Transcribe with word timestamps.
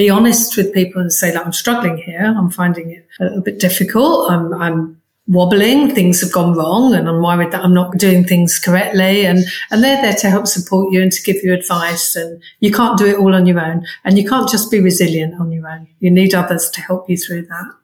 be 0.00 0.08
honest 0.08 0.56
with 0.56 0.72
people 0.72 0.98
and 0.98 1.12
say 1.12 1.30
that 1.30 1.44
I'm 1.44 1.52
struggling 1.52 1.98
here. 1.98 2.34
I'm 2.34 2.48
finding 2.48 2.90
it 2.90 3.06
a, 3.20 3.26
a 3.36 3.40
bit 3.42 3.60
difficult. 3.60 4.30
I'm, 4.30 4.54
I'm 4.54 4.98
wobbling. 5.26 5.94
Things 5.94 6.22
have 6.22 6.32
gone 6.32 6.54
wrong 6.56 6.94
and 6.94 7.06
I'm 7.06 7.22
worried 7.22 7.50
that 7.50 7.62
I'm 7.62 7.74
not 7.74 7.98
doing 7.98 8.24
things 8.24 8.58
correctly. 8.58 9.26
And, 9.26 9.44
and 9.70 9.84
they're 9.84 10.00
there 10.00 10.14
to 10.14 10.30
help 10.30 10.46
support 10.46 10.90
you 10.90 11.02
and 11.02 11.12
to 11.12 11.22
give 11.22 11.44
you 11.44 11.52
advice. 11.52 12.16
And 12.16 12.42
you 12.60 12.72
can't 12.72 12.96
do 12.96 13.04
it 13.04 13.18
all 13.18 13.34
on 13.34 13.44
your 13.44 13.60
own 13.60 13.84
and 14.02 14.16
you 14.16 14.26
can't 14.26 14.48
just 14.48 14.70
be 14.70 14.80
resilient 14.80 15.38
on 15.38 15.52
your 15.52 15.68
own. 15.68 15.86
You 15.98 16.10
need 16.10 16.34
others 16.34 16.70
to 16.70 16.80
help 16.80 17.10
you 17.10 17.18
through 17.18 17.42
that. 17.48 17.74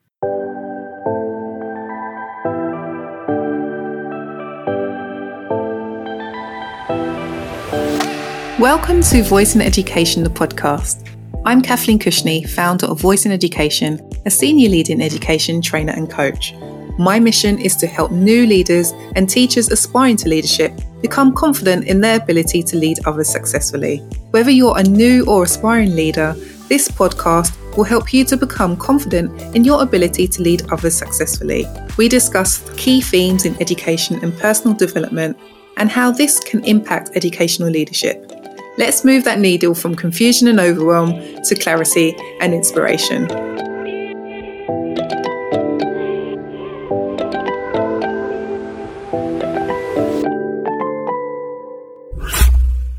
Welcome 8.58 9.02
to 9.02 9.22
Voice 9.22 9.54
in 9.54 9.60
Education, 9.60 10.24
the 10.24 10.30
podcast. 10.30 11.15
I'm 11.46 11.62
Kathleen 11.62 12.00
Cushney, 12.00 12.44
founder 12.50 12.86
of 12.86 13.00
Voice 13.00 13.24
in 13.24 13.30
Education, 13.30 14.00
a 14.26 14.30
senior 14.32 14.68
leader 14.68 14.92
in 14.92 15.00
education, 15.00 15.62
trainer, 15.62 15.92
and 15.92 16.10
coach. 16.10 16.52
My 16.98 17.20
mission 17.20 17.60
is 17.60 17.76
to 17.76 17.86
help 17.86 18.10
new 18.10 18.48
leaders 18.48 18.90
and 19.14 19.30
teachers 19.30 19.68
aspiring 19.68 20.16
to 20.16 20.28
leadership 20.28 20.72
become 21.02 21.32
confident 21.32 21.84
in 21.86 22.00
their 22.00 22.16
ability 22.16 22.64
to 22.64 22.76
lead 22.76 22.98
others 23.06 23.28
successfully. 23.28 23.98
Whether 24.32 24.50
you're 24.50 24.76
a 24.76 24.82
new 24.82 25.24
or 25.26 25.44
aspiring 25.44 25.94
leader, 25.94 26.34
this 26.66 26.88
podcast 26.88 27.56
will 27.76 27.84
help 27.84 28.12
you 28.12 28.24
to 28.24 28.36
become 28.36 28.76
confident 28.76 29.30
in 29.54 29.62
your 29.62 29.82
ability 29.82 30.26
to 30.26 30.42
lead 30.42 30.62
others 30.72 30.96
successfully. 30.96 31.64
We 31.96 32.08
discuss 32.08 32.68
key 32.76 33.00
themes 33.00 33.44
in 33.44 33.54
education 33.60 34.18
and 34.24 34.36
personal 34.36 34.76
development 34.76 35.38
and 35.76 35.90
how 35.90 36.10
this 36.10 36.40
can 36.40 36.64
impact 36.64 37.10
educational 37.14 37.70
leadership. 37.70 38.32
Let's 38.78 39.06
move 39.06 39.24
that 39.24 39.38
needle 39.38 39.74
from 39.74 39.94
confusion 39.94 40.48
and 40.48 40.60
overwhelm 40.60 41.12
to 41.44 41.54
clarity 41.54 42.14
and 42.40 42.52
inspiration. 42.52 43.26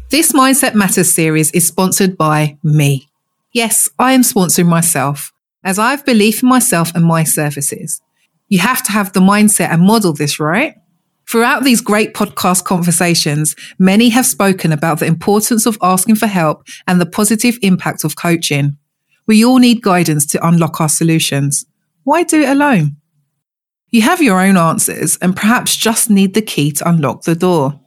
This 0.09 0.31
Mindset 0.31 0.73
Matters 0.73 1.14
series 1.14 1.52
is 1.52 1.67
sponsored 1.67 2.17
by 2.17 2.58
me. 2.64 3.08
Yes, 3.52 3.88
I 4.00 4.14
am 4.14 4.22
sponsoring 4.23 4.67
myself 4.67 5.31
as 5.64 5.78
I 5.78 5.91
have 5.91 6.06
belief 6.06 6.41
in 6.41 6.50
myself 6.50 6.91
and 6.95 7.06
my 7.06 7.23
services. 7.23 8.02
You 8.47 8.59
have 8.59 8.81
to 8.84 8.91
have 8.91 9.14
the 9.14 9.19
mindset 9.19 9.69
and 9.69 9.84
model 9.84 10.14
this, 10.14 10.39
right? 10.39 10.75
Throughout 11.30 11.64
these 11.64 11.81
great 11.81 12.14
podcast 12.14 12.64
conversations, 12.64 13.53
many 13.78 14.09
have 14.09 14.25
spoken 14.25 14.72
about 14.72 15.00
the 15.00 15.06
importance 15.06 15.66
of 15.66 15.78
asking 15.81 16.16
for 16.16 16.28
help 16.28 16.66
and 16.88 17.02
the 17.02 17.06
positive 17.06 17.58
impact 17.61 18.06
of 18.06 18.16
coaching. 18.16 18.78
We 19.28 19.44
all 19.44 19.58
need 19.59 19.81
guidance 19.81 20.25
to 20.28 20.47
unlock 20.47 20.80
our 20.80 20.88
solutions. 20.88 21.66
Why 22.03 22.23
do 22.23 22.42
it 22.42 22.50
alone? 22.50 22.95
You 23.89 24.02
have 24.03 24.22
your 24.22 24.39
own 24.39 24.56
answers 24.56 25.17
and 25.22 25.36
perhaps 25.36 25.75
just 25.75 26.09
need 26.09 26.34
the 26.34 26.42
key 26.42 26.72
to 26.73 26.88
unlock 26.88 27.23
the 27.23 27.36
door. 27.36 27.78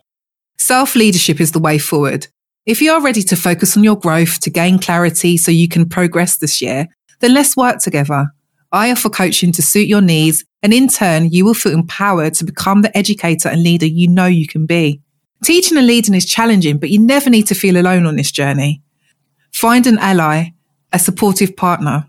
Self 0.59 0.95
leadership 0.95 1.41
is 1.41 1.53
the 1.53 1.59
way 1.59 1.79
forward. 1.79 2.27
If 2.67 2.83
you 2.83 2.93
are 2.93 3.03
ready 3.03 3.23
to 3.23 3.37
focus 3.37 3.75
on 3.75 3.85
your 3.85 3.97
growth 3.97 4.39
to 4.41 4.51
gain 4.51 4.79
clarity 4.79 5.39
so 5.39 5.51
you 5.51 5.67
can 5.67 5.89
progress 5.89 6.37
this 6.37 6.61
year, 6.61 6.89
then 7.21 7.33
let's 7.33 7.57
work 7.57 7.79
together. 7.79 8.27
I 8.73 8.91
offer 8.93 9.11
coaching 9.11 9.53
to 9.53 9.63
suit 9.63 9.89
your 9.89 10.01
needs, 10.01 10.45
and 10.63 10.73
in 10.73 10.89
turn, 10.89 11.31
you 11.31 11.45
will 11.45 11.55
feel 11.55 11.73
empowered 11.73 12.35
to 12.35 12.45
become 12.45 12.83
the 12.83 12.97
educator 12.97 13.49
and 13.49 13.63
leader 13.63 13.87
you 13.87 14.09
know 14.09 14.27
you 14.27 14.47
can 14.47 14.67
be. 14.67 15.01
Teaching 15.43 15.79
and 15.79 15.87
leading 15.87 16.15
is 16.15 16.27
challenging, 16.27 16.79
but 16.79 16.91
you 16.91 17.01
never 17.01 17.31
need 17.31 17.47
to 17.47 17.55
feel 17.55 17.77
alone 17.77 18.07
on 18.07 18.17
this 18.17 18.31
journey. 18.31 18.83
Find 19.53 19.87
an 19.87 19.99
ally, 19.99 20.51
a 20.93 20.99
supportive 20.99 21.57
partner. 21.57 22.09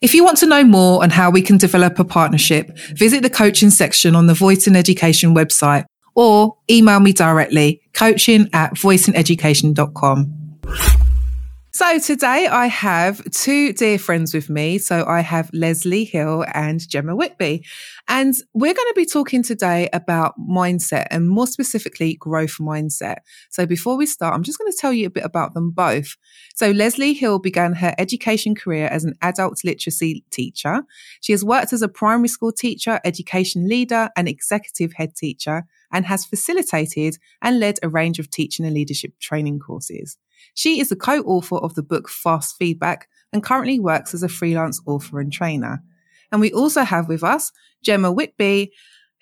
If 0.00 0.14
you 0.14 0.24
want 0.24 0.38
to 0.38 0.46
know 0.46 0.64
more 0.64 1.02
on 1.02 1.10
how 1.10 1.30
we 1.30 1.42
can 1.42 1.58
develop 1.58 1.98
a 1.98 2.04
partnership, 2.04 2.76
visit 2.94 3.22
the 3.22 3.28
coaching 3.28 3.70
section 3.70 4.16
on 4.16 4.26
the 4.26 4.34
Voice 4.34 4.66
in 4.66 4.76
Education 4.76 5.34
website 5.34 5.84
or 6.14 6.56
email 6.70 7.00
me 7.00 7.12
directly, 7.12 7.82
coaching 7.92 8.48
at 8.52 8.74
voiceineducation.com. 8.74 10.39
So 11.72 12.00
today 12.00 12.48
I 12.48 12.66
have 12.66 13.22
two 13.30 13.72
dear 13.72 13.96
friends 13.96 14.34
with 14.34 14.50
me. 14.50 14.78
So 14.78 15.04
I 15.06 15.20
have 15.20 15.50
Leslie 15.52 16.02
Hill 16.02 16.44
and 16.52 16.86
Gemma 16.88 17.14
Whitby. 17.14 17.64
And 18.08 18.34
we're 18.52 18.74
going 18.74 18.88
to 18.88 18.94
be 18.96 19.06
talking 19.06 19.44
today 19.44 19.88
about 19.92 20.34
mindset 20.36 21.06
and 21.12 21.30
more 21.30 21.46
specifically 21.46 22.14
growth 22.14 22.56
mindset. 22.58 23.18
So 23.50 23.66
before 23.66 23.96
we 23.96 24.06
start, 24.06 24.34
I'm 24.34 24.42
just 24.42 24.58
going 24.58 24.70
to 24.70 24.76
tell 24.76 24.92
you 24.92 25.06
a 25.06 25.10
bit 25.10 25.24
about 25.24 25.54
them 25.54 25.70
both. 25.70 26.16
So 26.56 26.72
Leslie 26.72 27.14
Hill 27.14 27.38
began 27.38 27.74
her 27.74 27.94
education 27.98 28.56
career 28.56 28.88
as 28.88 29.04
an 29.04 29.14
adult 29.22 29.60
literacy 29.62 30.24
teacher. 30.30 30.82
She 31.20 31.32
has 31.32 31.44
worked 31.44 31.72
as 31.72 31.82
a 31.82 31.88
primary 31.88 32.28
school 32.28 32.50
teacher, 32.50 33.00
education 33.04 33.68
leader 33.68 34.10
and 34.16 34.28
executive 34.28 34.94
head 34.94 35.14
teacher 35.14 35.66
and 35.92 36.04
has 36.06 36.24
facilitated 36.24 37.16
and 37.40 37.60
led 37.60 37.78
a 37.80 37.88
range 37.88 38.18
of 38.18 38.28
teaching 38.28 38.66
and 38.66 38.74
leadership 38.74 39.12
training 39.20 39.60
courses. 39.60 40.18
She 40.54 40.80
is 40.80 40.88
the 40.88 40.96
co-author 40.96 41.56
of 41.56 41.74
the 41.74 41.82
book 41.82 42.08
Fast 42.08 42.56
Feedback 42.58 43.08
and 43.32 43.42
currently 43.42 43.78
works 43.78 44.14
as 44.14 44.22
a 44.22 44.28
freelance 44.28 44.80
author 44.86 45.20
and 45.20 45.32
trainer. 45.32 45.82
And 46.32 46.40
we 46.40 46.52
also 46.52 46.82
have 46.82 47.08
with 47.08 47.24
us 47.24 47.52
Gemma 47.82 48.12
Whitby, 48.12 48.72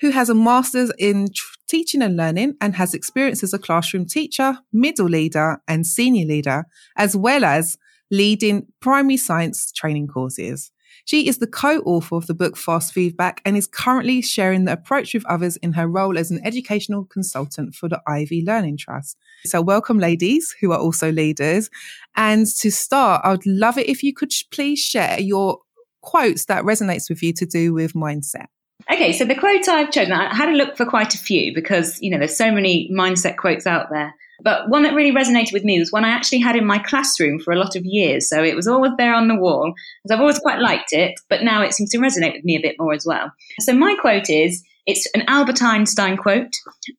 who 0.01 0.11
has 0.11 0.29
a 0.29 0.35
master's 0.35 0.93
in 0.99 1.29
tr- 1.35 1.45
teaching 1.69 2.03
and 2.03 2.17
learning 2.17 2.55
and 2.61 2.75
has 2.77 2.95
experience 2.95 3.43
as 3.43 3.53
a 3.53 3.59
classroom 3.59 4.07
teacher, 4.07 4.59
middle 4.73 5.07
leader, 5.07 5.61
and 5.69 5.87
senior 5.87 6.27
leader, 6.27 6.65
as 6.97 7.17
well 7.17 7.45
as 7.45 7.77
leading 8.11 8.67
primary 8.81 9.17
science 9.17 9.71
training 9.73 10.09
courses. 10.09 10.71
She 11.05 11.29
is 11.29 11.39
the 11.39 11.47
co-author 11.47 12.17
of 12.17 12.27
the 12.27 12.35
book 12.35 12.57
Fast 12.57 12.93
Feedback 12.93 13.41
and 13.45 13.57
is 13.57 13.67
currently 13.67 14.21
sharing 14.21 14.65
the 14.65 14.73
approach 14.73 15.15
with 15.15 15.25
others 15.27 15.57
in 15.57 15.73
her 15.73 15.87
role 15.87 16.19
as 16.19 16.31
an 16.31 16.41
educational 16.45 17.05
consultant 17.05 17.75
for 17.75 17.89
the 17.89 18.03
Ivy 18.07 18.45
Learning 18.47 18.77
Trust. 18.77 19.17
So 19.45 19.61
welcome 19.63 19.99
ladies 19.99 20.55
who 20.61 20.73
are 20.73 20.79
also 20.79 21.13
leaders. 21.13 21.71
And 22.17 22.47
to 22.61 22.71
start, 22.71 23.23
I 23.25 23.31
would 23.31 23.47
love 23.47 23.79
it 23.79 23.89
if 23.89 24.03
you 24.03 24.13
could 24.13 24.33
please 24.51 24.79
share 24.79 25.21
your 25.21 25.59
quotes 26.03 26.47
that 26.47 26.65
resonates 26.65 27.09
with 27.09 27.23
you 27.23 27.33
to 27.35 27.47
do 27.47 27.73
with 27.73 27.95
mindset. 27.95 28.47
Okay, 28.91 29.13
so 29.13 29.25
the 29.25 29.35
quote 29.35 29.69
I've 29.69 29.91
chosen, 29.91 30.13
I 30.13 30.35
had 30.35 30.49
a 30.49 30.57
look 30.57 30.77
for 30.77 30.87
quite 30.87 31.15
a 31.15 31.19
few 31.19 31.53
because, 31.55 31.99
you 32.01 32.11
know, 32.11 32.19
there's 32.19 32.37
so 32.37 32.53
many 32.53 32.91
mindset 32.93 33.37
quotes 33.37 33.67
out 33.67 33.89
there. 33.91 34.15
But 34.43 34.69
one 34.69 34.85
that 34.85 34.95
really 34.95 35.13
resonated 35.13 35.53
with 35.53 35.65
me 35.65 35.81
was 35.81 35.91
one 35.91 36.05
I 36.05 36.11
actually 36.11 36.39
had 36.39 36.55
in 36.55 36.65
my 36.65 36.79
classroom 36.79 37.41
for 37.41 37.53
a 37.53 37.59
lot 37.59 37.75
of 37.75 37.85
years. 37.85 38.29
So 38.29 38.43
it 38.45 38.55
was 38.55 38.69
always 38.69 38.93
there 38.97 39.13
on 39.13 39.27
the 39.27 39.35
wall 39.35 39.75
because 40.03 40.15
I've 40.15 40.21
always 40.21 40.39
quite 40.39 40.61
liked 40.61 40.93
it, 40.93 41.15
but 41.29 41.43
now 41.43 41.63
it 41.63 41.75
seems 41.75 41.91
to 41.91 41.99
resonate 41.99 42.35
with 42.35 42.45
me 42.45 42.57
a 42.57 42.63
bit 42.63 42.77
more 42.79 42.95
as 42.95 43.05
well. 43.05 43.33
So 43.61 43.73
my 43.73 43.97
quote 44.01 44.31
is 44.31 44.63
it's 44.87 45.09
an 45.15 45.25
Albert 45.27 45.61
Einstein 45.61 46.17
quote, 46.17 46.55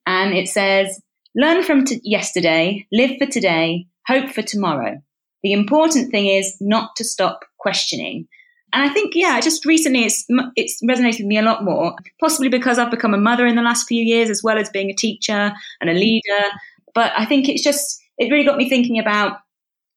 and 0.06 0.34
it 0.34 0.48
says, 0.48 1.00
Learn 1.36 1.62
from 1.62 1.84
t- 1.84 2.00
yesterday, 2.02 2.86
live 2.92 3.16
for 3.18 3.26
today, 3.26 3.86
hope 4.06 4.30
for 4.30 4.42
tomorrow. 4.42 5.00
The 5.42 5.52
important 5.52 6.10
thing 6.10 6.26
is 6.26 6.56
not 6.60 6.96
to 6.96 7.04
stop 7.04 7.44
questioning. 7.58 8.26
And 8.72 8.88
I 8.88 8.92
think, 8.92 9.14
yeah, 9.14 9.40
just 9.40 9.64
recently 9.64 10.04
it's 10.04 10.24
it's 10.54 10.80
resonated 10.82 11.18
with 11.18 11.26
me 11.26 11.38
a 11.38 11.42
lot 11.42 11.64
more, 11.64 11.94
possibly 12.20 12.48
because 12.48 12.78
I've 12.78 12.90
become 12.90 13.14
a 13.14 13.18
mother 13.18 13.46
in 13.46 13.56
the 13.56 13.62
last 13.62 13.88
few 13.88 14.02
years, 14.02 14.30
as 14.30 14.42
well 14.42 14.58
as 14.58 14.70
being 14.70 14.90
a 14.90 14.94
teacher 14.94 15.52
and 15.80 15.90
a 15.90 15.94
leader. 15.94 16.44
But 16.94 17.12
I 17.16 17.24
think 17.24 17.48
it's 17.48 17.62
just, 17.62 18.00
it 18.18 18.30
really 18.30 18.44
got 18.44 18.58
me 18.58 18.68
thinking 18.68 18.98
about 18.98 19.38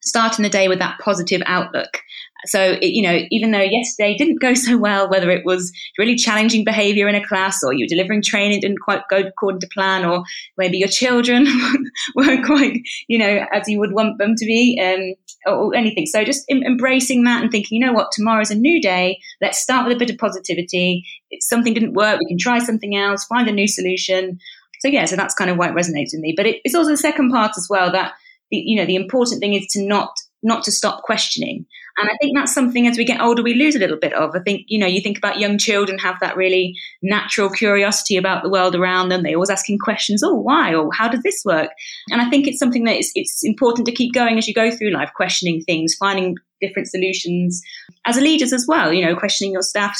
starting 0.03 0.44
the 0.44 0.50
day 0.50 0.68
with 0.68 0.80
that 0.80 1.00
positive 1.00 1.41
outlook. 1.46 2.02
So, 2.46 2.78
you 2.81 3.02
know, 3.02 3.22
even 3.31 3.52
though 3.52 3.62
yesterday 3.62 4.16
didn't 4.18 4.41
go 4.41 4.53
so 4.53 4.78
well, 4.78 5.09
whether 5.09 5.30
it 5.30 5.46
was 5.46 5.72
really 5.97 6.16
challenging 6.16 6.64
behavior 6.64 7.08
in 7.08 7.16
a 7.16 7.25
class 7.25 7.64
or 7.64 7.74
you 7.74 7.88
delivering 7.88 8.22
training 8.22 8.59
didn't 8.59 8.81
quite 8.81 9.02
go 9.09 9.19
according 9.19 9.62
to 9.62 9.68
plan, 9.74 10.06
or 10.06 10.24
maybe 10.58 10.78
your 10.78 10.90
children 10.90 11.47
weren't 12.16 12.46
quite, 12.46 12.81
you 13.08 13.18
know, 13.18 13.46
as 13.52 13.68
you 13.68 13.80
would 13.80 13.94
want 13.94 14.18
them 14.18 14.36
to 14.36 14.46
be, 14.46 14.80
um, 14.81 15.16
or, 15.52 15.68
or, 15.68 15.75
anything. 15.75 16.06
So 16.06 16.24
just 16.24 16.44
em- 16.50 16.64
embracing 16.64 17.24
that 17.24 17.41
and 17.41 17.52
thinking, 17.52 17.80
you 17.80 17.85
know 17.85 17.94
what, 17.94 18.12
tomorrow's 18.12 18.52
a 18.52 18.56
new 18.56 18.82
day. 18.82 19.20
Let's 19.41 19.61
start 19.61 19.88
with 19.88 19.96
a 19.96 19.99
bit 19.99 20.09
of 20.09 20.17
positivity. 20.17 21.06
If 21.32 21.44
something 21.44 21.73
didn't 21.73 21.94
work, 21.94 22.20
we 22.20 22.28
can 22.28 22.38
try 22.38 22.59
something 22.59 22.96
else, 22.96 23.26
find 23.26 23.47
a 23.47 23.53
new 23.53 23.67
solution. 23.67 24.40
So 24.82 24.90
yeah, 24.90 25.06
so 25.06 25.16
that's 25.16 25.34
kind 25.34 25.49
of 25.49 25.58
why 25.58 25.70
it 25.70 25.76
resonates 25.76 26.11
with 26.14 26.20
me. 26.20 26.34
But 26.35 26.46
it, 26.46 26.61
it's 26.66 26.76
also 26.76 26.91
the 26.91 26.97
second 26.97 27.32
part 27.32 27.53
as 27.58 27.67
well 27.70 27.91
that 27.94 28.14
the, 28.53 28.64
you 28.64 28.78
know 28.78 28.85
the 28.85 28.96
important 28.96 29.41
thing 29.41 29.53
is 29.55 29.66
to 29.72 29.85
not 29.85 30.11
not 30.44 30.64
to 30.64 30.72
stop 30.72 31.03
questioning. 31.03 31.66
And 31.96 32.09
I 32.09 32.17
think 32.20 32.35
that's 32.35 32.53
something 32.53 32.88
as 32.88 32.97
we 32.97 33.05
get 33.05 33.22
older 33.22 33.44
we 33.44 33.53
lose 33.53 33.76
a 33.76 33.79
little 33.79 34.00
bit 34.00 34.14
of. 34.14 34.35
I 34.35 34.40
think 34.40 34.66
you 34.67 34.79
know 34.79 34.88
you 34.88 35.02
think 35.02 35.17
about 35.17 35.40
young 35.40 35.58
children 35.58 35.97
have 36.00 36.20
that 36.22 36.38
really 36.38 36.76
natural 37.02 37.50
curiosity 37.50 38.17
about 38.17 38.44
the 38.44 38.50
world 38.50 38.76
around 38.76 39.09
them. 39.09 39.23
They're 39.23 39.35
always 39.35 39.50
asking 39.50 39.79
questions. 39.79 40.23
Oh, 40.23 40.35
why? 40.35 40.73
Or 40.73 40.90
how 40.94 41.08
does 41.08 41.23
this 41.23 41.41
work? 41.46 41.70
And 42.09 42.22
I 42.22 42.29
think 42.29 42.47
it's 42.47 42.59
something 42.59 42.84
that 42.85 42.97
it's, 42.97 43.11
it's 43.16 43.44
important 43.44 43.85
to 43.88 43.91
keep 43.94 44.14
going 44.14 44.38
as 44.38 44.47
you 44.47 44.53
go 44.53 44.72
through 44.72 44.91
life, 44.91 45.11
questioning 45.16 45.61
things, 45.61 45.96
finding 45.96 46.35
different 46.61 46.88
solutions 46.88 47.61
as 48.06 48.17
a 48.17 48.22
leaders 48.22 48.53
as 48.53 48.66
well. 48.67 48.91
You 48.91 49.06
know, 49.06 49.16
questioning 49.16 49.53
your 49.53 49.61
staff, 49.61 49.97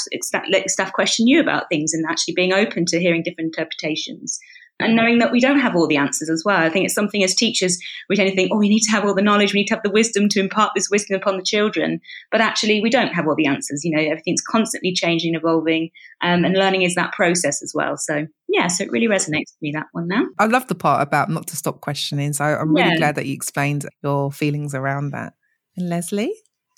let 0.50 0.68
staff 0.70 0.92
question 0.92 1.28
you 1.28 1.40
about 1.40 1.68
things, 1.68 1.92
and 1.92 2.04
actually 2.08 2.34
being 2.34 2.52
open 2.52 2.86
to 2.86 3.00
hearing 3.00 3.22
different 3.22 3.54
interpretations. 3.56 4.38
And 4.80 4.96
knowing 4.96 5.18
that 5.18 5.30
we 5.30 5.40
don't 5.40 5.60
have 5.60 5.76
all 5.76 5.86
the 5.86 5.96
answers 5.96 6.28
as 6.28 6.42
well. 6.44 6.56
I 6.56 6.68
think 6.68 6.84
it's 6.84 6.94
something 6.94 7.22
as 7.22 7.34
teachers 7.34 7.78
we 8.08 8.16
tend 8.16 8.28
to 8.28 8.34
think, 8.34 8.50
oh, 8.52 8.58
we 8.58 8.68
need 8.68 8.82
to 8.82 8.90
have 8.90 9.04
all 9.04 9.14
the 9.14 9.22
knowledge, 9.22 9.54
we 9.54 9.60
need 9.60 9.68
to 9.68 9.74
have 9.74 9.82
the 9.84 9.90
wisdom 9.90 10.28
to 10.30 10.40
impart 10.40 10.72
this 10.74 10.90
wisdom 10.90 11.16
upon 11.16 11.36
the 11.36 11.44
children. 11.44 12.00
But 12.32 12.40
actually, 12.40 12.80
we 12.80 12.90
don't 12.90 13.14
have 13.14 13.26
all 13.26 13.36
the 13.36 13.46
answers. 13.46 13.84
You 13.84 13.96
know, 13.96 14.02
everything's 14.02 14.42
constantly 14.42 14.92
changing, 14.92 15.34
evolving, 15.34 15.90
um, 16.22 16.44
and 16.44 16.54
learning 16.54 16.82
is 16.82 16.96
that 16.96 17.12
process 17.12 17.62
as 17.62 17.72
well. 17.74 17.96
So 17.96 18.26
yeah, 18.48 18.66
so 18.66 18.84
it 18.84 18.90
really 18.90 19.08
resonates 19.08 19.52
with 19.54 19.62
me 19.62 19.72
that 19.72 19.86
one 19.92 20.08
now. 20.08 20.24
I 20.38 20.46
love 20.46 20.66
the 20.66 20.74
part 20.74 21.02
about 21.02 21.30
not 21.30 21.46
to 21.48 21.56
stop 21.56 21.80
questioning. 21.80 22.32
So 22.32 22.44
I'm 22.44 22.74
really 22.74 22.90
yeah. 22.90 22.96
glad 22.98 23.14
that 23.14 23.26
you 23.26 23.34
explained 23.34 23.86
your 24.02 24.32
feelings 24.32 24.74
around 24.74 25.10
that. 25.10 25.34
And 25.76 25.88
Leslie? 25.88 26.34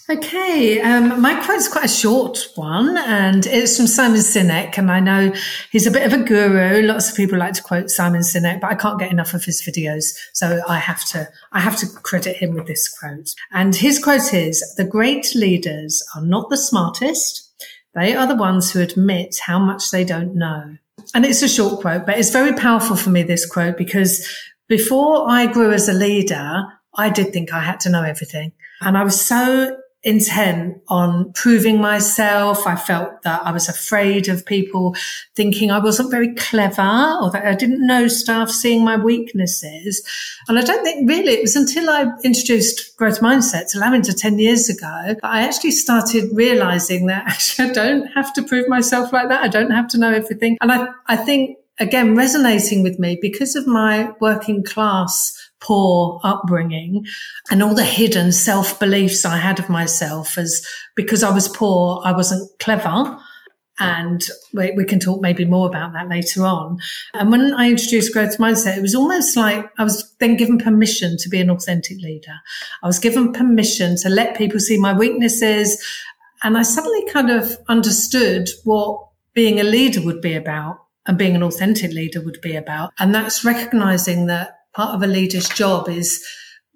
Okay, 0.09 0.81
um, 0.83 1.21
my 1.21 1.37
is 1.55 1.67
quite 1.67 1.87
a 1.87 1.89
short 1.89 2.39
one, 2.55 2.97
and 2.97 3.45
it's 3.45 3.77
from 3.77 3.89
Simon 3.89 4.21
Sinek. 4.21 4.79
And 4.79 4.89
I 4.89 5.01
know 5.01 5.33
he's 5.73 5.89
a 5.89 5.91
bit 5.91 6.07
of 6.07 6.13
a 6.13 6.23
guru. 6.23 6.83
Lots 6.83 7.11
of 7.11 7.17
people 7.17 7.41
like 7.41 7.55
to 7.55 7.63
quote 7.63 7.91
Simon 7.91 8.21
Sinek, 8.21 8.61
but 8.61 8.71
I 8.71 8.77
can't 8.77 9.01
get 9.01 9.11
enough 9.11 9.35
of 9.35 9.43
his 9.43 9.63
videos, 9.63 10.17
so 10.33 10.63
I 10.69 10.79
have 10.79 11.05
to 11.07 11.29
I 11.51 11.59
have 11.59 11.77
to 11.79 11.89
credit 11.89 12.37
him 12.37 12.55
with 12.55 12.69
this 12.69 12.89
quote. 12.89 13.35
And 13.51 13.75
his 13.75 13.99
quote 13.99 14.33
is: 14.33 14.63
"The 14.77 14.85
great 14.85 15.35
leaders 15.35 16.05
are 16.15 16.23
not 16.23 16.51
the 16.51 16.57
smartest; 16.57 17.51
they 17.93 18.15
are 18.15 18.29
the 18.29 18.37
ones 18.37 18.71
who 18.71 18.81
admit 18.81 19.41
how 19.45 19.59
much 19.59 19.91
they 19.91 20.05
don't 20.05 20.37
know." 20.37 20.77
And 21.15 21.25
it's 21.25 21.43
a 21.43 21.49
short 21.49 21.81
quote, 21.81 22.07
but 22.07 22.17
it's 22.17 22.31
very 22.31 22.53
powerful 22.53 22.95
for 22.95 23.11
me. 23.11 23.25
This 23.25 23.45
quote 23.45 23.77
because 23.77 24.25
before 24.69 25.29
I 25.29 25.47
grew 25.47 25.73
as 25.73 25.89
a 25.89 25.93
leader, 25.93 26.63
I 26.95 27.11
did 27.11 27.33
think 27.33 27.53
I 27.53 27.61
had 27.61 27.81
to 27.81 27.91
know 27.91 28.05
everything. 28.05 28.53
And 28.81 28.97
I 28.97 29.03
was 29.03 29.21
so 29.21 29.77
intent 30.07 30.81
on 30.87 31.33
proving 31.33 31.81
myself. 31.81 32.65
I 32.65 32.77
felt 32.77 33.23
that 33.23 33.45
I 33.45 33.51
was 33.51 33.69
afraid 33.69 34.29
of 34.29 34.47
people 34.47 34.95
thinking 35.35 35.73
I 35.73 35.81
wasn't 35.81 36.13
very 36.13 36.33
clever 36.35 37.19
or 37.21 37.31
that 37.33 37.45
I 37.45 37.57
didn't 37.57 37.85
know 37.85 38.07
stuff, 38.07 38.49
seeing 38.49 38.85
my 38.85 38.97
weaknesses. 38.97 40.03
And 40.49 40.59
I 40.59 40.63
don't 40.63 40.85
think 40.85 41.11
really 41.11 41.33
it 41.33 41.43
was 41.43 41.57
until 41.57 41.91
I 41.91 42.07
introduced 42.23 42.97
growth 42.97 43.21
mindset 43.21 43.73
to 43.73 43.81
Lavender 43.81 44.13
10 44.13 44.39
years 44.39 44.69
ago 44.69 44.87
that 45.07 45.19
I 45.25 45.43
actually 45.43 45.73
started 45.73 46.31
realizing 46.33 47.07
that 47.07 47.25
actually 47.27 47.71
I 47.71 47.73
don't 47.73 48.07
have 48.15 48.33
to 48.35 48.45
prove 48.45 48.69
myself 48.69 49.13
like 49.13 49.29
that. 49.29 49.43
I 49.43 49.49
don't 49.49 49.73
have 49.73 49.89
to 49.89 49.99
know 49.99 50.13
everything. 50.13 50.57
And 50.61 50.71
I, 50.71 50.87
I 51.09 51.17
think 51.17 51.59
again, 51.79 52.17
resonating 52.17 52.83
with 52.83 52.99
me 52.99 53.19
because 53.21 53.57
of 53.57 53.67
my 53.67 54.13
working 54.21 54.63
class 54.65 55.46
poor 55.61 56.21
upbringing 56.23 57.07
and 57.51 57.63
all 57.63 57.75
the 57.75 57.85
hidden 57.85 58.33
self 58.33 58.79
beliefs 58.79 59.25
I 59.25 59.37
had 59.37 59.59
of 59.59 59.69
myself 59.69 60.39
as 60.39 60.67
because 60.95 61.23
I 61.23 61.31
was 61.31 61.49
poor, 61.49 62.03
I 62.05 62.13
wasn't 62.13 62.51
clever. 62.59 63.19
And 63.79 64.27
we, 64.55 64.73
we, 64.73 64.87
can 64.87 64.99
talk 64.99 65.21
maybe 65.21 65.45
more 65.45 65.69
about 65.69 65.93
that 65.93 66.09
later 66.09 66.47
on. 66.47 66.79
And 67.13 67.31
when 67.31 67.53
I 67.53 67.69
introduced 67.69 68.11
growth 68.11 68.39
mindset, 68.39 68.79
it 68.79 68.81
was 68.81 68.95
almost 68.95 69.37
like 69.37 69.71
I 69.77 69.85
was 69.85 70.15
then 70.19 70.39
given 70.39 70.57
permission 70.57 71.19
to 71.19 71.29
be 71.29 71.41
an 71.43 71.51
authentic 71.51 71.99
leader. 71.99 72.41
I 72.83 72.87
was 72.87 72.99
given 72.99 73.35
permission 73.35 73.99
to 73.99 74.09
let 74.09 74.35
people 74.35 74.61
see 74.61 74.79
my 74.79 74.95
weaknesses. 74.95 75.85
And 76.43 76.57
I 76.57 76.63
suddenly 76.63 77.05
kind 77.11 77.31
of 77.31 77.59
understood 77.69 78.49
what 78.65 79.09
being 79.35 79.61
a 79.61 79.65
leader 79.65 80.01
would 80.01 80.23
be 80.23 80.35
about 80.35 80.79
and 81.07 81.19
being 81.19 81.37
an 81.37 81.43
authentic 81.43 81.93
leader 81.93 82.23
would 82.23 82.41
be 82.41 82.57
about. 82.57 82.93
And 82.99 83.15
that's 83.15 83.45
recognizing 83.45 84.27
that 84.27 84.56
part 84.77 84.95
of 84.95 85.03
a 85.03 85.07
leader's 85.07 85.49
job 85.49 85.89
is 85.89 86.23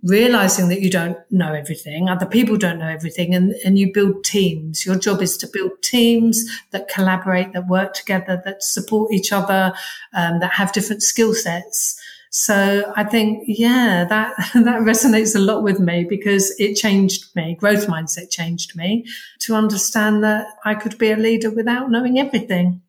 realizing 0.03 0.69
that 0.71 0.81
you 0.81 0.89
don't 0.89 1.19
know 1.31 1.53
everything. 1.53 2.09
Other 2.09 2.25
people 2.25 2.57
don't 2.57 2.79
know 2.79 2.89
everything 2.89 3.35
and, 3.35 3.53
and 3.65 3.79
you 3.79 3.93
build 3.93 4.25
teams. 4.25 4.87
Your 4.87 4.97
job 4.97 5.21
is 5.21 5.37
to 5.37 5.49
build 5.53 5.73
teams 5.83 6.43
that 6.71 6.89
collaborate, 6.89 7.53
that 7.53 7.69
work 7.69 7.93
together, 7.93 8.41
that 8.47 8.63
support 8.63 9.13
each 9.13 9.31
other, 9.31 9.75
um, 10.15 10.41
that 10.41 10.53
have 10.53 10.73
different 10.73 11.03
skill 11.03 11.35
sets. 11.35 12.01
So 12.31 12.91
I 12.97 13.05
think, 13.05 13.43
yeah, 13.47 14.07
that, 14.09 14.35
that 14.55 14.81
resonates 14.81 15.37
a 15.37 15.41
lot 15.41 15.63
with 15.63 15.79
me 15.79 16.07
because 16.09 16.55
it 16.59 16.77
changed 16.77 17.37
me. 17.37 17.57
Growth 17.57 17.87
mindset 17.87 18.31
changed 18.31 18.75
me 18.75 19.05
to 19.41 19.55
understand 19.55 20.25
that 20.25 20.47
I 20.65 20.75
could 20.75 20.97
be 20.97 21.11
a 21.11 21.17
leader 21.17 21.51
without 21.51 21.91
knowing 21.91 22.19
everything 22.19 22.81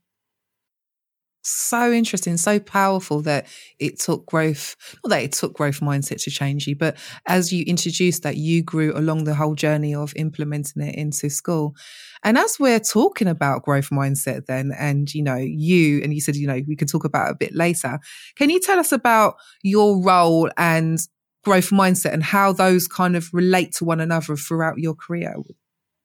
so 1.41 1.91
interesting, 1.91 2.37
so 2.37 2.59
powerful 2.59 3.21
that 3.21 3.47
it 3.79 3.99
took 3.99 4.25
growth, 4.25 4.75
not 5.03 5.09
that 5.09 5.23
it 5.23 5.31
took 5.31 5.53
growth 5.53 5.79
mindset 5.79 6.23
to 6.23 6.31
change 6.31 6.67
you, 6.67 6.75
but 6.75 6.97
as 7.27 7.51
you 7.51 7.63
introduced 7.65 8.23
that, 8.23 8.37
you 8.37 8.63
grew 8.63 8.95
along 8.97 9.23
the 9.23 9.35
whole 9.35 9.55
journey 9.55 9.95
of 9.95 10.13
implementing 10.15 10.83
it 10.83 10.95
into 10.95 11.29
school. 11.29 11.75
And 12.23 12.37
as 12.37 12.59
we're 12.59 12.79
talking 12.79 13.27
about 13.27 13.63
growth 13.63 13.89
mindset, 13.89 14.45
then, 14.45 14.71
and 14.77 15.11
you 15.13 15.23
know, 15.23 15.37
you, 15.37 16.01
and 16.03 16.13
you 16.13 16.21
said, 16.21 16.35
you 16.35 16.47
know, 16.47 16.61
we 16.67 16.75
could 16.75 16.89
talk 16.89 17.05
about 17.05 17.31
a 17.31 17.35
bit 17.35 17.55
later. 17.55 17.99
Can 18.35 18.49
you 18.49 18.59
tell 18.59 18.79
us 18.79 18.91
about 18.91 19.35
your 19.63 20.01
role 20.01 20.49
and 20.57 20.99
growth 21.43 21.69
mindset 21.71 22.13
and 22.13 22.23
how 22.23 22.53
those 22.53 22.87
kind 22.87 23.15
of 23.15 23.29
relate 23.33 23.73
to 23.73 23.85
one 23.85 23.99
another 23.99 24.35
throughout 24.35 24.77
your 24.77 24.93
career? 24.93 25.35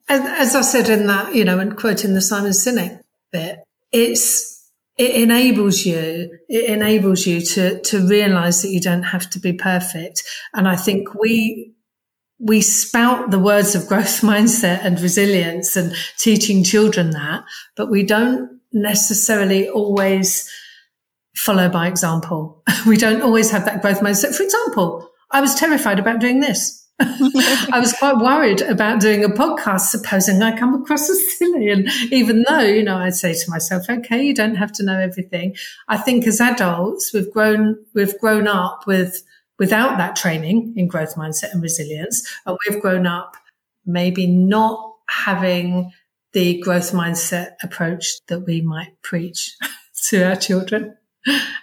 As, 0.09 0.21
as 0.21 0.55
I 0.55 0.61
said 0.63 0.89
in 0.89 1.07
that, 1.09 1.35
you 1.35 1.45
know, 1.45 1.59
and 1.59 1.77
quoting 1.77 2.15
the 2.15 2.23
Simon 2.23 2.53
Sinek 2.53 3.01
bit, 3.33 3.59
it's 3.93 4.56
it 4.97 5.15
enables 5.15 5.85
you 5.85 6.39
it 6.49 6.65
enables 6.71 7.27
you 7.27 7.41
to 7.41 7.81
to 7.83 8.07
realize 8.07 8.63
that 8.63 8.71
you 8.71 8.81
don't 8.81 9.03
have 9.03 9.29
to 9.31 9.39
be 9.39 9.53
perfect. 9.53 10.23
And 10.55 10.69
i 10.69 10.77
think 10.77 11.15
we 11.15 11.73
we 12.39 12.61
spout 12.61 13.31
the 13.31 13.39
words 13.39 13.75
of 13.75 13.87
growth 13.87 14.21
mindset 14.33 14.85
and 14.85 15.01
resilience 15.01 15.77
and 15.77 15.95
teaching 16.19 16.65
children 16.65 17.11
that 17.11 17.45
but 17.77 17.91
we 17.91 18.03
don't 18.03 18.61
necessarily 18.73 19.69
always 19.69 20.51
follow 21.35 21.69
by 21.69 21.87
example. 21.87 22.63
We 22.87 22.97
don't 22.97 23.23
always 23.23 23.51
have 23.51 23.65
that 23.65 23.83
growth 23.83 24.01
mindset. 24.01 24.35
For 24.35 24.43
example 24.43 25.11
i 25.33 25.41
was 25.41 25.55
terrified 25.55 25.99
about 25.99 26.21
doing 26.21 26.41
this 26.41 26.86
I 27.01 27.79
was 27.79 27.93
quite 27.93 28.17
worried 28.17 28.63
about 28.63 29.01
doing 29.01 29.23
a 29.23 29.29
podcast, 29.29 29.81
supposing 29.81 30.43
I 30.43 30.57
come 30.57 30.75
across 30.75 31.11
as 31.11 31.37
silly. 31.37 31.69
And 31.69 31.89
even 32.11 32.45
though, 32.49 32.61
you 32.61 32.83
know, 32.83 32.97
I'd 32.97 33.15
say 33.15 33.35
to 33.35 33.51
myself, 33.51 33.91
okay, 33.91 34.23
you 34.23 34.35
don't 34.35 34.55
have 34.55 34.73
to 34.73 34.83
know 34.83 34.99
everything. 34.99 35.57
I 35.89 35.99
think 35.99 36.27
as 36.27 36.41
adults, 36.41 37.13
we've 37.13 37.31
grown, 37.31 37.85
we've 37.95 38.19
grown 38.19 38.49
up 38.49 38.87
with, 38.87 39.23
without 39.59 39.99
that 39.99 40.17
training 40.17 40.73
in 40.77 40.89
growth 40.89 41.17
mindset 41.17 41.53
and 41.53 41.63
resilience. 41.63 42.27
And 42.47 42.57
we've 42.67 42.81
grown 42.81 43.07
up 43.07 43.37
maybe 43.85 44.27
not 44.27 44.95
having 45.09 45.93
the 46.33 46.61
growth 46.61 46.93
mindset 46.93 47.57
approach 47.63 48.25
that 48.29 48.41
we 48.41 48.63
might 48.63 49.01
preach 49.03 49.55
to 50.09 50.23
our 50.23 50.37
children 50.37 50.97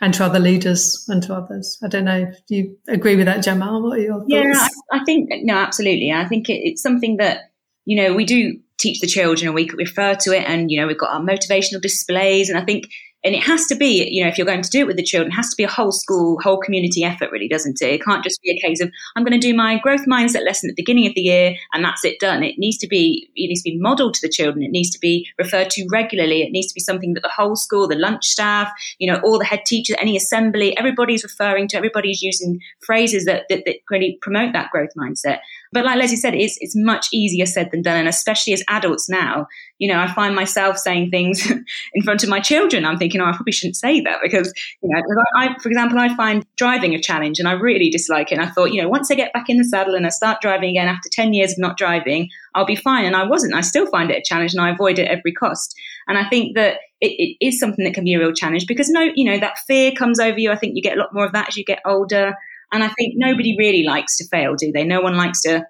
and 0.01 0.13
to 0.13 0.25
other 0.25 0.39
leaders 0.39 1.06
and 1.07 1.24
to 1.24 1.33
others. 1.33 1.77
I 1.83 1.88
don't 1.88 2.06
know 2.06 2.27
if 2.30 2.39
you 2.50 2.77
agree 2.88 3.15
with 3.15 3.25
that, 3.25 3.44
Gemma. 3.44 3.80
What 3.80 3.98
are 3.98 4.01
your 4.01 4.19
thoughts? 4.19 4.25
Yeah, 4.27 4.68
I, 4.92 5.00
I 5.00 5.04
think, 5.06 5.30
no, 5.44 5.56
absolutely. 5.56 6.12
I 6.12 6.27
think 6.27 6.50
it, 6.50 6.62
it's 6.63 6.81
something 6.81 7.18
that, 7.18 7.51
you 7.86 7.95
know, 7.95 8.13
we 8.13 8.25
do 8.25 8.60
teach 8.77 9.00
the 9.00 9.07
children 9.07 9.48
and 9.48 9.56
we 9.56 9.69
refer 9.69 10.15
to 10.15 10.36
it 10.36 10.43
and, 10.46 10.70
you 10.70 10.79
know, 10.79 10.88
we've 10.88 10.98
got 10.98 11.13
our 11.13 11.22
motivational 11.22 11.82
displays. 11.82 12.50
And 12.50 12.58
I 12.58 12.65
think 12.65 12.86
and 13.24 13.34
it 13.34 13.44
has 13.44 13.65
to 13.68 13.75
be, 13.75 14.10
you 14.12 14.24
know, 14.24 14.30
if 14.30 14.38
you're 14.38 14.48
going 14.48 14.62
to 14.62 14.70
do 14.70 14.80
it 14.80 14.88
with 14.88 14.98
the 14.98 15.03
children, 15.03 15.32
it 15.32 15.36
has 15.36 15.50
to 15.50 15.56
be 15.56 15.63
a 15.63 15.70
whole 15.70 15.92
school, 15.94 16.39
whole 16.42 16.60
community 16.60 17.03
effort, 17.03 17.32
really, 17.32 17.48
doesn't 17.48 17.82
it? 17.82 17.94
It 17.94 18.03
can't 18.03 18.24
just 18.24 18.42
be 18.42 18.51
a 18.51 18.68
case 18.68 18.82
of 18.82 18.92
I'm 19.15 19.24
going 19.24 19.39
to 19.39 19.48
do 19.48 19.56
my 19.56 19.80
growth 19.80 20.06
mindset 20.06 20.44
lesson 20.44 20.70
at 20.70 20.75
the 20.75 20.82
beginning 20.82 21.08
of 21.08 21.15
the 21.15 21.22
year 21.22 21.56
and 21.74 21.86
that's 21.86 22.03
it 22.03 22.20
done. 22.20 22.44
It 22.44 22.58
needs 22.58 22.77
to 22.80 22.88
be, 22.88 23.30
it 23.36 23.48
needs 23.48 23.63
to 23.63 23.72
be 23.72 23.80
modelled 23.80 24.13
to 24.15 24.22
the 24.22 24.32
children. 24.32 24.63
It 24.63 24.72
needs 24.72 24.89
to 24.92 25.00
be 25.00 25.27
referred 25.39 25.70
to 25.72 25.88
regularly. 25.89 26.42
It 26.42 26.51
needs 26.51 26.68
to 26.68 26.75
be 26.75 26.82
something 26.82 27.13
that 27.13 27.24
the 27.24 27.30
whole 27.30 27.56
school, 27.56 27.88
the 27.88 27.96
lunch 27.96 28.25
staff, 28.25 28.72
you 29.00 29.12
know, 29.12 29.20
all 29.24 29.39
the 29.39 29.46
head 29.46 29.65
teachers, 29.65 29.96
any 30.00 30.18
assembly, 30.18 30.77
everybody's 30.77 31.24
referring 31.24 31.70
to. 31.70 31.77
Everybody's 31.77 32.22
using 32.22 32.60
phrases 32.86 33.25
that 33.25 33.44
that, 33.50 33.63
that 33.65 33.77
really 33.89 34.18
promote 34.22 34.53
that 34.53 34.70
growth 34.72 34.92
mindset. 34.98 35.39
But 35.74 35.86
like 35.86 35.98
Leslie 35.98 36.18
said, 36.18 36.36
it's, 36.36 36.58
it's 36.62 36.75
much 36.75 37.08
easier 37.12 37.48
said 37.48 37.72
than 37.72 37.82
done. 37.82 37.98
And 37.98 38.08
especially 38.08 38.53
as 38.53 38.63
adults 38.70 39.10
now, 39.10 39.48
you 39.80 39.88
know, 39.88 40.00
I 40.00 40.08
find 40.13 40.36
myself 40.36 40.77
saying 40.77 41.10
things 41.10 41.50
in 41.94 42.03
front 42.03 42.24
of 42.24 42.30
my 42.30 42.39
children. 42.39 42.86
I'm 42.86 42.98
thinking, 42.98 43.20
oh, 43.20 43.25
I 43.25 43.32
probably 43.32 43.53
shouldn't 43.53 43.75
say 43.75 44.00
that 44.01 44.20
because, 44.22 44.53
you 44.82 44.89
know, 44.89 45.01
I, 45.36 45.56
for 45.60 45.70
example, 45.70 45.98
I 45.98 46.15
find 46.15 46.46
driving 46.58 46.94
a 46.94 47.01
challenge 47.01 47.39
and 47.39 47.48
I 47.48 47.53
really 47.53 47.89
dislike 47.89 48.32
it. 48.32 48.36
And 48.36 48.44
I 48.44 48.51
thought, 48.51 48.72
you 48.72 48.82
know, 48.82 48.88
once 48.88 49.10
I 49.10 49.15
get 49.15 49.34
back 49.34 49.50
in 49.50 49.58
the 49.58 49.63
saddle 49.63 49.96
and 49.96 50.06
I 50.06 50.10
start 50.10 50.42
driving 50.42 50.70
again 50.70 50.88
after 50.88 51.10
10 51.12 51.34
years 51.34 51.53
of 51.53 51.58
not 51.58 51.77
driving, 51.77 52.30
I'll 52.53 52.65
be 52.65 52.75
fine. 52.75 53.06
And 53.06 53.15
I 53.15 53.25
wasn't. 53.25 53.56
I 53.56 53.62
still 53.62 53.88
find 53.88 54.12
it 54.12 54.20
a 54.20 54.24
challenge 54.24 54.53
and 54.53 54.62
I 54.62 54.70
avoid 54.70 55.00
it 55.00 55.08
at 55.08 55.18
every 55.18 55.34
cost. 55.34 55.75
And 56.08 56.18
I 56.20 56.30
think 56.30 56.56
that 56.56 56.77
it, 57.01 57.12
it 57.18 57.46
is 57.46 57.60
something 57.60 57.84
that 57.84 57.94
can 57.94 58.03
be 58.03 58.13
a 58.13 58.20
real 58.20 58.34
challenge 58.34 58.68
because 58.68 58.89
no, 58.89 59.10
you 59.15 59.25
know, 59.25 59.39
that 59.39 59.58
fear 59.68 59.92
comes 59.92 60.20
over 60.20 60.38
you. 60.38 60.51
I 60.51 60.56
think 60.56 60.75
you 60.75 60.84
get 60.84 60.98
a 60.98 61.00
lot 61.00 61.13
more 61.13 61.25
of 61.25 61.34
that 61.34 61.50
as 61.50 61.58
you 61.58 61.65
get 61.65 61.82
older. 61.86 62.36
And 62.74 62.84
I 62.84 62.89
think 62.89 63.13
nobody 63.15 63.56
really 63.58 63.84
likes 63.84 64.18
to 64.18 64.27
fail, 64.27 64.56
do 64.56 64.72
they? 64.72 64.84
No 64.84 65.00
one 65.00 65.15
likes 65.15 65.42
to 65.44 65.65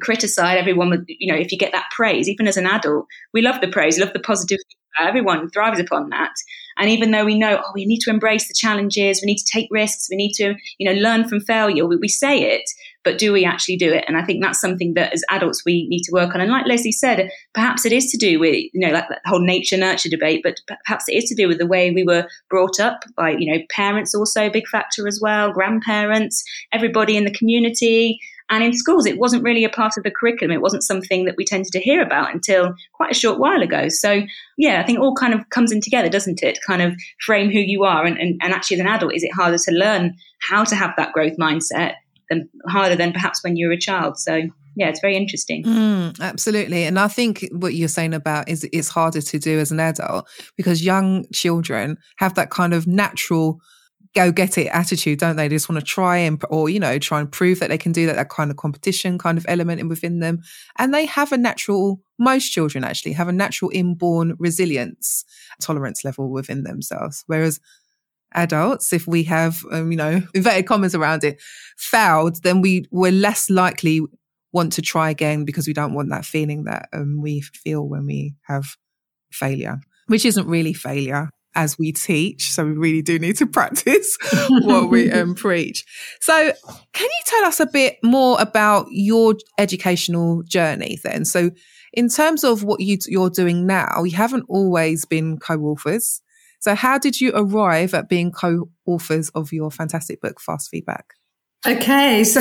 criticize 0.00 0.58
everyone 0.58 0.90
with, 0.90 1.04
you 1.06 1.32
know, 1.32 1.38
if 1.38 1.52
you 1.52 1.58
get 1.58 1.72
that 1.72 1.90
praise, 1.94 2.28
even 2.28 2.48
as 2.48 2.56
an 2.56 2.66
adult, 2.66 3.06
we 3.32 3.42
love 3.42 3.60
the 3.60 3.68
praise, 3.68 3.98
love 3.98 4.12
the 4.12 4.20
positive. 4.20 4.58
Everyone 4.98 5.48
thrives 5.50 5.78
upon 5.78 6.10
that. 6.10 6.32
And 6.78 6.90
even 6.90 7.10
though 7.10 7.24
we 7.24 7.38
know, 7.38 7.60
oh, 7.64 7.72
we 7.74 7.84
need 7.86 8.00
to 8.00 8.10
embrace 8.10 8.48
the 8.48 8.54
challenges, 8.54 9.20
we 9.22 9.26
need 9.26 9.38
to 9.38 9.52
take 9.52 9.68
risks, 9.70 10.08
we 10.10 10.16
need 10.16 10.32
to, 10.34 10.54
you 10.78 10.90
know, 10.90 10.98
learn 11.00 11.28
from 11.28 11.40
failure, 11.40 11.86
we, 11.86 11.96
we 11.96 12.08
say 12.08 12.40
it, 12.42 12.68
but 13.04 13.18
do 13.18 13.32
we 13.32 13.44
actually 13.44 13.76
do 13.76 13.92
it? 13.92 14.04
And 14.06 14.16
I 14.16 14.24
think 14.24 14.42
that's 14.42 14.60
something 14.60 14.94
that 14.94 15.12
as 15.12 15.24
adults 15.30 15.64
we 15.64 15.86
need 15.88 16.02
to 16.02 16.12
work 16.12 16.34
on. 16.34 16.40
And 16.40 16.50
like 16.50 16.66
Leslie 16.66 16.92
said, 16.92 17.30
perhaps 17.54 17.86
it 17.86 17.92
is 17.92 18.10
to 18.10 18.18
do 18.18 18.38
with, 18.38 18.54
you 18.54 18.70
know, 18.74 18.92
like 18.92 19.08
that 19.08 19.22
whole 19.24 19.44
nature 19.44 19.76
nurture 19.76 20.08
debate, 20.08 20.42
but 20.42 20.60
perhaps 20.84 21.08
it 21.08 21.14
is 21.14 21.24
to 21.24 21.34
do 21.34 21.48
with 21.48 21.58
the 21.58 21.66
way 21.66 21.90
we 21.90 22.04
were 22.04 22.26
brought 22.48 22.78
up 22.78 23.04
by, 23.16 23.30
you 23.30 23.50
know, 23.50 23.62
parents 23.70 24.14
also 24.14 24.46
a 24.46 24.50
big 24.50 24.66
factor 24.68 25.08
as 25.08 25.18
well, 25.20 25.52
grandparents, 25.52 26.44
everybody 26.72 27.16
in 27.16 27.24
the 27.24 27.30
community. 27.32 28.20
And 28.52 28.64
in 28.64 28.72
schools, 28.72 29.06
it 29.06 29.16
wasn't 29.16 29.44
really 29.44 29.64
a 29.64 29.70
part 29.70 29.96
of 29.96 30.02
the 30.02 30.10
curriculum. 30.10 30.50
It 30.50 30.60
wasn't 30.60 30.82
something 30.82 31.24
that 31.24 31.36
we 31.36 31.44
tended 31.44 31.72
to 31.72 31.80
hear 31.80 32.02
about 32.02 32.34
until 32.34 32.74
quite 32.94 33.12
a 33.12 33.18
short 33.18 33.38
while 33.38 33.62
ago. 33.62 33.88
So, 33.88 34.22
yeah, 34.58 34.80
I 34.80 34.84
think 34.84 34.98
all 34.98 35.14
kind 35.14 35.32
of 35.32 35.48
comes 35.50 35.70
in 35.70 35.80
together, 35.80 36.08
doesn't 36.08 36.42
it? 36.42 36.58
Kind 36.66 36.82
of 36.82 36.94
frame 37.24 37.52
who 37.52 37.60
you 37.60 37.84
are. 37.84 38.04
And, 38.04 38.18
and, 38.18 38.40
and 38.42 38.52
actually, 38.52 38.78
as 38.78 38.80
an 38.80 38.88
adult, 38.88 39.14
is 39.14 39.22
it 39.22 39.32
harder 39.32 39.56
to 39.56 39.70
learn 39.70 40.16
how 40.42 40.64
to 40.64 40.74
have 40.74 40.92
that 40.96 41.12
growth 41.12 41.36
mindset 41.36 41.94
than 42.30 42.48
harder 42.68 42.96
than 42.96 43.12
perhaps 43.12 43.42
when 43.44 43.56
you 43.56 43.66
were 43.66 43.74
a 43.74 43.78
child? 43.78 44.18
So, 44.18 44.42
yeah, 44.76 44.88
it's 44.88 45.00
very 45.00 45.16
interesting. 45.16 45.64
Mm, 45.64 46.18
absolutely. 46.20 46.84
And 46.84 46.98
I 46.98 47.08
think 47.08 47.46
what 47.52 47.74
you're 47.74 47.88
saying 47.88 48.14
about 48.14 48.48
is 48.48 48.66
it's 48.72 48.88
harder 48.88 49.20
to 49.20 49.38
do 49.38 49.58
as 49.58 49.70
an 49.70 49.80
adult 49.80 50.28
because 50.56 50.84
young 50.84 51.26
children 51.32 51.98
have 52.16 52.34
that 52.34 52.50
kind 52.50 52.72
of 52.72 52.86
natural 52.86 53.60
go 54.14 54.32
get 54.32 54.58
it 54.58 54.66
attitude, 54.68 55.18
don't 55.18 55.36
they? 55.36 55.46
They 55.46 55.54
just 55.54 55.68
want 55.68 55.78
to 55.78 55.86
try 55.86 56.16
and, 56.16 56.42
or, 56.50 56.68
you 56.68 56.80
know, 56.80 56.98
try 56.98 57.20
and 57.20 57.30
prove 57.30 57.60
that 57.60 57.70
they 57.70 57.78
can 57.78 57.92
do 57.92 58.06
that, 58.06 58.16
that 58.16 58.28
kind 58.28 58.50
of 58.50 58.56
competition 58.56 59.18
kind 59.18 59.38
of 59.38 59.46
element 59.48 59.88
within 59.88 60.18
them. 60.18 60.40
And 60.78 60.92
they 60.92 61.06
have 61.06 61.32
a 61.32 61.38
natural, 61.38 62.00
most 62.18 62.50
children 62.50 62.82
actually 62.82 63.12
have 63.12 63.28
a 63.28 63.32
natural 63.32 63.70
inborn 63.72 64.34
resilience 64.38 65.24
tolerance 65.60 66.04
level 66.04 66.30
within 66.30 66.64
themselves. 66.64 67.22
Whereas 67.26 67.60
adults, 68.34 68.92
if 68.92 69.06
we 69.06 69.24
have, 69.24 69.62
um, 69.70 69.90
you 69.90 69.96
know, 69.96 70.22
inverted 70.34 70.66
commas 70.66 70.94
around 70.94 71.24
it, 71.24 71.40
failed, 71.76 72.42
then 72.42 72.60
we 72.60 72.86
were 72.90 73.10
less 73.10 73.50
likely 73.50 74.00
want 74.52 74.72
to 74.74 74.82
try 74.82 75.10
again 75.10 75.44
because 75.44 75.66
we 75.66 75.72
don't 75.72 75.94
want 75.94 76.10
that 76.10 76.24
feeling 76.24 76.64
that 76.64 76.88
um, 76.92 77.20
we 77.20 77.40
feel 77.40 77.88
when 77.88 78.06
we 78.06 78.34
have 78.42 78.76
failure, 79.30 79.80
which 80.06 80.24
isn't 80.24 80.46
really 80.46 80.72
failure 80.72 81.30
as 81.54 81.78
we 81.78 81.92
teach. 81.92 82.52
So 82.52 82.64
we 82.64 82.72
really 82.72 83.02
do 83.02 83.18
need 83.18 83.36
to 83.36 83.46
practice 83.58 84.16
what 84.48 84.88
we 84.88 85.10
um, 85.12 85.34
preach. 85.34 85.84
So 86.20 86.52
can 86.92 87.06
you 87.06 87.22
tell 87.26 87.44
us 87.44 87.60
a 87.60 87.66
bit 87.66 87.98
more 88.02 88.40
about 88.40 88.86
your 88.90 89.34
educational 89.58 90.42
journey 90.42 90.98
then? 91.02 91.24
So 91.24 91.50
in 91.92 92.08
terms 92.08 92.44
of 92.44 92.62
what 92.62 92.80
you, 92.80 92.98
you're 93.06 93.30
doing 93.30 93.66
now, 93.66 94.04
you 94.04 94.16
haven't 94.16 94.46
always 94.48 95.04
been 95.04 95.38
co-authors. 95.38 96.22
So 96.60 96.74
how 96.74 96.98
did 96.98 97.20
you 97.20 97.32
arrive 97.34 97.94
at 97.94 98.08
being 98.08 98.30
co-authors 98.30 99.30
of 99.30 99.52
your 99.52 99.70
fantastic 99.70 100.20
book, 100.20 100.40
Fast 100.40 100.70
Feedback? 100.70 101.14
Okay, 101.66 102.24
so 102.24 102.40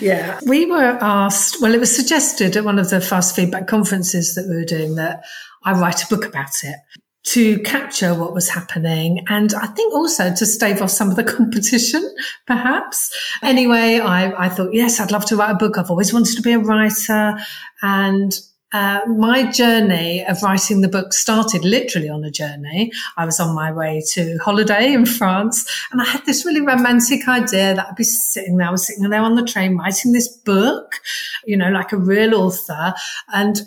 yeah, 0.00 0.38
we 0.46 0.66
were 0.66 0.98
asked, 1.00 1.60
well, 1.60 1.74
it 1.74 1.80
was 1.80 1.94
suggested 1.94 2.56
at 2.56 2.64
one 2.64 2.78
of 2.78 2.90
the 2.90 3.00
fast 3.00 3.34
feedback 3.34 3.66
conferences 3.66 4.34
that 4.34 4.46
we 4.48 4.56
were 4.56 4.64
doing 4.64 4.94
that 4.96 5.24
I 5.64 5.72
write 5.72 6.02
a 6.02 6.06
book 6.08 6.24
about 6.24 6.62
it 6.62 6.76
to 7.24 7.58
capture 7.60 8.14
what 8.14 8.34
was 8.34 8.48
happening 8.48 9.24
and 9.28 9.54
I 9.54 9.66
think 9.68 9.94
also 9.94 10.34
to 10.34 10.44
stave 10.44 10.82
off 10.82 10.90
some 10.90 11.08
of 11.08 11.16
the 11.16 11.24
competition, 11.36 12.02
perhaps. 12.46 13.16
Anyway, 13.42 14.00
I, 14.00 14.46
I 14.46 14.48
thought, 14.48 14.74
yes, 14.74 14.98
I'd 14.98 15.12
love 15.12 15.24
to 15.26 15.36
write 15.36 15.52
a 15.52 15.54
book. 15.54 15.78
I've 15.78 15.90
always 15.90 16.12
wanted 16.12 16.36
to 16.36 16.42
be 16.42 16.52
a 16.52 16.58
writer. 16.58 17.36
And 17.80 18.32
uh, 18.72 19.00
my 19.06 19.50
journey 19.50 20.24
of 20.26 20.42
writing 20.42 20.80
the 20.80 20.88
book 20.88 21.12
started 21.12 21.64
literally 21.64 22.08
on 22.08 22.24
a 22.24 22.30
journey. 22.30 22.90
I 23.16 23.26
was 23.26 23.38
on 23.38 23.54
my 23.54 23.72
way 23.72 24.02
to 24.12 24.38
holiday 24.38 24.92
in 24.92 25.06
France 25.06 25.68
and 25.92 26.00
I 26.00 26.04
had 26.04 26.24
this 26.24 26.44
really 26.44 26.60
romantic 26.60 27.28
idea 27.28 27.74
that 27.74 27.88
I'd 27.88 27.96
be 27.96 28.04
sitting 28.04 28.56
there, 28.56 28.68
I 28.68 28.72
was 28.72 28.86
sitting 28.86 29.08
there 29.08 29.22
on 29.22 29.36
the 29.36 29.44
train 29.44 29.76
writing 29.76 30.12
this 30.12 30.28
book, 30.28 31.00
you 31.44 31.56
know, 31.56 31.70
like 31.70 31.92
a 31.92 31.96
real 31.96 32.34
author. 32.34 32.94
And 33.32 33.62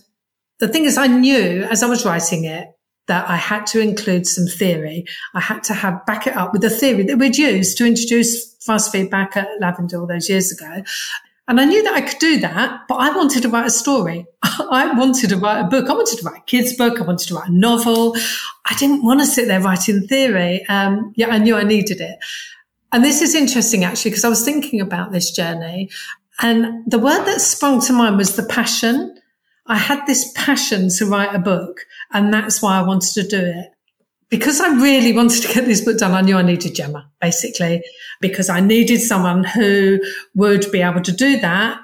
the 0.59 0.67
thing 0.67 0.85
is, 0.85 0.97
I 0.97 1.07
knew 1.07 1.63
as 1.63 1.83
I 1.83 1.87
was 1.87 2.05
writing 2.05 2.45
it, 2.45 2.69
that 3.07 3.29
I 3.29 3.35
had 3.35 3.67
to 3.67 3.79
include 3.79 4.25
some 4.25 4.47
theory. 4.47 5.05
I 5.33 5.39
had 5.39 5.63
to 5.65 5.73
have 5.73 6.05
back 6.05 6.25
it 6.25 6.35
up 6.35 6.53
with 6.53 6.63
the 6.63 6.69
theory 6.69 7.03
that 7.03 7.19
we'd 7.19 7.37
used 7.37 7.77
to 7.77 7.85
introduce 7.85 8.55
fast 8.65 8.91
feedback 8.91 9.37
at 9.37 9.47
Lavender 9.59 9.99
all 9.99 10.07
those 10.07 10.29
years 10.29 10.51
ago. 10.51 10.83
And 11.47 11.61
I 11.61 11.65
knew 11.65 11.83
that 11.83 11.93
I 11.93 12.01
could 12.01 12.17
do 12.17 12.39
that, 12.39 12.81
but 12.87 12.95
I 12.95 13.15
wanted 13.15 13.43
to 13.43 13.49
write 13.49 13.67
a 13.67 13.71
story. 13.71 14.25
I 14.43 14.91
wanted 14.97 15.29
to 15.29 15.37
write 15.37 15.61
a 15.61 15.67
book. 15.67 15.89
I 15.89 15.93
wanted 15.93 16.17
to 16.17 16.25
write 16.25 16.41
a 16.41 16.45
kid's 16.45 16.75
book. 16.75 16.99
I 16.99 17.03
wanted 17.03 17.27
to 17.27 17.35
write 17.35 17.49
a 17.49 17.53
novel. 17.53 18.15
I 18.65 18.75
didn't 18.75 19.03
want 19.03 19.19
to 19.19 19.27
sit 19.27 19.47
there 19.47 19.61
writing 19.61 20.07
theory. 20.07 20.65
Um, 20.67 21.13
yeah, 21.15 21.27
I 21.27 21.37
knew 21.37 21.55
I 21.55 21.63
needed 21.63 22.01
it. 22.01 22.17
And 22.91 23.03
this 23.03 23.21
is 23.21 23.35
interesting 23.35 23.83
actually, 23.83 24.11
because 24.11 24.25
I 24.25 24.29
was 24.29 24.43
thinking 24.43 24.81
about 24.81 25.11
this 25.11 25.29
journey 25.29 25.89
and 26.41 26.83
the 26.85 26.99
word 26.99 27.25
that 27.25 27.41
sprung 27.41 27.81
to 27.81 27.93
mind 27.93 28.17
was 28.17 28.35
the 28.35 28.43
passion. 28.43 29.17
I 29.67 29.77
had 29.77 30.05
this 30.05 30.31
passion 30.35 30.89
to 30.97 31.05
write 31.05 31.33
a 31.33 31.39
book 31.39 31.81
and 32.11 32.33
that's 32.33 32.61
why 32.61 32.77
I 32.77 32.83
wanted 32.83 33.13
to 33.13 33.27
do 33.27 33.39
it. 33.39 33.74
Because 34.29 34.59
I 34.59 34.69
really 34.81 35.13
wanted 35.13 35.43
to 35.43 35.53
get 35.53 35.65
this 35.65 35.81
book 35.81 35.97
done, 35.97 36.11
I 36.11 36.21
knew 36.21 36.35
I 36.35 36.41
needed 36.41 36.75
Gemma, 36.75 37.09
basically, 37.21 37.83
because 38.21 38.49
I 38.49 38.59
needed 38.59 38.99
someone 38.99 39.43
who 39.43 39.99
would 40.33 40.71
be 40.71 40.81
able 40.81 41.01
to 41.01 41.11
do 41.11 41.39
that 41.41 41.79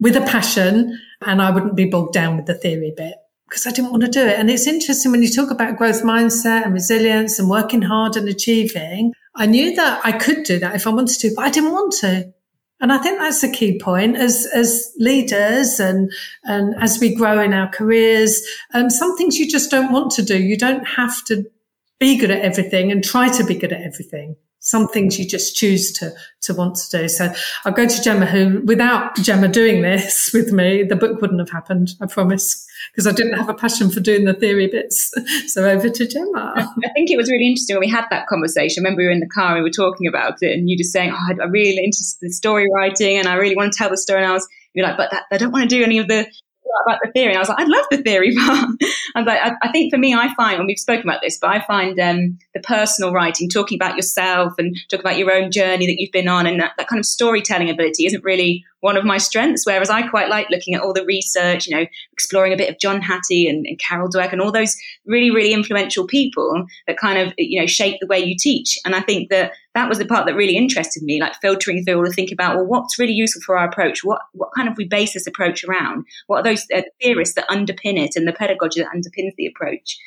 with 0.00 0.16
a 0.16 0.22
passion 0.22 0.98
and 1.22 1.40
I 1.40 1.50
wouldn't 1.50 1.76
be 1.76 1.86
bogged 1.86 2.12
down 2.12 2.36
with 2.36 2.46
the 2.46 2.54
theory 2.54 2.92
bit 2.96 3.14
because 3.48 3.66
I 3.66 3.70
didn't 3.70 3.92
want 3.92 4.02
to 4.02 4.10
do 4.10 4.26
it. 4.26 4.38
And 4.38 4.50
it's 4.50 4.66
interesting 4.66 5.12
when 5.12 5.22
you 5.22 5.30
talk 5.30 5.50
about 5.50 5.76
growth 5.76 6.02
mindset 6.02 6.64
and 6.64 6.74
resilience 6.74 7.38
and 7.38 7.48
working 7.48 7.82
hard 7.82 8.16
and 8.16 8.28
achieving. 8.28 9.12
I 9.36 9.46
knew 9.46 9.74
that 9.76 10.00
I 10.04 10.12
could 10.12 10.42
do 10.44 10.58
that 10.58 10.74
if 10.74 10.86
I 10.86 10.90
wanted 10.90 11.20
to, 11.20 11.32
but 11.34 11.44
I 11.44 11.50
didn't 11.50 11.72
want 11.72 11.92
to. 12.00 12.32
And 12.80 12.92
I 12.92 12.98
think 12.98 13.18
that's 13.18 13.42
a 13.42 13.50
key 13.50 13.78
point 13.78 14.16
as, 14.16 14.46
as 14.52 14.92
leaders 14.98 15.78
and, 15.78 16.12
and 16.42 16.74
as 16.82 16.98
we 16.98 17.14
grow 17.14 17.40
in 17.40 17.54
our 17.54 17.68
careers. 17.68 18.44
Um, 18.74 18.90
some 18.90 19.16
things 19.16 19.38
you 19.38 19.48
just 19.48 19.70
don't 19.70 19.92
want 19.92 20.10
to 20.12 20.22
do. 20.22 20.36
You 20.36 20.56
don't 20.56 20.84
have 20.84 21.24
to 21.26 21.44
be 21.98 22.18
good 22.18 22.30
at 22.30 22.42
everything 22.42 22.90
and 22.90 23.02
try 23.04 23.28
to 23.28 23.44
be 23.44 23.54
good 23.54 23.72
at 23.72 23.82
everything. 23.82 24.36
Some 24.60 24.88
things 24.88 25.18
you 25.18 25.28
just 25.28 25.56
choose 25.56 25.92
to, 25.92 26.12
to 26.42 26.54
want 26.54 26.76
to 26.76 26.98
do. 26.98 27.08
So 27.08 27.32
I'll 27.66 27.72
go 27.72 27.86
to 27.86 28.02
Gemma, 28.02 28.24
who 28.24 28.62
without 28.64 29.14
Gemma 29.16 29.48
doing 29.48 29.82
this 29.82 30.30
with 30.34 30.52
me, 30.52 30.82
the 30.82 30.96
book 30.96 31.20
wouldn't 31.20 31.40
have 31.40 31.50
happened. 31.50 31.90
I 32.00 32.06
promise 32.06 32.66
because 32.92 33.06
I 33.06 33.12
didn't 33.12 33.34
have 33.34 33.48
a 33.48 33.54
passion 33.54 33.90
for 33.90 34.00
doing 34.00 34.24
the 34.24 34.34
theory 34.34 34.66
bits. 34.66 35.12
So 35.46 35.68
over 35.68 35.88
to 35.88 36.06
Gemma. 36.06 36.54
I 36.84 36.88
think 36.94 37.10
it 37.10 37.16
was 37.16 37.30
really 37.30 37.46
interesting 37.46 37.76
when 37.76 37.80
we 37.80 37.88
had 37.88 38.06
that 38.10 38.26
conversation. 38.26 38.82
I 38.82 38.88
remember 38.88 39.02
we 39.02 39.06
were 39.06 39.12
in 39.12 39.20
the 39.20 39.28
car 39.28 39.54
and 39.54 39.56
we 39.56 39.62
were 39.62 39.70
talking 39.70 40.06
about 40.06 40.42
it, 40.42 40.52
and 40.56 40.68
you 40.68 40.76
just 40.76 40.92
saying, 40.92 41.12
"Oh, 41.12 41.42
I'm 41.42 41.50
really 41.50 41.84
interested 41.84 42.24
in 42.24 42.32
story 42.32 42.66
writing, 42.74 43.18
and 43.18 43.28
I 43.28 43.34
really 43.34 43.54
want 43.54 43.72
to 43.72 43.78
tell 43.78 43.90
the 43.90 43.96
story." 43.96 44.22
And 44.22 44.30
I 44.30 44.32
was, 44.32 44.48
you're 44.72 44.86
like, 44.86 44.96
"But 44.96 45.10
that, 45.12 45.24
I 45.30 45.36
don't 45.36 45.52
want 45.52 45.68
to 45.68 45.76
do 45.76 45.84
any 45.84 45.98
of 45.98 46.08
the 46.08 46.26
about 46.86 47.00
the 47.02 47.10
theory. 47.12 47.30
And 47.30 47.38
I 47.38 47.40
was 47.40 47.48
like, 47.48 47.60
I'd 47.60 47.68
love 47.68 47.86
the 47.90 48.02
theory 48.02 48.34
part. 48.46 48.68
I 49.14 49.20
was 49.20 49.26
like, 49.26 49.40
I, 49.40 49.52
I, 49.62 49.72
think 49.72 49.92
for 49.92 49.98
me, 49.98 50.14
I 50.14 50.34
find, 50.34 50.58
when 50.58 50.66
we've 50.66 50.78
spoken 50.78 51.08
about 51.08 51.20
this, 51.22 51.38
but 51.38 51.50
I 51.50 51.64
find 51.64 51.98
um, 52.00 52.38
the 52.54 52.60
personal 52.60 53.12
writing, 53.12 53.48
talking 53.48 53.76
about 53.76 53.96
yourself 53.96 54.54
and 54.58 54.76
talking 54.88 55.04
about 55.04 55.18
your 55.18 55.32
own 55.32 55.50
journey 55.50 55.86
that 55.86 55.96
you've 55.98 56.12
been 56.12 56.28
on 56.28 56.46
and 56.46 56.60
that, 56.60 56.72
that 56.78 56.88
kind 56.88 56.98
of 56.98 57.06
storytelling 57.06 57.70
ability 57.70 58.06
isn't 58.06 58.24
really 58.24 58.64
one 58.84 58.98
of 58.98 59.04
my 59.04 59.16
strengths. 59.16 59.64
Whereas 59.64 59.88
I 59.88 60.06
quite 60.06 60.28
like 60.28 60.50
looking 60.50 60.74
at 60.74 60.82
all 60.82 60.92
the 60.92 61.06
research, 61.06 61.66
you 61.66 61.74
know, 61.74 61.86
exploring 62.12 62.52
a 62.52 62.56
bit 62.56 62.68
of 62.68 62.78
John 62.78 63.00
Hattie 63.00 63.48
and, 63.48 63.64
and 63.64 63.78
Carol 63.78 64.10
Dweck 64.10 64.30
and 64.30 64.42
all 64.42 64.52
those 64.52 64.76
really, 65.06 65.30
really 65.30 65.54
influential 65.54 66.06
people 66.06 66.66
that 66.86 66.98
kind 66.98 67.18
of, 67.18 67.32
you 67.38 67.58
know, 67.58 67.66
shape 67.66 67.96
the 67.98 68.06
way 68.06 68.18
you 68.18 68.36
teach. 68.38 68.78
And 68.84 68.94
I 68.94 69.00
think 69.00 69.30
that 69.30 69.52
that 69.74 69.88
was 69.88 69.96
the 69.96 70.04
part 70.04 70.26
that 70.26 70.36
really 70.36 70.54
interested 70.54 71.02
me, 71.02 71.18
like 71.18 71.32
filtering 71.40 71.82
through 71.82 71.96
all 71.96 72.04
to 72.04 72.12
think 72.12 72.30
about, 72.30 72.56
well, 72.56 72.66
what's 72.66 72.98
really 72.98 73.14
useful 73.14 73.40
for 73.40 73.56
our 73.56 73.66
approach? 73.66 74.04
What, 74.04 74.20
what 74.32 74.50
kind 74.54 74.68
of 74.68 74.76
we 74.76 74.86
base 74.86 75.14
this 75.14 75.26
approach 75.26 75.64
around? 75.64 76.04
What 76.26 76.40
are 76.40 76.44
those 76.44 76.66
uh, 76.74 76.82
theorists 77.00 77.36
that 77.36 77.48
underpin 77.48 77.98
it 77.98 78.16
and 78.16 78.28
the 78.28 78.34
pedagogy 78.34 78.82
that 78.82 78.90
underpins 78.94 79.34
the 79.36 79.46
approach? 79.46 79.98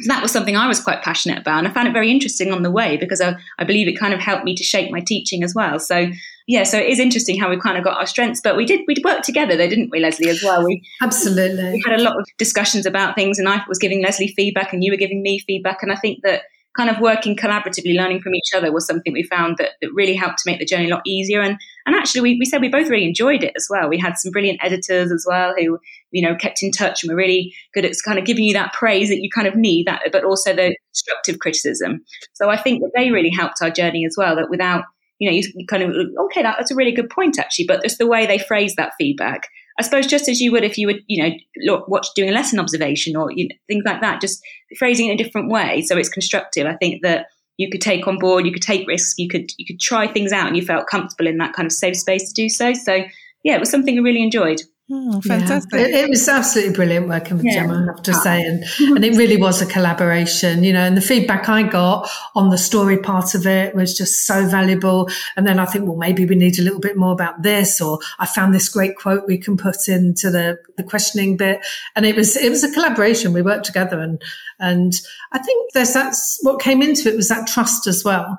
So 0.00 0.08
that 0.08 0.22
was 0.22 0.32
something 0.32 0.56
I 0.56 0.66
was 0.66 0.80
quite 0.80 1.02
passionate 1.02 1.38
about. 1.38 1.58
And 1.58 1.68
I 1.68 1.72
found 1.72 1.88
it 1.88 1.92
very 1.92 2.10
interesting 2.10 2.52
on 2.52 2.62
the 2.62 2.70
way 2.70 2.96
because 2.96 3.20
I, 3.20 3.36
I 3.58 3.64
believe 3.64 3.86
it 3.86 3.98
kind 3.98 4.12
of 4.12 4.20
helped 4.20 4.44
me 4.44 4.54
to 4.56 4.64
shape 4.64 4.90
my 4.90 5.00
teaching 5.00 5.42
as 5.44 5.54
well. 5.54 5.78
So 5.78 6.10
yeah, 6.46 6.64
so 6.64 6.78
it 6.78 6.88
is 6.88 6.98
interesting 6.98 7.40
how 7.40 7.48
we 7.48 7.58
kind 7.58 7.78
of 7.78 7.84
got 7.84 7.98
our 7.98 8.06
strengths, 8.06 8.40
but 8.42 8.56
we 8.56 8.66
did 8.66 8.80
we 8.86 8.96
worked 9.02 9.24
together, 9.24 9.56
though, 9.56 9.68
didn't 9.68 9.90
we, 9.90 10.00
Leslie? 10.00 10.28
As 10.28 10.42
well, 10.42 10.62
we 10.62 10.86
absolutely 11.00 11.72
we 11.72 11.82
had 11.86 11.98
a 11.98 12.02
lot 12.02 12.18
of 12.18 12.28
discussions 12.36 12.84
about 12.84 13.14
things, 13.14 13.38
and 13.38 13.48
I 13.48 13.62
was 13.66 13.78
giving 13.78 14.02
Leslie 14.02 14.34
feedback, 14.36 14.72
and 14.72 14.84
you 14.84 14.92
were 14.92 14.98
giving 14.98 15.22
me 15.22 15.38
feedback, 15.38 15.82
and 15.82 15.90
I 15.90 15.96
think 15.96 16.22
that 16.22 16.42
kind 16.76 16.90
of 16.90 17.00
working 17.00 17.36
collaboratively, 17.36 17.96
learning 17.96 18.20
from 18.20 18.34
each 18.34 18.50
other 18.54 18.72
was 18.72 18.86
something 18.86 19.12
we 19.12 19.22
found 19.22 19.56
that, 19.58 19.70
that 19.80 19.92
really 19.92 20.14
helped 20.14 20.38
to 20.38 20.50
make 20.50 20.58
the 20.58 20.66
journey 20.66 20.90
a 20.90 20.94
lot 20.94 21.02
easier. 21.06 21.40
And 21.40 21.56
and 21.86 21.94
actually, 21.94 22.22
we, 22.22 22.38
we 22.38 22.46
said 22.46 22.60
we 22.60 22.68
both 22.68 22.88
really 22.88 23.06
enjoyed 23.06 23.42
it 23.42 23.52
as 23.56 23.66
well. 23.70 23.88
We 23.88 23.98
had 23.98 24.16
some 24.16 24.32
brilliant 24.32 24.60
editors 24.62 25.12
as 25.12 25.24
well 25.28 25.54
who 25.58 25.78
you 26.10 26.22
know 26.22 26.34
kept 26.34 26.62
in 26.62 26.70
touch 26.70 27.02
and 27.02 27.10
were 27.10 27.16
really 27.16 27.54
good 27.74 27.84
at 27.84 27.92
kind 28.04 28.18
of 28.18 28.24
giving 28.24 28.44
you 28.44 28.54
that 28.54 28.72
praise 28.72 29.08
that 29.08 29.20
you 29.20 29.30
kind 29.34 29.46
of 29.46 29.56
need, 29.56 29.86
that 29.86 30.02
but 30.12 30.24
also 30.24 30.54
the 30.54 30.76
constructive 30.92 31.38
criticism. 31.38 32.04
So 32.32 32.50
I 32.50 32.56
think 32.56 32.80
that 32.82 32.92
they 32.94 33.10
really 33.10 33.30
helped 33.30 33.62
our 33.62 33.70
journey 33.70 34.04
as 34.06 34.14
well. 34.16 34.36
That 34.36 34.50
without 34.50 34.84
you 35.20 35.30
know, 35.30 35.36
you, 35.36 35.66
kind 35.66 35.82
of, 35.82 35.90
okay, 36.26 36.42
that, 36.42 36.56
that's 36.58 36.72
a 36.72 36.74
really 36.74 36.92
good 36.92 37.08
point, 37.08 37.38
actually. 37.38 37.66
But 37.66 37.82
just 37.82 37.98
the 37.98 38.06
way 38.06 38.26
they 38.26 38.38
phrase 38.38 38.74
that 38.76 38.92
feedback, 38.98 39.48
I 39.78 39.82
suppose 39.82 40.06
just 40.06 40.28
as 40.28 40.40
you 40.40 40.52
would 40.52 40.64
if 40.64 40.78
you 40.78 40.86
would, 40.86 41.02
you 41.06 41.22
know, 41.22 41.34
look, 41.64 41.88
watch 41.88 42.06
doing 42.14 42.28
a 42.28 42.32
lesson 42.32 42.60
observation 42.60 43.16
or 43.16 43.30
you 43.32 43.48
know, 43.48 43.54
things 43.66 43.82
like 43.84 44.00
that, 44.00 44.20
just 44.20 44.42
phrasing 44.78 45.08
it 45.08 45.12
in 45.12 45.20
a 45.20 45.22
different 45.22 45.50
way 45.50 45.82
so 45.82 45.96
it's 45.96 46.08
constructive. 46.08 46.66
I 46.66 46.76
think 46.76 47.02
that 47.02 47.26
you 47.56 47.70
could 47.70 47.80
take 47.80 48.06
on 48.06 48.18
board, 48.18 48.46
you 48.46 48.52
could 48.52 48.62
take 48.62 48.86
risks, 48.88 49.14
you 49.18 49.28
could 49.28 49.50
you 49.58 49.66
could 49.66 49.80
try 49.80 50.06
things 50.06 50.32
out, 50.32 50.46
and 50.46 50.56
you 50.56 50.64
felt 50.64 50.86
comfortable 50.86 51.26
in 51.26 51.38
that 51.38 51.54
kind 51.54 51.66
of 51.66 51.72
safe 51.72 51.96
space 51.96 52.28
to 52.28 52.34
do 52.34 52.48
so. 52.48 52.72
So 52.72 53.04
yeah, 53.42 53.54
it 53.54 53.60
was 53.60 53.70
something 53.70 53.98
I 53.98 54.02
really 54.02 54.22
enjoyed. 54.22 54.60
Oh, 54.90 55.18
fantastic. 55.22 55.72
Yeah. 55.72 55.86
It, 55.86 55.94
it, 55.94 56.10
was 56.10 56.28
absolutely 56.28 56.74
brilliant 56.74 57.08
working 57.08 57.38
with 57.38 57.46
yeah. 57.46 57.62
Gemma, 57.62 57.84
I 57.84 57.86
have 57.86 58.02
to 58.02 58.12
ah. 58.12 58.20
say. 58.20 58.42
And, 58.42 58.64
and 58.80 59.02
it 59.02 59.16
really 59.16 59.38
was 59.38 59.62
a 59.62 59.66
collaboration, 59.66 60.62
you 60.62 60.74
know, 60.74 60.82
and 60.82 60.94
the 60.94 61.00
feedback 61.00 61.48
I 61.48 61.62
got 61.62 62.10
on 62.34 62.50
the 62.50 62.58
story 62.58 62.98
part 62.98 63.34
of 63.34 63.46
it 63.46 63.74
was 63.74 63.96
just 63.96 64.26
so 64.26 64.46
valuable. 64.46 65.08
And 65.36 65.46
then 65.46 65.58
I 65.58 65.64
think, 65.64 65.86
well, 65.86 65.96
maybe 65.96 66.26
we 66.26 66.34
need 66.34 66.58
a 66.58 66.62
little 66.62 66.80
bit 66.80 66.98
more 66.98 67.12
about 67.12 67.42
this, 67.42 67.80
or 67.80 67.98
I 68.18 68.26
found 68.26 68.54
this 68.54 68.68
great 68.68 68.96
quote 68.96 69.26
we 69.26 69.38
can 69.38 69.56
put 69.56 69.88
into 69.88 70.30
the, 70.30 70.58
the 70.76 70.84
questioning 70.84 71.38
bit. 71.38 71.64
And 71.96 72.04
it 72.04 72.14
was, 72.14 72.36
it 72.36 72.50
was 72.50 72.62
a 72.62 72.70
collaboration. 72.70 73.32
We 73.32 73.40
worked 73.40 73.64
together 73.64 74.00
and, 74.00 74.20
and 74.58 74.92
I 75.32 75.38
think 75.38 75.72
there's 75.72 75.94
that's 75.94 76.38
what 76.42 76.60
came 76.60 76.82
into 76.82 77.08
it 77.08 77.16
was 77.16 77.28
that 77.28 77.48
trust 77.48 77.86
as 77.86 78.04
well. 78.04 78.38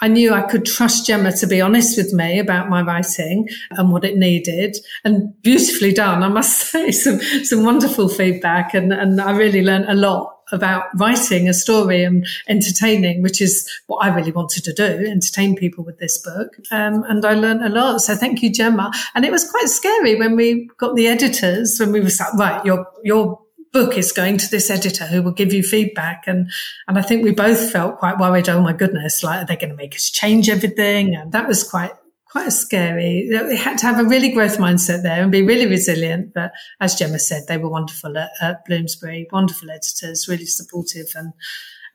I 0.00 0.08
knew 0.08 0.32
I 0.32 0.42
could 0.42 0.64
trust 0.64 1.06
Gemma 1.06 1.32
to 1.32 1.46
be 1.46 1.60
honest 1.60 1.96
with 1.96 2.12
me 2.12 2.38
about 2.38 2.68
my 2.68 2.82
writing 2.82 3.48
and 3.70 3.92
what 3.92 4.04
it 4.04 4.16
needed 4.16 4.76
and 5.04 5.40
beautifully 5.42 5.92
done. 5.92 6.22
I 6.22 6.28
must 6.28 6.58
say 6.70 6.90
some, 6.90 7.20
some 7.44 7.64
wonderful 7.64 8.08
feedback 8.08 8.74
and, 8.74 8.92
and 8.92 9.20
I 9.20 9.32
really 9.32 9.62
learned 9.62 9.86
a 9.88 9.94
lot 9.94 10.34
about 10.52 10.84
writing 10.96 11.48
a 11.48 11.54
story 11.54 12.04
and 12.04 12.26
entertaining, 12.48 13.22
which 13.22 13.40
is 13.40 13.68
what 13.86 14.04
I 14.04 14.14
really 14.14 14.32
wanted 14.32 14.64
to 14.64 14.72
do, 14.72 14.84
entertain 14.84 15.56
people 15.56 15.84
with 15.84 15.98
this 15.98 16.18
book. 16.18 16.56
Um, 16.70 17.02
and 17.08 17.24
I 17.24 17.34
learned 17.34 17.64
a 17.64 17.68
lot. 17.68 18.00
So 18.00 18.14
thank 18.14 18.42
you, 18.42 18.52
Gemma. 18.52 18.92
And 19.14 19.24
it 19.24 19.32
was 19.32 19.50
quite 19.50 19.68
scary 19.68 20.16
when 20.16 20.36
we 20.36 20.68
got 20.78 20.96
the 20.96 21.08
editors, 21.08 21.78
when 21.78 21.92
we 21.92 22.00
were 22.00 22.10
like, 22.20 22.34
right, 22.34 22.64
you're, 22.64 22.86
you're 23.02 23.38
book 23.74 23.98
is 23.98 24.12
going 24.12 24.38
to 24.38 24.50
this 24.50 24.70
editor 24.70 25.04
who 25.04 25.20
will 25.20 25.32
give 25.32 25.52
you 25.52 25.62
feedback. 25.62 26.24
And, 26.26 26.50
and 26.88 26.96
I 26.96 27.02
think 27.02 27.24
we 27.24 27.32
both 27.32 27.70
felt 27.70 27.98
quite 27.98 28.18
worried. 28.18 28.48
Oh 28.48 28.62
my 28.62 28.72
goodness, 28.72 29.22
like, 29.22 29.42
are 29.42 29.46
they 29.46 29.56
going 29.56 29.70
to 29.70 29.76
make 29.76 29.94
us 29.94 30.08
change 30.08 30.48
everything? 30.48 31.14
And 31.14 31.32
that 31.32 31.48
was 31.48 31.68
quite, 31.68 31.90
quite 32.30 32.50
scary. 32.50 33.28
We 33.28 33.56
had 33.56 33.76
to 33.78 33.86
have 33.86 33.98
a 33.98 34.08
really 34.08 34.30
growth 34.30 34.58
mindset 34.58 35.02
there 35.02 35.20
and 35.20 35.32
be 35.32 35.42
really 35.42 35.66
resilient. 35.66 36.32
But 36.32 36.52
as 36.80 36.94
Gemma 36.94 37.18
said, 37.18 37.42
they 37.48 37.58
were 37.58 37.68
wonderful 37.68 38.16
at, 38.16 38.30
at 38.40 38.64
Bloomsbury, 38.64 39.26
wonderful 39.32 39.70
editors, 39.70 40.28
really 40.28 40.46
supportive 40.46 41.08
and, 41.16 41.32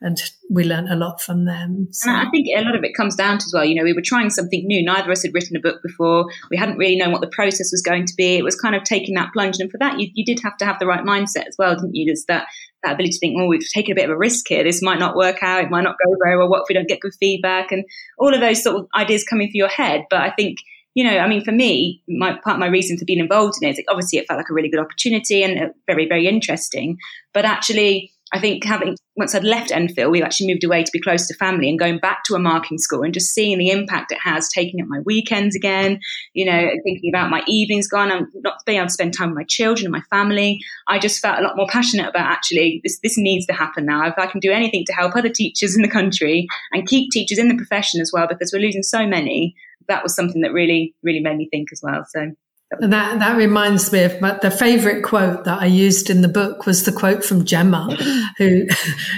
and 0.02 0.18
we 0.48 0.64
learned 0.64 0.88
a 0.88 0.96
lot 0.96 1.20
from 1.20 1.44
them. 1.44 1.88
So. 1.90 2.10
And 2.10 2.18
I 2.18 2.30
think 2.30 2.48
a 2.56 2.62
lot 2.62 2.74
of 2.74 2.82
it 2.84 2.94
comes 2.94 3.14
down 3.14 3.38
to 3.38 3.44
as 3.44 3.52
well, 3.54 3.64
you 3.64 3.74
know, 3.74 3.84
we 3.84 3.92
were 3.92 4.02
trying 4.02 4.30
something 4.30 4.66
new. 4.66 4.82
Neither 4.82 5.10
of 5.10 5.10
us 5.10 5.22
had 5.22 5.34
written 5.34 5.56
a 5.56 5.60
book 5.60 5.82
before. 5.82 6.26
We 6.50 6.56
hadn't 6.56 6.78
really 6.78 6.96
known 6.96 7.12
what 7.12 7.20
the 7.20 7.28
process 7.28 7.70
was 7.70 7.82
going 7.82 8.06
to 8.06 8.14
be. 8.16 8.36
It 8.36 8.44
was 8.44 8.56
kind 8.56 8.74
of 8.74 8.82
taking 8.82 9.14
that 9.16 9.32
plunge. 9.32 9.56
And 9.58 9.70
for 9.70 9.78
that, 9.78 10.00
you, 10.00 10.08
you 10.14 10.24
did 10.24 10.40
have 10.42 10.56
to 10.58 10.64
have 10.64 10.78
the 10.78 10.86
right 10.86 11.04
mindset 11.04 11.46
as 11.46 11.56
well, 11.58 11.74
didn't 11.74 11.94
you? 11.94 12.06
There's 12.06 12.24
that, 12.28 12.46
that 12.82 12.94
ability 12.94 13.12
to 13.12 13.18
think, 13.18 13.36
oh, 13.38 13.46
we've 13.46 13.68
taken 13.68 13.92
a 13.92 13.94
bit 13.94 14.06
of 14.06 14.10
a 14.10 14.16
risk 14.16 14.48
here. 14.48 14.64
This 14.64 14.82
might 14.82 14.98
not 14.98 15.16
work 15.16 15.42
out. 15.42 15.64
It 15.64 15.70
might 15.70 15.84
not 15.84 15.96
go 16.02 16.16
very 16.24 16.38
well. 16.38 16.48
What 16.48 16.62
if 16.62 16.68
we 16.68 16.74
don't 16.74 16.88
get 16.88 17.00
good 17.00 17.14
feedback? 17.20 17.70
And 17.70 17.84
all 18.18 18.32
of 18.32 18.40
those 18.40 18.62
sort 18.62 18.76
of 18.76 18.88
ideas 18.96 19.24
coming 19.24 19.48
through 19.48 19.58
your 19.58 19.68
head. 19.68 20.06
But 20.08 20.22
I 20.22 20.30
think, 20.30 20.58
you 20.94 21.04
know, 21.04 21.18
I 21.18 21.28
mean, 21.28 21.44
for 21.44 21.52
me, 21.52 22.02
my 22.08 22.32
part 22.42 22.56
of 22.56 22.60
my 22.60 22.68
reason 22.68 22.96
for 22.96 23.04
being 23.04 23.20
involved 23.20 23.58
in 23.60 23.68
it 23.68 23.72
is 23.72 23.76
like, 23.78 23.86
obviously 23.90 24.18
it 24.18 24.26
felt 24.26 24.38
like 24.38 24.50
a 24.50 24.54
really 24.54 24.70
good 24.70 24.80
opportunity 24.80 25.42
and 25.42 25.58
uh, 25.60 25.68
very, 25.86 26.08
very 26.08 26.26
interesting. 26.26 26.96
But 27.32 27.44
actually, 27.44 28.12
I 28.32 28.38
think 28.38 28.64
having 28.64 28.96
once 29.16 29.34
I'd 29.34 29.44
left 29.44 29.72
Enfield, 29.72 30.12
we 30.12 30.22
actually 30.22 30.46
moved 30.46 30.64
away 30.64 30.82
to 30.82 30.90
be 30.92 31.00
close 31.00 31.26
to 31.26 31.34
family 31.34 31.68
and 31.68 31.78
going 31.78 31.98
back 31.98 32.22
to 32.24 32.34
a 32.34 32.38
marking 32.38 32.78
school 32.78 33.02
and 33.02 33.12
just 33.12 33.34
seeing 33.34 33.58
the 33.58 33.70
impact 33.70 34.12
it 34.12 34.18
has, 34.22 34.48
taking 34.48 34.80
up 34.80 34.88
my 34.88 35.00
weekends 35.04 35.56
again, 35.56 35.98
you 36.32 36.44
know, 36.44 36.70
thinking 36.84 37.10
about 37.12 37.30
my 37.30 37.42
evenings 37.46 37.88
gone 37.88 38.10
and 38.10 38.28
not 38.36 38.54
being 38.64 38.78
able 38.78 38.86
to 38.86 38.92
spend 38.92 39.12
time 39.12 39.30
with 39.30 39.36
my 39.36 39.44
children 39.44 39.86
and 39.86 39.92
my 39.92 40.02
family. 40.16 40.60
I 40.86 40.98
just 40.98 41.20
felt 41.20 41.38
a 41.38 41.42
lot 41.42 41.56
more 41.56 41.66
passionate 41.68 42.08
about 42.08 42.30
actually 42.30 42.80
this 42.84 42.98
this 43.02 43.18
needs 43.18 43.46
to 43.46 43.52
happen 43.52 43.84
now. 43.84 44.06
If 44.06 44.14
I 44.16 44.26
can 44.26 44.40
do 44.40 44.52
anything 44.52 44.84
to 44.86 44.92
help 44.92 45.16
other 45.16 45.28
teachers 45.28 45.76
in 45.76 45.82
the 45.82 45.88
country 45.88 46.46
and 46.72 46.86
keep 46.86 47.10
teachers 47.10 47.38
in 47.38 47.48
the 47.48 47.56
profession 47.56 48.00
as 48.00 48.12
well, 48.12 48.28
because 48.28 48.52
we're 48.52 48.62
losing 48.62 48.82
so 48.82 49.06
many, 49.06 49.54
that 49.88 50.02
was 50.02 50.14
something 50.14 50.42
that 50.42 50.52
really, 50.52 50.94
really 51.02 51.20
made 51.20 51.36
me 51.36 51.48
think 51.50 51.68
as 51.72 51.80
well. 51.82 52.06
So 52.08 52.30
that, 52.78 53.18
that 53.18 53.36
reminds 53.36 53.92
me 53.92 54.04
of 54.04 54.20
my, 54.20 54.38
the 54.40 54.50
favorite 54.50 55.02
quote 55.02 55.44
that 55.44 55.60
I 55.60 55.66
used 55.66 56.08
in 56.08 56.22
the 56.22 56.28
book 56.28 56.66
was 56.66 56.84
the 56.84 56.92
quote 56.92 57.24
from 57.24 57.44
Gemma, 57.44 57.96
who 58.38 58.66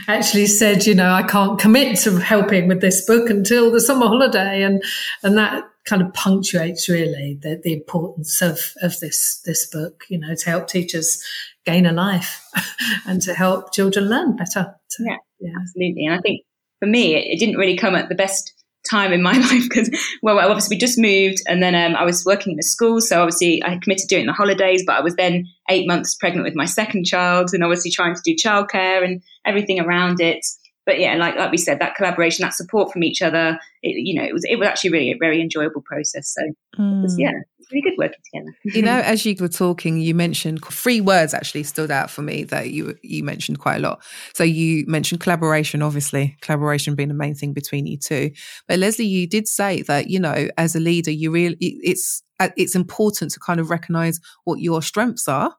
actually 0.09 0.47
said, 0.47 0.87
you 0.87 0.95
know, 0.95 1.13
I 1.13 1.23
can't 1.23 1.59
commit 1.59 1.99
to 2.01 2.17
helping 2.17 2.67
with 2.67 2.81
this 2.81 3.05
book 3.05 3.29
until 3.29 3.71
the 3.71 3.81
summer 3.81 4.07
holiday. 4.07 4.63
And, 4.63 4.83
and 5.23 5.37
that 5.37 5.65
kind 5.85 6.01
of 6.01 6.15
punctuates 6.15 6.89
really 6.89 7.39
the, 7.43 7.61
the 7.63 7.75
importance 7.75 8.41
of, 8.41 8.73
of 8.81 8.99
this, 9.01 9.43
this 9.45 9.67
book, 9.67 10.05
you 10.09 10.19
know, 10.19 10.35
to 10.35 10.51
help 10.51 10.69
teachers 10.69 11.23
gain 11.67 11.85
a 11.85 11.93
life 11.93 12.43
and 13.07 13.21
to 13.23 13.35
help 13.35 13.75
children 13.75 14.09
learn 14.09 14.35
better. 14.35 14.75
So, 14.89 15.05
yeah, 15.05 15.17
yeah, 15.41 15.53
absolutely. 15.61 16.07
And 16.07 16.15
I 16.15 16.21
think 16.21 16.41
for 16.81 16.87
me, 16.87 17.17
it, 17.17 17.35
it 17.35 17.39
didn't 17.39 17.59
really 17.59 17.77
come 17.77 17.95
at 17.97 18.09
the 18.09 18.15
best 18.15 18.55
time 18.93 19.13
in 19.13 19.23
my 19.23 19.33
life 19.51 19.69
because, 19.69 19.91
well, 20.23 20.39
obviously 20.39 20.77
we 20.77 20.79
just 20.79 20.99
moved 20.99 21.39
and 21.47 21.63
then 21.63 21.75
um, 21.75 21.97
I 21.97 22.05
was 22.05 22.25
working 22.25 22.53
in 22.53 22.59
a 22.59 22.63
school. 22.63 23.01
So 23.01 23.21
obviously 23.21 23.63
I 23.65 23.79
committed 23.83 24.09
to 24.09 24.15
doing 24.15 24.27
the 24.27 24.33
holidays, 24.33 24.85
but 24.87 24.97
I 24.97 25.01
was 25.01 25.17
then 25.17 25.47
eight 25.71 25.87
months 25.89 26.15
pregnant 26.15 26.45
with 26.45 26.55
my 26.55 26.67
second 26.67 27.05
child 27.05 27.51
and 27.53 27.65
obviously 27.65 27.91
trying 27.91 28.15
to 28.15 28.21
do 28.25 28.37
childcare 28.37 29.05
and 29.05 29.23
everything 29.45 29.81
around 29.81 30.21
it. 30.21 30.45
But 30.85 30.99
yeah, 30.99 31.15
like 31.15 31.37
like 31.37 31.53
we 31.53 31.59
said, 31.59 31.79
that 31.79 31.95
collaboration, 31.95 32.43
that 32.43 32.55
support 32.55 32.93
from 32.93 33.05
each 33.05 33.23
other, 33.23 33.59
it, 33.85 33.95
you 34.05 34.15
know, 34.19 34.27
it 34.27 34.33
was 34.33 34.45
it 34.45 34.57
was 34.59 34.67
actually 34.67 34.91
really 34.91 35.13
a 35.13 35.17
very 35.17 35.41
enjoyable 35.41 35.81
process. 35.81 36.35
So 36.35 36.43
mm. 36.77 37.03
was, 37.03 37.17
yeah, 37.17 37.31
really 37.73 37.83
good 37.83 37.99
working 37.99 38.19
together. 38.25 38.57
you 38.65 38.83
know, 38.83 39.01
as 39.01 39.25
you 39.25 39.35
were 39.39 39.49
talking, 39.49 40.01
you 40.01 40.15
mentioned 40.15 40.65
three 40.65 41.01
words 41.01 41.35
actually 41.35 41.63
stood 41.63 41.91
out 41.91 42.11
for 42.11 42.23
me 42.23 42.45
that 42.45 42.71
you 42.71 42.97
you 43.03 43.25
mentioned 43.25 43.59
quite 43.59 43.77
a 43.77 43.81
lot. 43.81 44.03
So 44.35 44.45
you 44.45 44.85
mentioned 44.87 45.21
collaboration, 45.21 45.83
obviously, 45.83 46.37
collaboration 46.41 46.95
being 46.95 47.09
the 47.09 47.15
main 47.15 47.35
thing 47.35 47.53
between 47.53 47.87
you 47.87 47.97
two. 47.97 48.31
But 48.69 48.79
Leslie, 48.79 49.07
you 49.07 49.27
did 49.27 49.49
say 49.49 49.83
that 49.83 50.09
you 50.09 50.21
know, 50.21 50.49
as 50.59 50.77
a 50.77 50.81
leader, 50.81 51.11
you 51.11 51.31
really 51.31 51.57
it's 51.61 52.23
uh, 52.41 52.51
it's 52.57 52.75
important 52.75 53.31
to 53.33 53.41
kind 53.41 53.61
of 53.61 53.71
recognize 53.71 54.21
what 54.45 54.61
your 54.61 54.83
strengths 54.83 55.29
are 55.29 55.57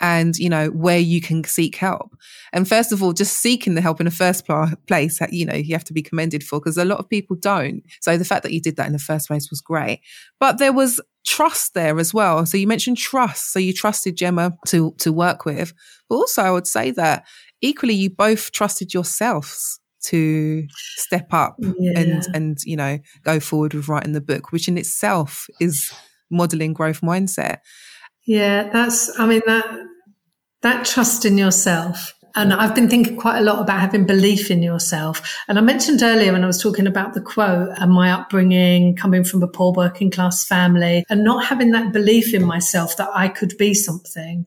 and 0.00 0.36
you 0.36 0.48
know 0.48 0.68
where 0.68 0.98
you 0.98 1.20
can 1.20 1.44
seek 1.44 1.76
help. 1.76 2.16
And 2.52 2.68
first 2.68 2.92
of 2.92 3.02
all 3.02 3.12
just 3.12 3.38
seeking 3.38 3.74
the 3.74 3.80
help 3.80 4.00
in 4.00 4.06
the 4.06 4.10
first 4.10 4.46
pl- 4.46 4.72
place 4.86 5.20
you 5.30 5.44
know 5.44 5.54
you 5.54 5.74
have 5.74 5.84
to 5.84 5.92
be 5.92 6.02
commended 6.02 6.42
for 6.42 6.58
because 6.58 6.76
a 6.76 6.84
lot 6.84 6.98
of 6.98 7.08
people 7.08 7.36
don't. 7.36 7.82
So 8.00 8.16
the 8.16 8.24
fact 8.24 8.42
that 8.42 8.52
you 8.52 8.60
did 8.60 8.76
that 8.76 8.86
in 8.86 8.92
the 8.92 8.98
first 8.98 9.28
place 9.28 9.50
was 9.50 9.60
great. 9.60 10.00
But 10.38 10.58
there 10.58 10.72
was 10.72 11.00
trust 11.26 11.74
there 11.74 11.98
as 11.98 12.14
well. 12.14 12.46
So 12.46 12.56
you 12.56 12.66
mentioned 12.66 12.98
trust. 12.98 13.52
So 13.52 13.58
you 13.58 13.72
trusted 13.72 14.16
gemma 14.16 14.56
to 14.68 14.94
to 14.98 15.12
work 15.12 15.44
with. 15.44 15.72
But 16.08 16.16
also 16.16 16.42
i 16.42 16.50
would 16.50 16.66
say 16.66 16.90
that 16.92 17.26
equally 17.60 17.94
you 17.94 18.10
both 18.10 18.52
trusted 18.52 18.94
yourselves 18.94 19.78
to 20.02 20.66
step 20.96 21.28
up 21.30 21.56
yeah. 21.60 21.92
and 21.94 22.26
and 22.34 22.58
you 22.64 22.74
know 22.74 22.98
go 23.22 23.38
forward 23.38 23.74
with 23.74 23.86
writing 23.86 24.14
the 24.14 24.20
book 24.20 24.50
which 24.50 24.66
in 24.66 24.78
itself 24.78 25.46
is 25.60 25.92
modeling 26.30 26.72
growth 26.72 27.00
mindset. 27.00 27.58
Yeah, 28.26 28.68
that's, 28.72 29.18
I 29.18 29.26
mean, 29.26 29.42
that, 29.46 29.64
that 30.62 30.84
trust 30.84 31.24
in 31.24 31.38
yourself. 31.38 32.14
And 32.36 32.52
I've 32.52 32.74
been 32.74 32.88
thinking 32.88 33.16
quite 33.16 33.38
a 33.38 33.42
lot 33.42 33.60
about 33.60 33.80
having 33.80 34.06
belief 34.06 34.50
in 34.50 34.62
yourself. 34.62 35.36
And 35.48 35.58
I 35.58 35.62
mentioned 35.62 36.02
earlier 36.02 36.32
when 36.32 36.44
I 36.44 36.46
was 36.46 36.62
talking 36.62 36.86
about 36.86 37.12
the 37.14 37.20
quote 37.20 37.70
and 37.78 37.90
my 37.90 38.12
upbringing 38.12 38.94
coming 38.94 39.24
from 39.24 39.42
a 39.42 39.48
poor 39.48 39.72
working 39.72 40.10
class 40.12 40.44
family 40.44 41.04
and 41.10 41.24
not 41.24 41.44
having 41.44 41.72
that 41.72 41.92
belief 41.92 42.32
in 42.32 42.44
myself 42.44 42.96
that 42.98 43.10
I 43.14 43.28
could 43.28 43.56
be 43.58 43.74
something. 43.74 44.46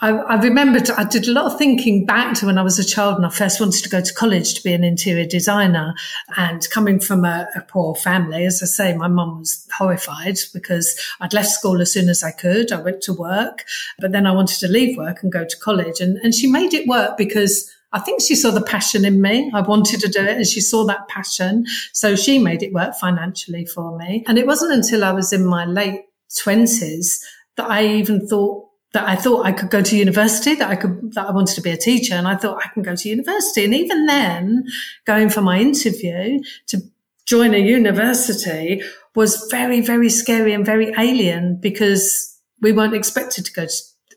I, 0.00 0.10
I 0.10 0.40
remembered 0.40 0.90
I 0.90 1.04
did 1.04 1.28
a 1.28 1.32
lot 1.32 1.52
of 1.52 1.58
thinking 1.58 2.06
back 2.06 2.34
to 2.36 2.46
when 2.46 2.58
I 2.58 2.62
was 2.62 2.78
a 2.78 2.84
child 2.84 3.16
and 3.16 3.26
I 3.26 3.30
first 3.30 3.60
wanted 3.60 3.82
to 3.82 3.90
go 3.90 4.00
to 4.00 4.14
college 4.14 4.54
to 4.54 4.62
be 4.62 4.72
an 4.72 4.82
interior 4.82 5.26
designer. 5.26 5.94
And 6.36 6.68
coming 6.70 7.00
from 7.00 7.24
a, 7.24 7.48
a 7.54 7.60
poor 7.60 7.94
family, 7.94 8.46
as 8.46 8.62
I 8.62 8.66
say, 8.66 8.96
my 8.96 9.08
mum 9.08 9.40
was 9.40 9.66
horrified 9.76 10.38
because 10.54 10.98
I'd 11.20 11.34
left 11.34 11.48
school 11.48 11.80
as 11.80 11.92
soon 11.92 12.08
as 12.08 12.22
I 12.22 12.30
could. 12.30 12.72
I 12.72 12.80
went 12.80 13.02
to 13.02 13.12
work, 13.12 13.64
but 13.98 14.12
then 14.12 14.26
I 14.26 14.32
wanted 14.32 14.58
to 14.60 14.68
leave 14.68 14.96
work 14.96 15.22
and 15.22 15.30
go 15.30 15.44
to 15.44 15.58
college. 15.58 16.00
And, 16.00 16.16
and 16.18 16.34
she 16.34 16.50
made 16.50 16.72
it 16.72 16.88
work 16.88 17.18
because 17.18 17.70
I 17.92 17.98
think 17.98 18.22
she 18.22 18.36
saw 18.36 18.52
the 18.52 18.62
passion 18.62 19.04
in 19.04 19.20
me. 19.20 19.50
I 19.52 19.60
wanted 19.60 20.00
to 20.00 20.08
do 20.08 20.22
it 20.22 20.36
and 20.36 20.46
she 20.46 20.60
saw 20.60 20.86
that 20.86 21.08
passion. 21.08 21.66
So 21.92 22.16
she 22.16 22.38
made 22.38 22.62
it 22.62 22.72
work 22.72 22.94
financially 22.94 23.66
for 23.66 23.98
me. 23.98 24.24
And 24.26 24.38
it 24.38 24.46
wasn't 24.46 24.72
until 24.72 25.04
I 25.04 25.12
was 25.12 25.32
in 25.32 25.44
my 25.44 25.66
late 25.66 26.04
twenties 26.42 27.22
that 27.56 27.68
I 27.68 27.84
even 27.84 28.26
thought 28.26 28.69
that 28.92 29.08
I 29.08 29.14
thought 29.14 29.46
I 29.46 29.52
could 29.52 29.70
go 29.70 29.82
to 29.82 29.96
university, 29.96 30.54
that 30.56 30.68
I 30.68 30.76
could, 30.76 31.12
that 31.14 31.28
I 31.28 31.30
wanted 31.30 31.54
to 31.54 31.62
be 31.62 31.70
a 31.70 31.76
teacher. 31.76 32.14
And 32.14 32.26
I 32.26 32.36
thought 32.36 32.62
I 32.64 32.68
can 32.68 32.82
go 32.82 32.96
to 32.96 33.08
university. 33.08 33.64
And 33.64 33.74
even 33.74 34.06
then, 34.06 34.66
going 35.06 35.30
for 35.30 35.42
my 35.42 35.60
interview 35.60 36.40
to 36.68 36.78
join 37.26 37.54
a 37.54 37.58
university 37.58 38.82
was 39.14 39.46
very, 39.50 39.80
very 39.80 40.08
scary 40.08 40.52
and 40.52 40.66
very 40.66 40.92
alien 40.98 41.56
because 41.60 42.36
we 42.60 42.72
weren't 42.72 42.94
expected 42.94 43.44
to 43.44 43.52
go 43.52 43.66
to 43.66 43.72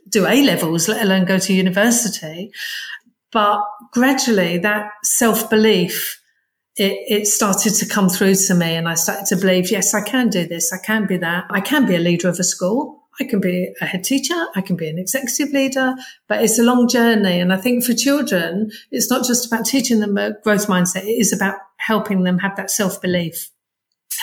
do 0.10 0.26
A 0.28 0.44
levels, 0.44 0.88
let 0.88 1.02
alone 1.02 1.26
go 1.26 1.40
to 1.40 1.54
university. 1.54 2.52
But 3.32 3.64
gradually 3.92 4.58
that 4.60 4.92
self 5.04 5.50
belief, 5.50 6.22
it, 6.76 6.98
it 7.08 7.28
started 7.28 7.74
to 7.76 7.86
come 7.88 8.10
through 8.10 8.36
to 8.36 8.56
me 8.56 8.76
and 8.76 8.88
I 8.88 8.96
started 8.96 9.26
to 9.28 9.36
believe, 9.36 9.72
yes, 9.72 9.94
I 9.94 10.02
can 10.02 10.30
do 10.30 10.48
this. 10.48 10.74
I 10.74 10.78
can 10.84 11.06
be 11.08 11.18
that. 11.18 11.46
I 11.50 11.62
can 11.62 11.86
be 11.86 11.96
a 11.96 12.00
leader 12.00 12.30
of 12.30 12.40
a 12.40 12.44
school. 12.44 13.03
I 13.20 13.26
can 13.26 13.40
be 13.40 13.74
a 13.80 13.86
head 13.86 14.04
teacher, 14.04 14.46
I 14.56 14.62
can 14.62 14.76
be 14.76 14.90
an 14.90 14.98
executive 14.98 15.54
leader, 15.54 15.94
but 16.28 16.44
it's 16.44 16.58
a 16.58 16.64
long 16.64 16.88
journey. 16.88 17.40
And 17.40 17.54
I 17.54 17.58
think 17.58 17.84
for 17.84 17.94
children, 17.94 18.72
it's 18.92 19.10
not 19.10 19.26
just 19.26 19.46
about 19.46 19.66
teaching 19.66 20.00
them 20.00 20.18
a 20.18 20.34
growth 20.44 20.68
mindset. 20.68 21.04
It 21.04 21.20
is 21.20 21.32
about 21.32 21.58
helping 21.78 22.24
them 22.24 22.40
have 22.40 22.56
that 22.56 22.72
self 22.72 23.02
belief, 23.02 23.52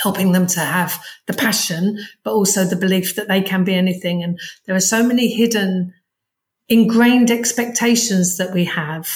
helping 0.03 0.33
them 0.33 0.47
to 0.49 0.61
have 0.61 1.01
the 1.27 1.33
passion, 1.33 1.99
but 2.25 2.33
also 2.33 2.65
the 2.65 2.77
belief 2.77 3.15
that 3.17 3.29
they 3.29 3.43
can 3.43 3.63
be 3.65 3.75
anything. 3.75 4.23
And 4.23 4.39
there 4.67 4.75
are 4.75 4.81
so 4.81 5.03
many 5.03 5.29
hidden 5.29 5.95
ingrained 6.69 7.31
expectations 7.31 8.37
that 8.39 8.53
we 8.53 8.65
have 8.65 9.09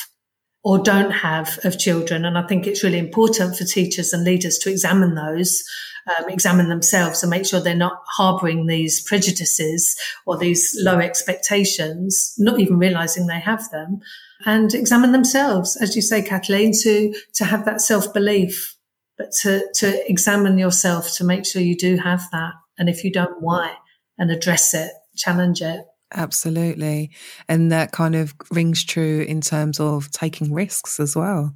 or 0.65 0.79
don't 0.79 1.11
have 1.11 1.59
of 1.65 1.79
children. 1.79 2.25
And 2.25 2.39
I 2.39 2.47
think 2.47 2.67
it's 2.67 2.83
really 2.83 2.99
important 2.99 3.57
for 3.57 3.65
teachers 3.65 4.13
and 4.13 4.25
leaders 4.25 4.59
to 4.59 4.71
examine 4.71 5.15
those, 5.15 5.63
um, 6.07 6.29
examine 6.29 6.69
themselves 6.69 7.23
and 7.23 7.31
make 7.31 7.47
sure 7.47 7.61
they're 7.61 7.75
not 7.75 8.03
harboring 8.17 8.67
these 8.67 9.03
prejudices 9.03 9.99
or 10.27 10.37
these 10.37 10.77
low 10.81 10.99
expectations, 10.99 12.35
not 12.39 12.61
even 12.61 12.79
realizing 12.79 13.27
they 13.27 13.41
have 13.41 13.71
them 13.71 14.01
and 14.45 14.75
examine 14.75 15.13
themselves, 15.13 15.77
as 15.77 15.97
you 15.97 16.03
say, 16.03 16.23
Kathleen, 16.23 16.73
to, 16.83 17.15
to 17.35 17.45
have 17.45 17.65
that 17.65 17.81
self 17.81 18.13
belief, 18.13 18.77
but 19.17 19.33
to, 19.43 19.67
to 19.77 20.11
examine 20.11 20.59
yourself 20.59 21.15
to 21.17 21.25
make 21.25 21.47
sure 21.47 21.63
you 21.63 21.77
do 21.77 21.97
have 21.97 22.23
that. 22.33 22.53
And 22.79 22.89
if 22.89 23.05
you 23.05 23.13
don't, 23.13 23.41
why? 23.41 23.75
And 24.19 24.31
address 24.31 24.75
it, 24.75 24.91
challenge 25.17 25.63
it. 25.63 25.81
Absolutely. 26.13 27.11
And 27.49 27.73
that 27.73 27.93
kind 27.93 28.15
of 28.15 28.35
rings 28.51 28.85
true 28.85 29.23
in 29.23 29.41
terms 29.41 29.81
of 29.81 30.11
taking 30.11 30.53
risks 30.53 31.01
as 31.01 31.17
well. 31.17 31.55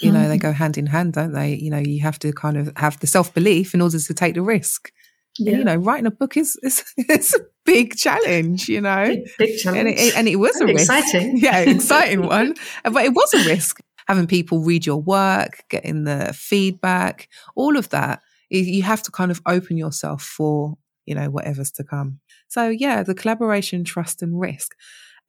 You 0.00 0.12
know, 0.12 0.28
they 0.28 0.36
hmm. 0.36 0.42
go 0.42 0.52
hand 0.52 0.78
in 0.78 0.86
hand, 0.86 1.12
don't 1.12 1.32
they? 1.32 1.54
You 1.54 1.70
know, 1.70 1.78
you 1.78 2.00
have 2.00 2.18
to 2.20 2.32
kind 2.32 2.56
of 2.56 2.72
have 2.76 2.98
the 3.00 3.06
self 3.06 3.34
belief 3.34 3.74
in 3.74 3.80
order 3.80 3.98
to 3.98 4.14
take 4.14 4.34
the 4.34 4.42
risk. 4.42 4.92
Yeah. 5.38 5.50
And, 5.50 5.58
you 5.58 5.64
know, 5.64 5.76
writing 5.76 6.06
a 6.06 6.10
book 6.10 6.36
is, 6.36 6.56
is 6.62 6.84
it's 6.96 7.34
a 7.34 7.40
big 7.64 7.96
challenge, 7.96 8.68
you 8.68 8.80
know. 8.80 9.06
Big, 9.06 9.28
big 9.38 9.58
challenge. 9.58 9.78
And 9.78 9.88
it, 9.88 10.16
and 10.16 10.28
it 10.28 10.36
was 10.36 10.60
a 10.60 10.66
risk. 10.66 10.92
Exciting. 10.92 11.36
yeah, 11.38 11.58
exciting 11.60 12.22
one. 12.26 12.54
But 12.84 13.04
it 13.04 13.14
was 13.14 13.34
a 13.34 13.44
risk. 13.44 13.80
Having 14.08 14.26
people 14.26 14.60
read 14.64 14.86
your 14.86 15.00
work, 15.00 15.64
getting 15.68 16.04
the 16.04 16.32
feedback, 16.34 17.28
all 17.54 17.76
of 17.76 17.90
that. 17.90 18.22
You 18.48 18.82
have 18.82 19.02
to 19.04 19.12
kind 19.12 19.30
of 19.30 19.40
open 19.46 19.76
yourself 19.76 20.22
for, 20.22 20.76
you 21.06 21.14
know, 21.14 21.30
whatever's 21.30 21.70
to 21.72 21.84
come. 21.84 22.18
So 22.48 22.68
yeah, 22.68 23.04
the 23.04 23.14
collaboration, 23.14 23.84
trust 23.84 24.22
and 24.22 24.40
risk. 24.40 24.74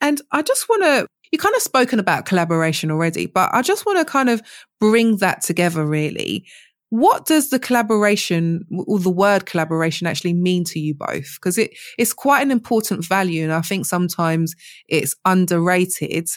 And 0.02 0.20
I 0.32 0.42
just 0.42 0.68
want 0.68 0.82
to, 0.84 1.08
you 1.32 1.38
kind 1.38 1.56
of 1.56 1.62
spoken 1.62 2.00
about 2.00 2.26
collaboration 2.26 2.92
already, 2.92 3.26
but 3.26 3.50
I 3.54 3.62
just 3.62 3.86
want 3.86 4.00
to 4.00 4.06
kind 4.06 4.30
of 4.30 4.42
bring 4.80 5.18
that 5.18 5.42
together 5.42 5.86
really. 5.86 6.46
What 6.90 7.26
does 7.26 7.50
the 7.50 7.60
collaboration 7.60 8.66
or 8.86 9.00
the 9.00 9.10
word 9.10 9.46
collaboration 9.46 10.08
actually 10.08 10.34
mean 10.34 10.66
to 10.66 10.80
you 10.80 10.94
both? 10.94 11.38
Because 11.40 11.58
it, 11.58 11.72
it's 11.98 12.12
quite 12.12 12.42
an 12.42 12.52
important 12.52 13.06
value. 13.06 13.44
And 13.44 13.54
I 13.54 13.62
think 13.62 13.86
sometimes 13.86 14.56
it's 14.90 15.16
underrated. 15.24 16.28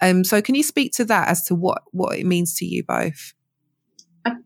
Um, 0.00 0.24
so 0.24 0.40
can 0.40 0.54
you 0.54 0.62
speak 0.62 0.92
to 0.94 1.04
that 1.06 1.28
as 1.28 1.44
to 1.44 1.54
what, 1.54 1.82
what 1.90 2.18
it 2.18 2.24
means 2.24 2.54
to 2.56 2.64
you 2.64 2.84
both? 2.84 3.34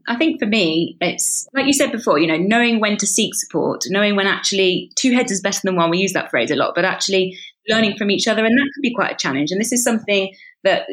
I, 0.09 0.17
think 0.17 0.41
for 0.41 0.47
me, 0.47 0.97
it's 1.01 1.49
like 1.55 1.67
you 1.67 1.73
said 1.73 1.93
before, 1.93 2.19
you 2.19 2.27
know, 2.27 2.37
knowing 2.37 2.81
when 2.81 2.97
to 2.99 3.07
seek 3.07 3.35
support, 3.35 3.85
knowing 3.89 4.17
when 4.17 4.27
actually 4.27 4.91
two 4.97 5.13
heads 5.13 5.33
is 5.33 5.41
better 5.41 5.61
than 5.65 5.77
one. 5.77 5.91
We 5.91 5.99
use 5.99 6.13
that 6.13 6.31
phrase 6.31 6.51
a 6.51 6.57
lot, 6.57 6.75
but 6.75 6.85
actually 6.85 7.37
learning 7.69 7.97
from 7.97 8.11
each 8.11 8.27
other. 8.29 8.45
And 8.45 8.57
that 8.57 8.71
can 8.75 8.83
be 8.83 8.95
quite 8.95 9.13
a 9.13 9.17
challenge. 9.17 9.51
And 9.51 9.61
this 9.61 9.73
is 9.73 9.85
something 9.85 10.35
that 10.65 10.87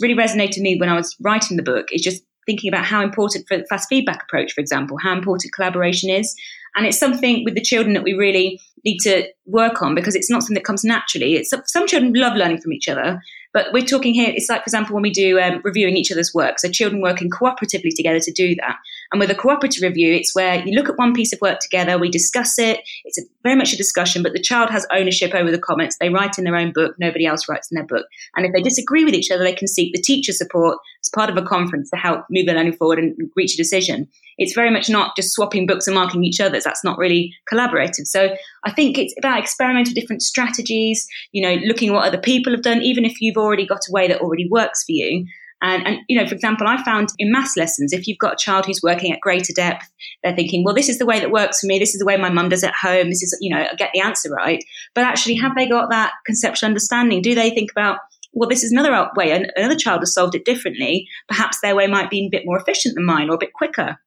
really 0.00 0.14
resonated 0.14 0.56
with 0.56 0.62
me 0.62 0.76
when 0.78 0.88
I 0.88 0.96
was 0.96 1.16
writing 1.20 1.56
the 1.56 1.62
book 1.62 1.88
is 1.92 2.02
just 2.02 2.22
thinking 2.46 2.68
about 2.68 2.84
how 2.84 3.02
important 3.02 3.46
for 3.46 3.56
the 3.56 3.64
fast 3.66 3.88
feedback 3.88 4.24
approach, 4.24 4.52
for 4.52 4.60
example, 4.60 4.96
how 5.00 5.12
important 5.12 5.52
collaboration 5.52 6.10
is. 6.10 6.34
And 6.74 6.86
it's 6.86 6.98
something 6.98 7.44
with 7.44 7.54
the 7.54 7.60
children 7.60 7.94
that 7.94 8.02
we 8.02 8.14
really 8.14 8.60
need 8.84 8.98
to 9.00 9.28
work 9.46 9.82
on 9.82 9.94
because 9.94 10.16
it's 10.16 10.30
not 10.30 10.42
something 10.42 10.54
that 10.54 10.64
comes 10.64 10.84
naturally. 10.84 11.34
It's 11.34 11.52
some 11.66 11.86
children 11.86 12.12
love 12.14 12.36
learning 12.36 12.60
from 12.60 12.72
each 12.72 12.88
other, 12.88 13.20
but 13.52 13.66
we're 13.72 13.84
talking 13.84 14.14
here, 14.14 14.32
it's 14.34 14.48
like, 14.48 14.62
for 14.62 14.68
example, 14.68 14.94
when 14.94 15.02
we 15.02 15.10
do 15.10 15.38
um, 15.38 15.60
reviewing 15.62 15.96
each 15.96 16.10
other's 16.10 16.32
work. 16.34 16.58
So 16.58 16.70
children 16.70 17.02
working 17.02 17.30
cooperatively 17.30 17.94
together 17.94 18.20
to 18.20 18.32
do 18.32 18.54
that. 18.56 18.76
And 19.12 19.20
with 19.20 19.30
a 19.30 19.34
cooperative 19.34 19.82
review, 19.82 20.14
it's 20.14 20.34
where 20.34 20.66
you 20.66 20.74
look 20.74 20.88
at 20.88 20.96
one 20.96 21.12
piece 21.12 21.32
of 21.34 21.40
work 21.42 21.60
together, 21.60 21.98
we 21.98 22.10
discuss 22.10 22.58
it. 22.58 22.80
It's 23.04 23.18
a, 23.18 23.22
very 23.42 23.56
much 23.56 23.72
a 23.74 23.76
discussion, 23.76 24.22
but 24.22 24.32
the 24.32 24.40
child 24.40 24.70
has 24.70 24.86
ownership 24.90 25.34
over 25.34 25.50
the 25.50 25.58
comments. 25.58 25.96
They 26.00 26.08
write 26.08 26.38
in 26.38 26.44
their 26.44 26.56
own 26.56 26.72
book. 26.72 26.94
Nobody 26.98 27.26
else 27.26 27.46
writes 27.48 27.70
in 27.70 27.76
their 27.76 27.86
book. 27.86 28.06
And 28.36 28.46
if 28.46 28.52
they 28.52 28.62
disagree 28.62 29.04
with 29.04 29.14
each 29.14 29.30
other, 29.30 29.44
they 29.44 29.52
can 29.52 29.68
seek 29.68 29.92
the 29.92 30.00
teacher 30.00 30.32
support 30.32 30.78
as 31.04 31.10
part 31.10 31.28
of 31.28 31.36
a 31.36 31.42
conference 31.42 31.90
to 31.90 31.96
help 31.96 32.24
move 32.30 32.46
their 32.46 32.54
learning 32.54 32.76
forward 32.76 32.98
and 32.98 33.14
reach 33.36 33.54
a 33.54 33.56
decision. 33.58 34.08
It's 34.38 34.54
very 34.54 34.70
much 34.70 34.88
not 34.88 35.14
just 35.14 35.32
swapping 35.32 35.66
books 35.66 35.86
and 35.86 35.94
marking 35.94 36.24
each 36.24 36.40
other's. 36.40 36.64
That's 36.64 36.82
not 36.82 36.96
really 36.96 37.34
collaborative. 37.52 38.06
So 38.06 38.34
I 38.64 38.72
think 38.72 38.96
it's 38.96 39.14
about 39.18 39.40
experimenting 39.40 39.90
with 39.90 40.00
different 40.00 40.22
strategies, 40.22 41.06
you 41.32 41.42
know, 41.42 41.54
looking 41.66 41.92
what 41.92 42.06
other 42.06 42.18
people 42.18 42.52
have 42.52 42.62
done, 42.62 42.80
even 42.80 43.04
if 43.04 43.20
you've 43.20 43.36
already 43.36 43.66
got 43.66 43.80
a 43.88 43.92
way 43.92 44.08
that 44.08 44.20
already 44.20 44.48
works 44.48 44.84
for 44.84 44.92
you. 44.92 45.26
And, 45.62 45.86
and, 45.86 45.98
you 46.08 46.20
know, 46.20 46.26
for 46.26 46.34
example, 46.34 46.66
I 46.66 46.82
found 46.82 47.10
in 47.18 47.30
maths 47.30 47.56
lessons, 47.56 47.92
if 47.92 48.08
you've 48.08 48.18
got 48.18 48.34
a 48.34 48.36
child 48.36 48.66
who's 48.66 48.80
working 48.82 49.12
at 49.12 49.20
greater 49.20 49.52
depth, 49.54 49.88
they're 50.22 50.34
thinking, 50.34 50.64
well, 50.64 50.74
this 50.74 50.88
is 50.88 50.98
the 50.98 51.06
way 51.06 51.20
that 51.20 51.30
works 51.30 51.60
for 51.60 51.68
me. 51.68 51.78
This 51.78 51.94
is 51.94 52.00
the 52.00 52.04
way 52.04 52.16
my 52.16 52.30
mum 52.30 52.48
does 52.48 52.64
at 52.64 52.74
home. 52.74 53.10
This 53.10 53.22
is, 53.22 53.36
you 53.40 53.54
know, 53.54 53.62
I 53.62 53.74
get 53.76 53.90
the 53.94 54.00
answer 54.00 54.28
right. 54.28 54.62
But 54.94 55.04
actually, 55.04 55.36
have 55.36 55.54
they 55.56 55.68
got 55.68 55.90
that 55.90 56.12
conceptual 56.26 56.66
understanding? 56.66 57.22
Do 57.22 57.34
they 57.34 57.50
think 57.50 57.70
about, 57.70 57.98
well, 58.32 58.48
this 58.48 58.64
is 58.64 58.72
another 58.72 59.08
way. 59.14 59.30
Another 59.56 59.76
child 59.76 60.00
has 60.00 60.14
solved 60.14 60.34
it 60.34 60.44
differently. 60.44 61.06
Perhaps 61.28 61.60
their 61.60 61.76
way 61.76 61.86
might 61.86 62.10
be 62.10 62.26
a 62.26 62.30
bit 62.30 62.42
more 62.44 62.58
efficient 62.58 62.96
than 62.96 63.04
mine 63.04 63.30
or 63.30 63.34
a 63.34 63.38
bit 63.38 63.52
quicker. 63.52 63.98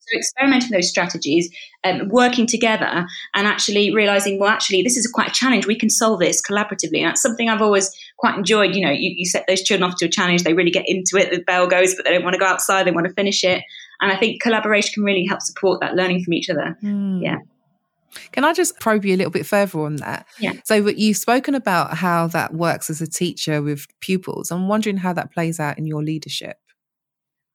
So 0.00 0.16
experimenting 0.18 0.70
those 0.70 0.88
strategies, 0.88 1.50
um, 1.84 2.08
working 2.08 2.46
together, 2.46 3.06
and 3.34 3.46
actually 3.46 3.94
realizing, 3.94 4.38
well, 4.38 4.48
actually, 4.48 4.82
this 4.82 4.96
is 4.96 5.06
quite 5.06 5.28
a 5.28 5.32
challenge. 5.32 5.66
We 5.66 5.78
can 5.78 5.90
solve 5.90 6.20
this 6.20 6.42
collaboratively, 6.42 6.98
and 6.98 7.06
that's 7.08 7.22
something 7.22 7.48
I've 7.48 7.62
always 7.62 7.90
quite 8.18 8.36
enjoyed. 8.36 8.74
You 8.74 8.84
know, 8.84 8.90
you, 8.90 9.14
you 9.16 9.26
set 9.26 9.46
those 9.46 9.62
children 9.62 9.88
off 9.88 9.98
to 9.98 10.06
a 10.06 10.08
challenge, 10.08 10.42
they 10.42 10.54
really 10.54 10.70
get 10.70 10.84
into 10.86 11.16
it. 11.16 11.30
The 11.30 11.42
bell 11.42 11.66
goes, 11.66 11.94
but 11.94 12.04
they 12.04 12.12
don't 12.12 12.24
want 12.24 12.34
to 12.34 12.40
go 12.40 12.46
outside; 12.46 12.86
they 12.86 12.92
want 12.92 13.06
to 13.06 13.14
finish 13.14 13.44
it. 13.44 13.62
And 14.00 14.12
I 14.12 14.16
think 14.16 14.42
collaboration 14.42 14.92
can 14.94 15.04
really 15.04 15.26
help 15.26 15.40
support 15.40 15.80
that 15.80 15.94
learning 15.94 16.22
from 16.24 16.34
each 16.34 16.50
other. 16.50 16.76
Mm. 16.82 17.22
Yeah. 17.22 17.38
Can 18.32 18.44
I 18.44 18.52
just 18.52 18.78
probe 18.80 19.04
you 19.04 19.14
a 19.14 19.18
little 19.18 19.30
bit 19.30 19.46
further 19.46 19.80
on 19.80 19.96
that? 19.96 20.26
Yeah. 20.38 20.52
So, 20.64 20.74
you've 20.74 21.16
spoken 21.16 21.54
about 21.54 21.98
how 21.98 22.28
that 22.28 22.54
works 22.54 22.90
as 22.90 23.00
a 23.00 23.06
teacher 23.06 23.62
with 23.62 23.86
pupils. 24.00 24.50
I'm 24.50 24.68
wondering 24.68 24.98
how 24.98 25.12
that 25.12 25.32
plays 25.32 25.60
out 25.60 25.78
in 25.78 25.86
your 25.86 26.02
leadership. 26.02 26.58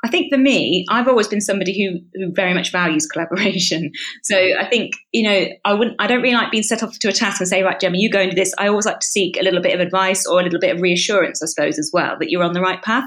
I 0.03 0.07
think 0.07 0.33
for 0.33 0.37
me, 0.37 0.85
I've 0.89 1.07
always 1.07 1.27
been 1.27 1.41
somebody 1.41 1.77
who, 1.77 1.99
who 2.15 2.31
very 2.33 2.53
much 2.53 2.71
values 2.71 3.05
collaboration. 3.05 3.91
So 4.23 4.35
I 4.37 4.65
think, 4.69 4.93
you 5.11 5.23
know, 5.23 5.47
I 5.65 5.73
wouldn't, 5.73 5.95
I 5.99 6.07
don't 6.07 6.21
really 6.21 6.35
like 6.35 6.51
being 6.51 6.63
set 6.63 6.83
off 6.83 6.97
to 6.99 7.09
a 7.09 7.11
task 7.11 7.39
and 7.41 7.47
say, 7.47 7.63
right, 7.63 7.79
Gemma, 7.79 7.97
you 7.97 8.09
go 8.09 8.21
into 8.21 8.35
this. 8.35 8.53
I 8.57 8.67
always 8.67 8.85
like 8.85 8.99
to 8.99 9.05
seek 9.05 9.37
a 9.37 9.43
little 9.43 9.61
bit 9.61 9.73
of 9.73 9.79
advice 9.79 10.25
or 10.25 10.39
a 10.39 10.43
little 10.43 10.59
bit 10.59 10.75
of 10.75 10.81
reassurance, 10.81 11.41
I 11.41 11.47
suppose, 11.47 11.77
as 11.77 11.89
well, 11.93 12.17
that 12.19 12.29
you're 12.29 12.43
on 12.43 12.53
the 12.53 12.61
right 12.61 12.81
path. 12.81 13.03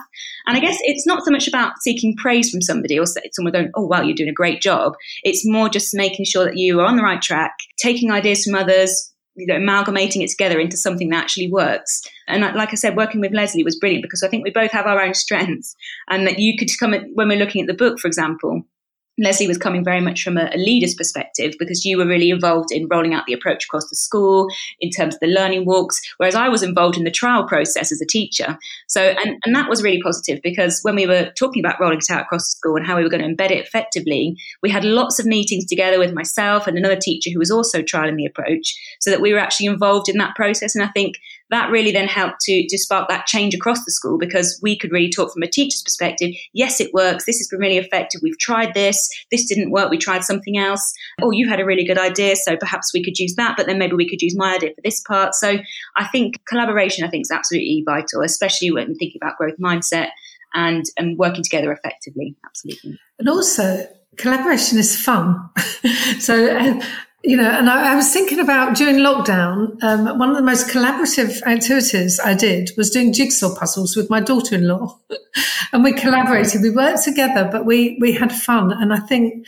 And 0.46 0.56
I 0.56 0.60
guess 0.60 0.76
it's 0.82 1.06
not 1.06 1.24
so 1.24 1.30
much 1.30 1.48
about 1.48 1.78
seeking 1.80 2.16
praise 2.16 2.50
from 2.50 2.62
somebody 2.62 2.98
or 2.98 3.04
someone 3.06 3.52
going, 3.52 3.70
oh, 3.74 3.86
wow, 3.86 4.02
you're 4.02 4.14
doing 4.14 4.28
a 4.28 4.34
great 4.34 4.60
job. 4.60 4.94
It's 5.22 5.46
more 5.46 5.68
just 5.68 5.94
making 5.94 6.26
sure 6.26 6.44
that 6.44 6.56
you 6.56 6.80
are 6.80 6.86
on 6.86 6.96
the 6.96 7.02
right 7.02 7.22
track, 7.22 7.52
taking 7.78 8.10
ideas 8.10 8.44
from 8.44 8.54
others, 8.54 9.13
you 9.36 9.46
know, 9.46 9.56
amalgamating 9.56 10.22
it 10.22 10.30
together 10.30 10.60
into 10.60 10.76
something 10.76 11.10
that 11.10 11.22
actually 11.22 11.50
works. 11.50 12.02
And 12.28 12.42
like 12.54 12.72
I 12.72 12.76
said, 12.76 12.96
working 12.96 13.20
with 13.20 13.32
Leslie 13.32 13.64
was 13.64 13.78
brilliant 13.78 14.02
because 14.02 14.22
I 14.22 14.28
think 14.28 14.44
we 14.44 14.50
both 14.50 14.70
have 14.70 14.86
our 14.86 15.00
own 15.00 15.14
strengths 15.14 15.74
and 16.08 16.26
that 16.26 16.38
you 16.38 16.56
could 16.56 16.68
come 16.78 16.94
at, 16.94 17.02
when 17.14 17.28
we're 17.28 17.38
looking 17.38 17.60
at 17.60 17.66
the 17.66 17.74
book, 17.74 17.98
for 17.98 18.08
example, 18.08 18.62
Leslie 19.18 19.46
was 19.46 19.58
coming 19.58 19.84
very 19.84 20.00
much 20.00 20.22
from 20.22 20.36
a, 20.36 20.50
a, 20.52 20.58
leader's 20.58 20.94
perspective 20.94 21.54
because 21.58 21.84
you 21.84 21.96
were 21.96 22.06
really 22.06 22.30
involved 22.30 22.72
in 22.72 22.88
rolling 22.90 23.14
out 23.14 23.24
the 23.26 23.32
approach 23.32 23.64
across 23.64 23.88
the 23.88 23.96
school 23.96 24.48
in 24.80 24.90
terms 24.90 25.14
of 25.14 25.20
the 25.20 25.26
learning 25.26 25.66
walks, 25.66 26.00
whereas 26.16 26.34
I 26.34 26.48
was 26.48 26.62
involved 26.62 26.96
in 26.96 27.04
the 27.04 27.10
trial 27.10 27.46
process 27.46 27.92
as 27.92 28.00
a 28.00 28.06
teacher. 28.06 28.58
So, 28.88 29.02
and, 29.02 29.36
and 29.44 29.54
that 29.54 29.68
was 29.68 29.82
really 29.82 30.02
positive 30.02 30.40
because 30.42 30.80
when 30.82 30.96
we 30.96 31.06
were 31.06 31.30
talking 31.38 31.64
about 31.64 31.78
rolling 31.80 31.98
it 31.98 32.10
out 32.10 32.22
across 32.22 32.42
the 32.42 32.56
school 32.56 32.76
and 32.76 32.86
how 32.86 32.96
we 32.96 33.02
were 33.02 33.08
going 33.08 33.22
to 33.22 33.28
embed 33.28 33.50
it 33.50 33.64
effectively, 33.64 34.36
we 34.62 34.70
had 34.70 34.84
lots 34.84 35.18
of 35.18 35.26
meetings 35.26 35.66
together 35.66 35.98
with 35.98 36.12
myself 36.12 36.66
and 36.66 36.76
another 36.76 36.96
teacher 36.96 37.30
who 37.30 37.38
was 37.38 37.50
also 37.50 37.82
trialing 37.82 38.16
the 38.16 38.26
approach 38.26 38.74
so 39.00 39.10
that 39.10 39.20
we 39.20 39.32
were 39.32 39.38
actually 39.38 39.66
involved 39.66 40.08
in 40.08 40.18
that 40.18 40.34
process. 40.34 40.74
And 40.74 40.82
I 40.82 40.88
think 40.88 41.16
that 41.54 41.70
really 41.70 41.92
then 41.92 42.08
helped 42.08 42.40
to, 42.40 42.66
to 42.66 42.76
spark 42.78 43.08
that 43.08 43.26
change 43.26 43.54
across 43.54 43.84
the 43.84 43.92
school 43.92 44.18
because 44.18 44.58
we 44.60 44.76
could 44.76 44.90
really 44.90 45.08
talk 45.08 45.32
from 45.32 45.44
a 45.44 45.46
teacher's 45.46 45.82
perspective. 45.82 46.32
Yes, 46.52 46.80
it 46.80 46.92
works. 46.92 47.26
This 47.26 47.38
has 47.38 47.46
been 47.46 47.60
really 47.60 47.78
effective. 47.78 48.20
We've 48.24 48.38
tried 48.38 48.74
this. 48.74 49.08
This 49.30 49.46
didn't 49.46 49.70
work. 49.70 49.88
We 49.88 49.96
tried 49.96 50.24
something 50.24 50.58
else. 50.58 50.92
Oh, 51.22 51.30
you 51.30 51.48
had 51.48 51.60
a 51.60 51.64
really 51.64 51.84
good 51.84 51.96
idea. 51.96 52.34
So 52.34 52.56
perhaps 52.56 52.92
we 52.92 53.04
could 53.04 53.18
use 53.18 53.36
that, 53.36 53.56
but 53.56 53.66
then 53.66 53.78
maybe 53.78 53.94
we 53.94 54.08
could 54.08 54.20
use 54.20 54.36
my 54.36 54.56
idea 54.56 54.70
for 54.70 54.80
this 54.82 55.00
part. 55.00 55.34
So 55.36 55.58
I 55.96 56.06
think 56.08 56.44
collaboration, 56.46 57.04
I 57.04 57.08
think 57.08 57.22
is 57.22 57.30
absolutely 57.30 57.84
vital, 57.86 58.22
especially 58.22 58.72
when 58.72 58.96
thinking 58.96 59.20
about 59.22 59.38
growth 59.38 59.58
mindset 59.62 60.08
and, 60.54 60.84
and 60.98 61.16
working 61.16 61.44
together 61.44 61.70
effectively. 61.70 62.34
Absolutely. 62.44 62.98
And 63.20 63.28
also, 63.28 63.88
collaboration 64.16 64.78
is 64.78 65.00
fun. 65.00 65.50
so, 66.18 66.56
uh, 66.56 66.84
you 67.24 67.38
know, 67.38 67.48
and 67.48 67.70
I, 67.70 67.92
I, 67.92 67.96
was 67.96 68.12
thinking 68.12 68.38
about 68.38 68.76
during 68.76 68.96
lockdown, 68.96 69.82
um, 69.82 70.18
one 70.18 70.28
of 70.28 70.36
the 70.36 70.42
most 70.42 70.68
collaborative 70.68 71.42
activities 71.44 72.20
I 72.20 72.34
did 72.34 72.70
was 72.76 72.90
doing 72.90 73.14
jigsaw 73.14 73.56
puzzles 73.56 73.96
with 73.96 74.10
my 74.10 74.20
daughter-in-law, 74.20 74.98
and 75.72 75.82
we 75.82 75.94
collaborated. 75.94 76.60
We 76.60 76.68
worked 76.68 77.02
together, 77.02 77.48
but 77.50 77.64
we 77.64 77.96
we 77.98 78.12
had 78.12 78.30
fun. 78.30 78.72
And 78.72 78.92
I 78.92 78.98
think 78.98 79.46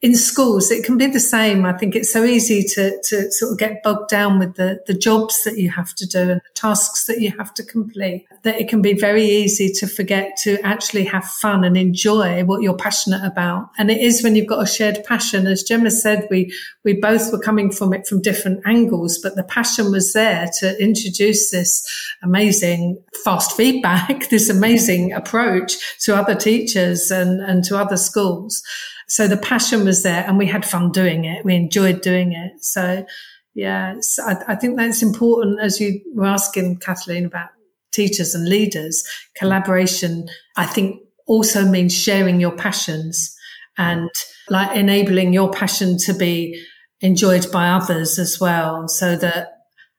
in 0.00 0.14
schools, 0.14 0.70
it 0.70 0.84
can 0.84 0.96
be 0.96 1.08
the 1.08 1.18
same. 1.18 1.64
I 1.64 1.72
think 1.72 1.96
it's 1.96 2.12
so 2.12 2.22
easy 2.22 2.62
to, 2.74 3.02
to 3.02 3.32
sort 3.32 3.52
of 3.52 3.58
get 3.58 3.82
bogged 3.82 4.08
down 4.08 4.38
with 4.38 4.54
the, 4.54 4.78
the 4.86 4.94
jobs 4.94 5.42
that 5.42 5.58
you 5.58 5.70
have 5.70 5.92
to 5.96 6.06
do 6.06 6.20
and 6.20 6.40
the 6.40 6.54
tasks 6.54 7.06
that 7.06 7.20
you 7.20 7.32
have 7.36 7.52
to 7.54 7.64
complete 7.64 8.26
that 8.44 8.60
it 8.60 8.68
can 8.68 8.80
be 8.80 8.92
very 8.92 9.24
easy 9.24 9.72
to 9.72 9.86
forget 9.88 10.36
to 10.36 10.60
actually 10.64 11.04
have 11.04 11.24
fun 11.24 11.64
and 11.64 11.76
enjoy 11.76 12.44
what 12.44 12.62
you're 12.62 12.76
passionate 12.76 13.24
about. 13.24 13.70
And 13.76 13.90
it 13.90 14.00
is 14.00 14.22
when 14.22 14.36
you've 14.36 14.46
got 14.46 14.62
a 14.62 14.66
shared 14.66 15.02
passion. 15.04 15.48
As 15.48 15.64
Gemma 15.64 15.90
said, 15.90 16.28
we, 16.30 16.54
we 16.84 16.94
both 16.94 17.32
were 17.32 17.40
coming 17.40 17.72
from 17.72 17.92
it 17.92 18.06
from 18.06 18.22
different 18.22 18.60
angles, 18.64 19.18
but 19.18 19.34
the 19.34 19.42
passion 19.42 19.90
was 19.90 20.12
there 20.12 20.48
to 20.60 20.80
introduce 20.80 21.50
this 21.50 21.84
amazing 22.22 23.02
fast 23.24 23.56
feedback, 23.56 24.28
this 24.30 24.48
amazing 24.48 25.12
approach 25.12 25.98
to 26.04 26.16
other 26.16 26.36
teachers 26.36 27.10
and, 27.10 27.40
and 27.40 27.64
to 27.64 27.76
other 27.76 27.96
schools. 27.96 28.62
So 29.08 29.26
the 29.26 29.36
passion 29.36 29.84
was 29.84 30.02
there 30.02 30.24
and 30.26 30.38
we 30.38 30.46
had 30.46 30.66
fun 30.66 30.92
doing 30.92 31.24
it. 31.24 31.44
We 31.44 31.54
enjoyed 31.54 32.02
doing 32.02 32.32
it. 32.32 32.62
So 32.64 33.06
yeah, 33.54 33.94
I, 34.20 34.36
I 34.48 34.54
think 34.54 34.76
that's 34.76 35.02
important 35.02 35.60
as 35.60 35.80
you 35.80 36.00
were 36.14 36.26
asking 36.26 36.76
Kathleen 36.76 37.24
about 37.26 37.48
teachers 37.92 38.34
and 38.34 38.48
leaders. 38.48 39.02
Collaboration, 39.36 40.28
I 40.56 40.66
think 40.66 41.00
also 41.26 41.64
means 41.64 41.96
sharing 41.96 42.40
your 42.40 42.52
passions 42.52 43.34
and 43.76 44.10
like 44.50 44.76
enabling 44.76 45.32
your 45.32 45.50
passion 45.50 45.98
to 45.98 46.12
be 46.12 46.62
enjoyed 47.00 47.50
by 47.50 47.70
others 47.70 48.18
as 48.18 48.38
well. 48.40 48.88
So 48.88 49.16
that, 49.16 49.48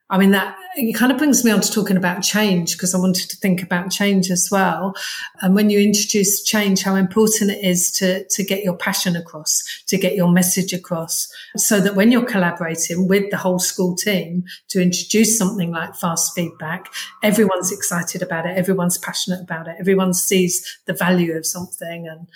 I 0.10 0.18
mean, 0.18 0.32
that 0.32 0.56
it 0.76 0.94
kind 0.94 1.12
of 1.12 1.18
brings 1.18 1.44
me 1.44 1.52
on 1.52 1.62
to 1.62 1.72
talking 1.72 1.98
about 1.98 2.22
change 2.22 2.74
because 2.74 2.94
I 2.94 3.00
wanted 3.00 3.30
to 3.30 3.38
think 3.38 3.64
about 3.64 3.92
change 3.92 4.30
as 4.30 4.50
well. 4.52 4.94
And 5.42 5.56
when 5.56 5.70
you 5.70 5.80
introduce 5.80 6.44
change, 6.44 6.84
how 6.84 6.96
important 6.96 7.52
it 7.52 7.64
is 7.64 7.92
to, 7.94 8.26
to 8.28 8.44
get 8.44 8.64
your 8.64 8.76
passion 8.76 9.16
across, 9.16 9.64
to 9.88 9.98
get 9.98 10.16
your 10.16 10.32
message 10.32 10.72
across 10.72 11.28
so 11.58 11.80
that 11.82 11.96
when 11.96 12.12
you're 12.12 12.26
collaborating 12.26 13.08
with 13.08 13.32
the 13.32 13.38
whole 13.38 13.60
school 13.60 13.96
team 13.96 14.44
to 14.70 14.82
introduce 14.82 15.38
something 15.38 15.72
like 15.72 15.96
fast 15.96 16.34
feedback, 16.36 16.92
everyone's 17.24 17.72
excited 17.72 18.22
about 18.22 18.46
it. 18.46 18.58
Everyone's 18.58 18.98
passionate 18.98 19.42
about 19.42 19.68
it. 19.68 19.76
Everyone 19.80 20.14
sees 20.14 20.80
the 20.86 20.94
value 20.94 21.36
of 21.36 21.46
something 21.46 22.08
and, 22.08 22.28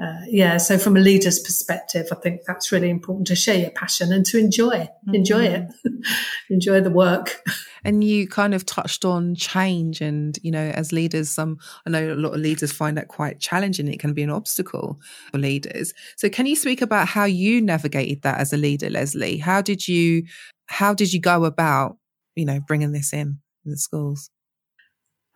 uh, 0.00 0.20
yeah, 0.26 0.58
so 0.58 0.76
from 0.76 0.96
a 0.96 1.00
leader's 1.00 1.38
perspective, 1.38 2.08
I 2.12 2.16
think 2.16 2.42
that's 2.46 2.70
really 2.70 2.90
important 2.90 3.26
to 3.28 3.36
share 3.36 3.58
your 3.58 3.70
passion 3.70 4.12
and 4.12 4.26
to 4.26 4.38
enjoy, 4.38 4.76
mm-hmm. 4.76 5.14
enjoy 5.14 5.44
it, 5.44 5.68
enjoy 6.50 6.82
the 6.82 6.90
work. 6.90 7.40
And 7.86 8.02
you 8.02 8.26
kind 8.26 8.52
of 8.52 8.66
touched 8.66 9.04
on 9.04 9.34
change, 9.36 10.00
and 10.00 10.38
you 10.42 10.50
know, 10.50 10.70
as 10.70 10.92
leaders, 10.92 11.30
some 11.30 11.58
I 11.86 11.90
know 11.90 12.12
a 12.12 12.14
lot 12.14 12.34
of 12.34 12.40
leaders 12.40 12.72
find 12.72 12.96
that 12.96 13.08
quite 13.08 13.38
challenging. 13.38 13.88
It 13.88 14.00
can 14.00 14.12
be 14.12 14.22
an 14.22 14.30
obstacle 14.30 15.00
for 15.30 15.38
leaders. 15.38 15.94
So, 16.16 16.28
can 16.28 16.46
you 16.46 16.56
speak 16.56 16.82
about 16.82 17.08
how 17.08 17.24
you 17.24 17.62
navigated 17.62 18.22
that 18.22 18.38
as 18.38 18.52
a 18.52 18.56
leader, 18.56 18.90
Leslie? 18.90 19.38
How 19.38 19.62
did 19.62 19.86
you, 19.86 20.24
how 20.66 20.94
did 20.94 21.12
you 21.12 21.20
go 21.20 21.44
about, 21.44 21.96
you 22.34 22.44
know, 22.44 22.60
bringing 22.66 22.92
this 22.92 23.12
in 23.12 23.38
in 23.64 23.70
the 23.70 23.78
schools? 23.78 24.30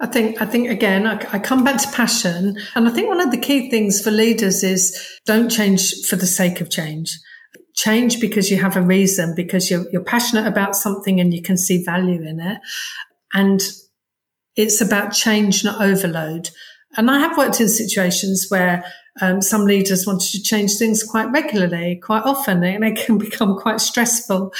I 0.01 0.07
think, 0.07 0.41
I 0.41 0.47
think 0.47 0.71
again, 0.71 1.07
I, 1.07 1.17
I, 1.31 1.39
come 1.39 1.63
back 1.63 1.81
to 1.83 1.89
passion. 1.91 2.57
And 2.75 2.89
I 2.89 2.91
think 2.91 3.09
one 3.09 3.21
of 3.21 3.31
the 3.31 3.37
key 3.37 3.69
things 3.69 4.01
for 4.01 4.11
leaders 4.11 4.65
is 4.65 4.99
don't 5.27 5.51
change 5.51 6.07
for 6.07 6.17
the 6.17 6.27
sake 6.27 6.63
of 6.63 6.71
change. 6.71 7.19
Change 7.74 8.20
because 8.20 8.50
you 8.50 8.59
have 8.59 8.76
a 8.76 8.83
reason, 8.83 9.35
because 9.35 9.70
you're, 9.70 9.88
you're 9.90 10.02
passionate 10.02 10.46
about 10.46 10.76
something 10.76 11.20
and 11.20 11.33
you 11.33 11.42
can 11.42 11.56
see 11.56 11.85
value 11.85 12.22
in 12.22 12.40
it. 12.40 12.59
And 13.33 13.62
it's 14.56 14.80
about 14.80 15.12
change, 15.12 15.64
not 15.64 15.80
overload. 15.80 16.50
And 16.96 17.11
I 17.11 17.20
have 17.20 17.38
worked 17.38 17.61
in 17.61 17.68
situations 17.68 18.46
where 18.48 18.85
um, 19.20 19.42
some 19.42 19.64
leaders 19.64 20.06
wanted 20.06 20.30
to 20.33 20.42
change 20.42 20.76
things 20.76 21.02
quite 21.02 21.30
regularly, 21.30 21.96
quite 22.02 22.24
often, 22.24 22.62
and 22.62 22.85
it 22.85 23.04
can 23.04 23.18
become 23.26 23.56
quite 23.56 23.80
stressful. 23.80 24.52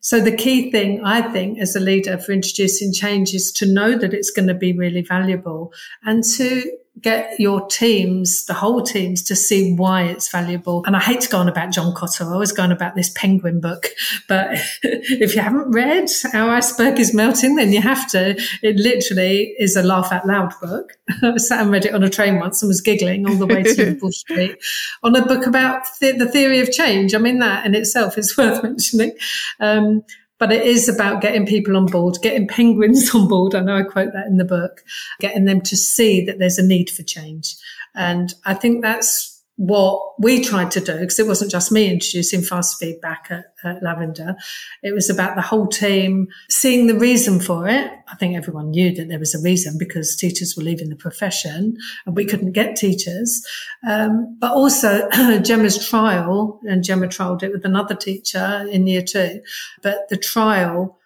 So 0.00 0.20
the 0.20 0.36
key 0.36 0.70
thing, 0.70 1.04
I 1.04 1.22
think, 1.22 1.58
as 1.58 1.74
a 1.74 1.80
leader 1.80 2.18
for 2.18 2.32
introducing 2.32 2.92
change 2.92 3.34
is 3.34 3.50
to 3.52 3.66
know 3.66 3.96
that 3.98 4.14
it's 4.14 4.30
going 4.30 4.48
to 4.48 4.54
be 4.54 4.72
really 4.72 5.02
valuable 5.02 5.72
and 6.04 6.22
to 6.36 6.70
get 7.00 7.40
your 7.40 7.66
teams, 7.68 8.44
the 8.46 8.54
whole 8.54 8.82
teams, 8.82 9.22
to 9.22 9.34
see 9.34 9.74
why 9.74 10.02
it's 10.02 10.30
valuable. 10.30 10.84
And 10.86 10.94
I 10.94 11.00
hate 11.00 11.22
to 11.22 11.28
go 11.28 11.38
on 11.38 11.48
about 11.48 11.72
John 11.72 11.94
Kotter. 11.94 12.26
I 12.28 12.32
always 12.32 12.52
go 12.52 12.62
on 12.62 12.70
about 12.70 12.94
this 12.94 13.10
penguin 13.14 13.60
book. 13.60 13.88
But 14.28 14.58
if 14.82 15.34
you 15.34 15.40
haven't 15.40 15.70
read 15.70 16.08
Our 16.34 16.50
Iceberg 16.50 17.00
is 17.00 17.14
Melting, 17.14 17.56
then 17.56 17.72
you 17.72 17.80
have 17.80 18.10
to. 18.10 18.40
It 18.62 18.76
literally 18.76 19.54
is 19.58 19.74
a 19.74 19.82
laugh 19.82 20.12
out 20.12 20.26
loud 20.26 20.52
book. 20.60 20.92
I 21.22 21.36
sat 21.38 21.62
and 21.62 21.70
read 21.70 21.86
it 21.86 21.94
on 21.94 22.02
a 22.02 22.10
train 22.10 22.38
once 22.38 22.62
and 22.62 22.68
was 22.68 22.80
giggling 22.80 23.28
all 23.28 23.36
the 23.36 23.46
way 23.46 23.62
to 23.62 23.94
Bush 24.00 24.18
Street 24.18 24.58
on 25.02 25.16
a 25.16 25.24
book 25.24 25.46
about 25.46 25.84
th- 25.98 26.18
the 26.18 26.28
theory 26.28 26.60
of 26.60 26.70
change. 26.70 27.14
I 27.14 27.18
mean, 27.18 27.38
that 27.38 27.64
in 27.64 27.74
itself 27.74 28.18
is 28.18 28.36
worth 28.36 28.62
mentioning. 28.62 29.12
Um, 29.60 30.04
but 30.42 30.50
it 30.50 30.66
is 30.66 30.88
about 30.88 31.20
getting 31.20 31.46
people 31.46 31.76
on 31.76 31.86
board, 31.86 32.18
getting 32.20 32.48
penguins 32.48 33.08
on 33.14 33.28
board. 33.28 33.54
I 33.54 33.60
know 33.60 33.76
I 33.76 33.84
quote 33.84 34.12
that 34.12 34.26
in 34.26 34.38
the 34.38 34.44
book, 34.44 34.82
getting 35.20 35.44
them 35.44 35.60
to 35.60 35.76
see 35.76 36.24
that 36.24 36.40
there's 36.40 36.58
a 36.58 36.66
need 36.66 36.90
for 36.90 37.04
change. 37.04 37.54
And 37.94 38.34
I 38.44 38.54
think 38.54 38.82
that's 38.82 39.31
what 39.56 40.14
we 40.18 40.42
tried 40.42 40.70
to 40.72 40.80
do, 40.80 40.98
because 40.98 41.18
it 41.18 41.26
wasn't 41.26 41.50
just 41.50 41.70
me 41.70 41.90
introducing 41.90 42.42
fast 42.42 42.80
feedback 42.80 43.26
at, 43.30 43.44
at, 43.62 43.82
Lavender. 43.82 44.34
It 44.82 44.94
was 44.94 45.10
about 45.10 45.36
the 45.36 45.42
whole 45.42 45.66
team 45.66 46.28
seeing 46.48 46.86
the 46.86 46.98
reason 46.98 47.38
for 47.38 47.68
it. 47.68 47.90
I 48.08 48.14
think 48.16 48.34
everyone 48.34 48.70
knew 48.70 48.94
that 48.94 49.08
there 49.08 49.18
was 49.18 49.34
a 49.34 49.42
reason 49.42 49.76
because 49.78 50.16
teachers 50.16 50.54
were 50.56 50.62
leaving 50.62 50.88
the 50.88 50.96
profession 50.96 51.76
and 52.06 52.16
we 52.16 52.24
couldn't 52.24 52.52
get 52.52 52.76
teachers. 52.76 53.46
Um, 53.86 54.36
but 54.40 54.52
also 54.52 55.08
Gemma's 55.42 55.86
trial, 55.86 56.58
and 56.64 56.82
Gemma 56.82 57.08
trialed 57.08 57.42
it 57.42 57.52
with 57.52 57.64
another 57.64 57.94
teacher 57.94 58.66
in 58.70 58.86
year 58.86 59.02
two, 59.02 59.42
but 59.82 60.08
the 60.08 60.16
trial 60.16 60.98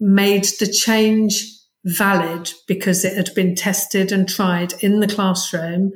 made 0.00 0.44
the 0.58 0.66
change 0.66 1.56
valid 1.84 2.52
because 2.66 3.04
it 3.04 3.16
had 3.16 3.34
been 3.34 3.54
tested 3.54 4.12
and 4.12 4.28
tried 4.28 4.74
in 4.82 5.00
the 5.00 5.06
classroom 5.06 5.92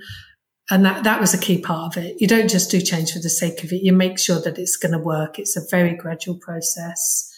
and 0.71 0.85
that, 0.85 1.05
that 1.05 1.21
was 1.21 1.35
a 1.35 1.39
key 1.39 1.61
part 1.61 1.97
of 1.97 2.03
it. 2.03 2.17
You 2.21 2.27
don't 2.27 2.49
just 2.49 2.71
do 2.71 2.81
change 2.81 3.13
for 3.13 3.19
the 3.19 3.31
sake 3.31 3.65
of 3.65 3.73
it. 3.73 3.83
You 3.83 3.93
make 3.93 4.19
sure 4.19 4.41
that 4.41 4.59
it's 4.59 4.77
going 4.77 4.93
to 4.93 4.99
work. 4.99 5.39
It's 5.39 5.57
a 5.57 5.63
very 5.71 5.95
gradual 5.95 6.39
process. 6.39 7.31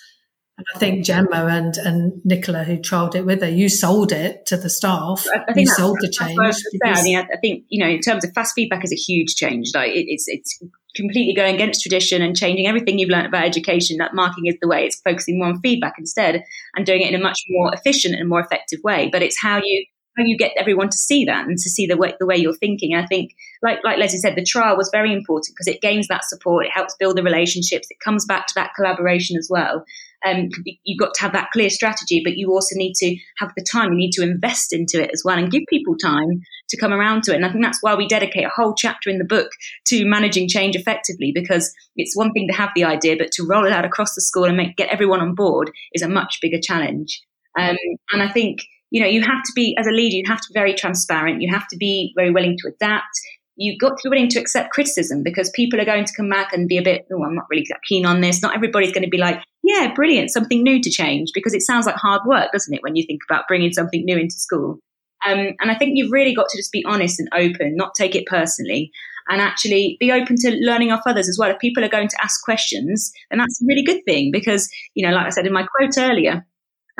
And 0.59 0.67
I 0.75 0.79
think 0.79 1.05
Gemma 1.05 1.47
and, 1.51 1.77
and 1.77 2.25
Nicola, 2.25 2.65
who 2.65 2.79
trialled 2.79 3.15
it 3.15 3.27
with 3.27 3.43
her, 3.43 3.49
you 3.49 3.69
sold 3.69 4.13
it 4.13 4.47
to 4.47 4.57
the 4.57 4.71
staff. 4.71 5.27
I, 5.35 5.53
think 5.53 5.69
you 5.69 5.75
sold 5.75 5.99
the 6.01 6.09
change. 6.09 6.39
I, 6.85 7.03
mean, 7.03 7.19
I 7.19 7.37
think, 7.43 7.65
you 7.69 7.85
know, 7.85 7.91
in 7.91 8.01
terms 8.01 8.25
of 8.25 8.33
fast 8.33 8.55
feedback 8.55 8.83
is 8.83 8.93
a 8.93 8.97
huge 8.97 9.35
change. 9.35 9.73
Like 9.75 9.91
it, 9.91 10.07
it's, 10.09 10.25
it's 10.29 10.63
completely 10.95 11.35
going 11.35 11.57
against 11.57 11.83
tradition 11.83 12.23
and 12.23 12.35
changing 12.35 12.67
everything 12.67 12.99
you've 12.99 13.11
learned 13.11 13.27
about 13.27 13.45
education. 13.45 13.99
That 13.99 14.15
marking 14.15 14.47
is 14.47 14.57
the 14.63 14.69
way. 14.69 14.87
It's 14.87 15.01
focusing 15.03 15.39
more 15.39 15.49
on 15.49 15.61
feedback 15.61 15.95
instead 15.99 16.43
and 16.75 16.87
doing 16.87 17.03
it 17.03 17.13
in 17.13 17.21
a 17.21 17.23
much 17.23 17.41
more 17.51 17.75
efficient 17.75 18.15
and 18.15 18.29
more 18.29 18.41
effective 18.41 18.81
way. 18.83 19.11
But 19.13 19.23
it's 19.23 19.39
how 19.39 19.59
you 19.63 19.85
how 20.17 20.25
you 20.25 20.37
get 20.37 20.53
everyone 20.59 20.89
to 20.89 20.97
see 20.97 21.25
that 21.27 21.47
and 21.47 21.59
to 21.59 21.71
see 21.71 21.87
the 21.87 21.97
way, 21.97 22.15
the 22.19 22.27
way 22.27 22.37
you're 22.37 22.55
thinking. 22.55 22.95
And 22.95 23.05
I 23.05 23.07
think, 23.07 23.35
like, 23.63 23.79
like 23.85 23.99
Leslie 23.99 24.19
said, 24.19 24.35
the 24.35 24.45
trial 24.45 24.77
was 24.77 24.89
very 24.93 25.13
important 25.13 25.55
because 25.55 25.73
it 25.73 25.83
gains 25.83 26.09
that 26.09 26.25
support. 26.25 26.67
It 26.67 26.73
helps 26.73 26.97
build 26.99 27.17
the 27.17 27.23
relationships. 27.23 27.89
It 27.91 28.01
comes 28.01 28.25
back 28.25 28.47
to 28.47 28.55
that 28.57 28.73
collaboration 28.75 29.37
as 29.37 29.49
well. 29.51 29.85
Um, 30.25 30.49
you've 30.85 30.99
got 30.99 31.15
to 31.15 31.23
have 31.23 31.35
that 31.35 31.51
clear 31.53 31.71
strategy, 31.71 32.23
but 32.25 32.37
you 32.37 32.51
also 32.51 32.75
need 32.75 32.95
to 32.95 33.17
have 33.39 33.53
the 33.57 33.65
time. 33.71 33.93
You 33.93 33.99
need 33.99 34.13
to 34.13 34.23
invest 34.23 34.73
into 34.73 35.01
it 35.01 35.11
as 35.13 35.23
well 35.25 35.39
and 35.39 35.51
give 35.51 35.63
people 35.69 35.97
time 35.97 36.43
to 36.71 36.77
come 36.77 36.93
around 36.93 37.23
to 37.25 37.33
it. 37.33 37.37
And 37.37 37.45
I 37.45 37.53
think 37.53 37.63
that's 37.63 37.83
why 37.83 37.95
we 37.95 38.09
dedicate 38.09 38.45
a 38.45 38.51
whole 38.51 38.75
chapter 38.75 39.11
in 39.11 39.19
the 39.19 39.25
book 39.25 39.51
to 39.89 40.05
managing 40.07 40.49
change 40.49 40.75
effectively, 40.75 41.33
because 41.35 41.73
it's 41.95 42.17
one 42.17 42.33
thing 42.33 42.49
to 42.49 42.57
have 42.57 42.71
the 42.75 42.85
idea, 42.85 43.17
but 43.17 43.31
to 43.33 43.47
roll 43.47 43.67
it 43.67 43.73
out 43.73 43.85
across 43.85 44.15
the 44.15 44.23
school 44.23 44.45
and 44.45 44.57
make, 44.57 44.77
get 44.77 44.89
everyone 44.89 45.21
on 45.21 45.35
board 45.35 45.71
is 45.93 46.03
a 46.03 46.09
much 46.09 46.39
bigger 46.41 46.59
challenge. 46.61 47.23
Um, 47.59 47.77
and 48.13 48.23
I 48.23 48.29
think 48.29 48.63
you 48.91 49.01
know, 49.01 49.09
you 49.09 49.23
have 49.23 49.43
to 49.43 49.53
be, 49.55 49.77
as 49.79 49.87
a 49.87 49.91
leader, 49.91 50.17
you 50.17 50.25
have 50.27 50.41
to 50.41 50.49
be 50.53 50.59
very 50.59 50.75
transparent. 50.75 51.43
You 51.43 51.53
have 51.53 51.67
to 51.69 51.77
be 51.77 52.13
very 52.17 52.31
willing 52.31 52.57
to 52.59 52.69
adapt. 52.69 53.09
You've 53.57 53.81
got 53.81 53.97
to 53.97 54.01
be 54.05 54.11
willing 54.11 54.29
to 54.29 54.39
accept 54.39 54.71
criticism 54.71 55.23
because 55.23 55.51
people 55.55 55.81
are 55.81 55.85
going 55.85 56.05
to 56.05 56.13
come 56.15 56.29
back 56.29 56.53
and 56.53 56.69
be 56.69 56.79
a 56.79 56.83
bit, 56.83 57.07
oh, 57.13 57.25
I'm 57.25 57.35
not 57.35 57.47
really 57.51 57.67
that 57.71 57.81
keen 57.89 58.05
on 58.05 58.21
this. 58.21 58.43
Not 58.43 58.55
everybody's 58.55 58.93
going 58.93 59.05
to 59.05 59.11
be 59.11 59.19
like, 59.19 59.43
yeah, 59.63 59.93
brilliant, 59.95 60.31
something 60.31 60.63
new 60.63 60.81
to 60.81 60.91
change 60.91 61.31
because 61.35 61.55
it 61.55 61.63
sounds 61.63 61.87
like 61.87 61.97
hard 61.97 62.23
work, 62.27 62.53
doesn't 62.53 62.73
it, 62.73 62.83
when 62.83 62.97
you 62.97 63.05
think 63.07 63.23
about 63.29 63.49
bringing 63.49 63.73
something 63.73 64.05
new 64.05 64.19
into 64.19 64.37
school? 64.37 64.79
Um, 65.27 65.55
and 65.61 65.71
I 65.71 65.75
think 65.75 65.93
you've 65.95 66.13
really 66.13 66.35
got 66.35 66.49
to 66.51 66.59
just 66.59 66.71
be 66.71 66.85
honest 66.85 67.19
and 67.19 67.29
open, 67.35 67.75
not 67.75 67.95
take 67.97 68.15
it 68.15 68.27
personally, 68.27 68.93
and 69.29 69.41
actually 69.41 69.97
be 69.99 70.13
open 70.13 70.37
to 70.37 70.57
learning 70.61 70.93
off 70.93 71.01
others 71.07 71.29
as 71.29 71.37
well. 71.39 71.51
If 71.51 71.59
people 71.59 71.85
are 71.85 71.89
going 71.89 72.09
to 72.09 72.23
ask 72.23 72.45
questions, 72.45 73.11
then 73.31 73.39
that's 73.39 73.61
a 73.61 73.67
really 73.67 73.83
good 73.83 74.03
thing 74.07 74.31
because, 74.31 74.69
you 74.95 75.07
know, 75.07 75.15
like 75.15 75.27
I 75.27 75.31
said 75.31 75.47
in 75.47 75.53
my 75.53 75.67
quote 75.67 75.99
earlier, 75.99 76.47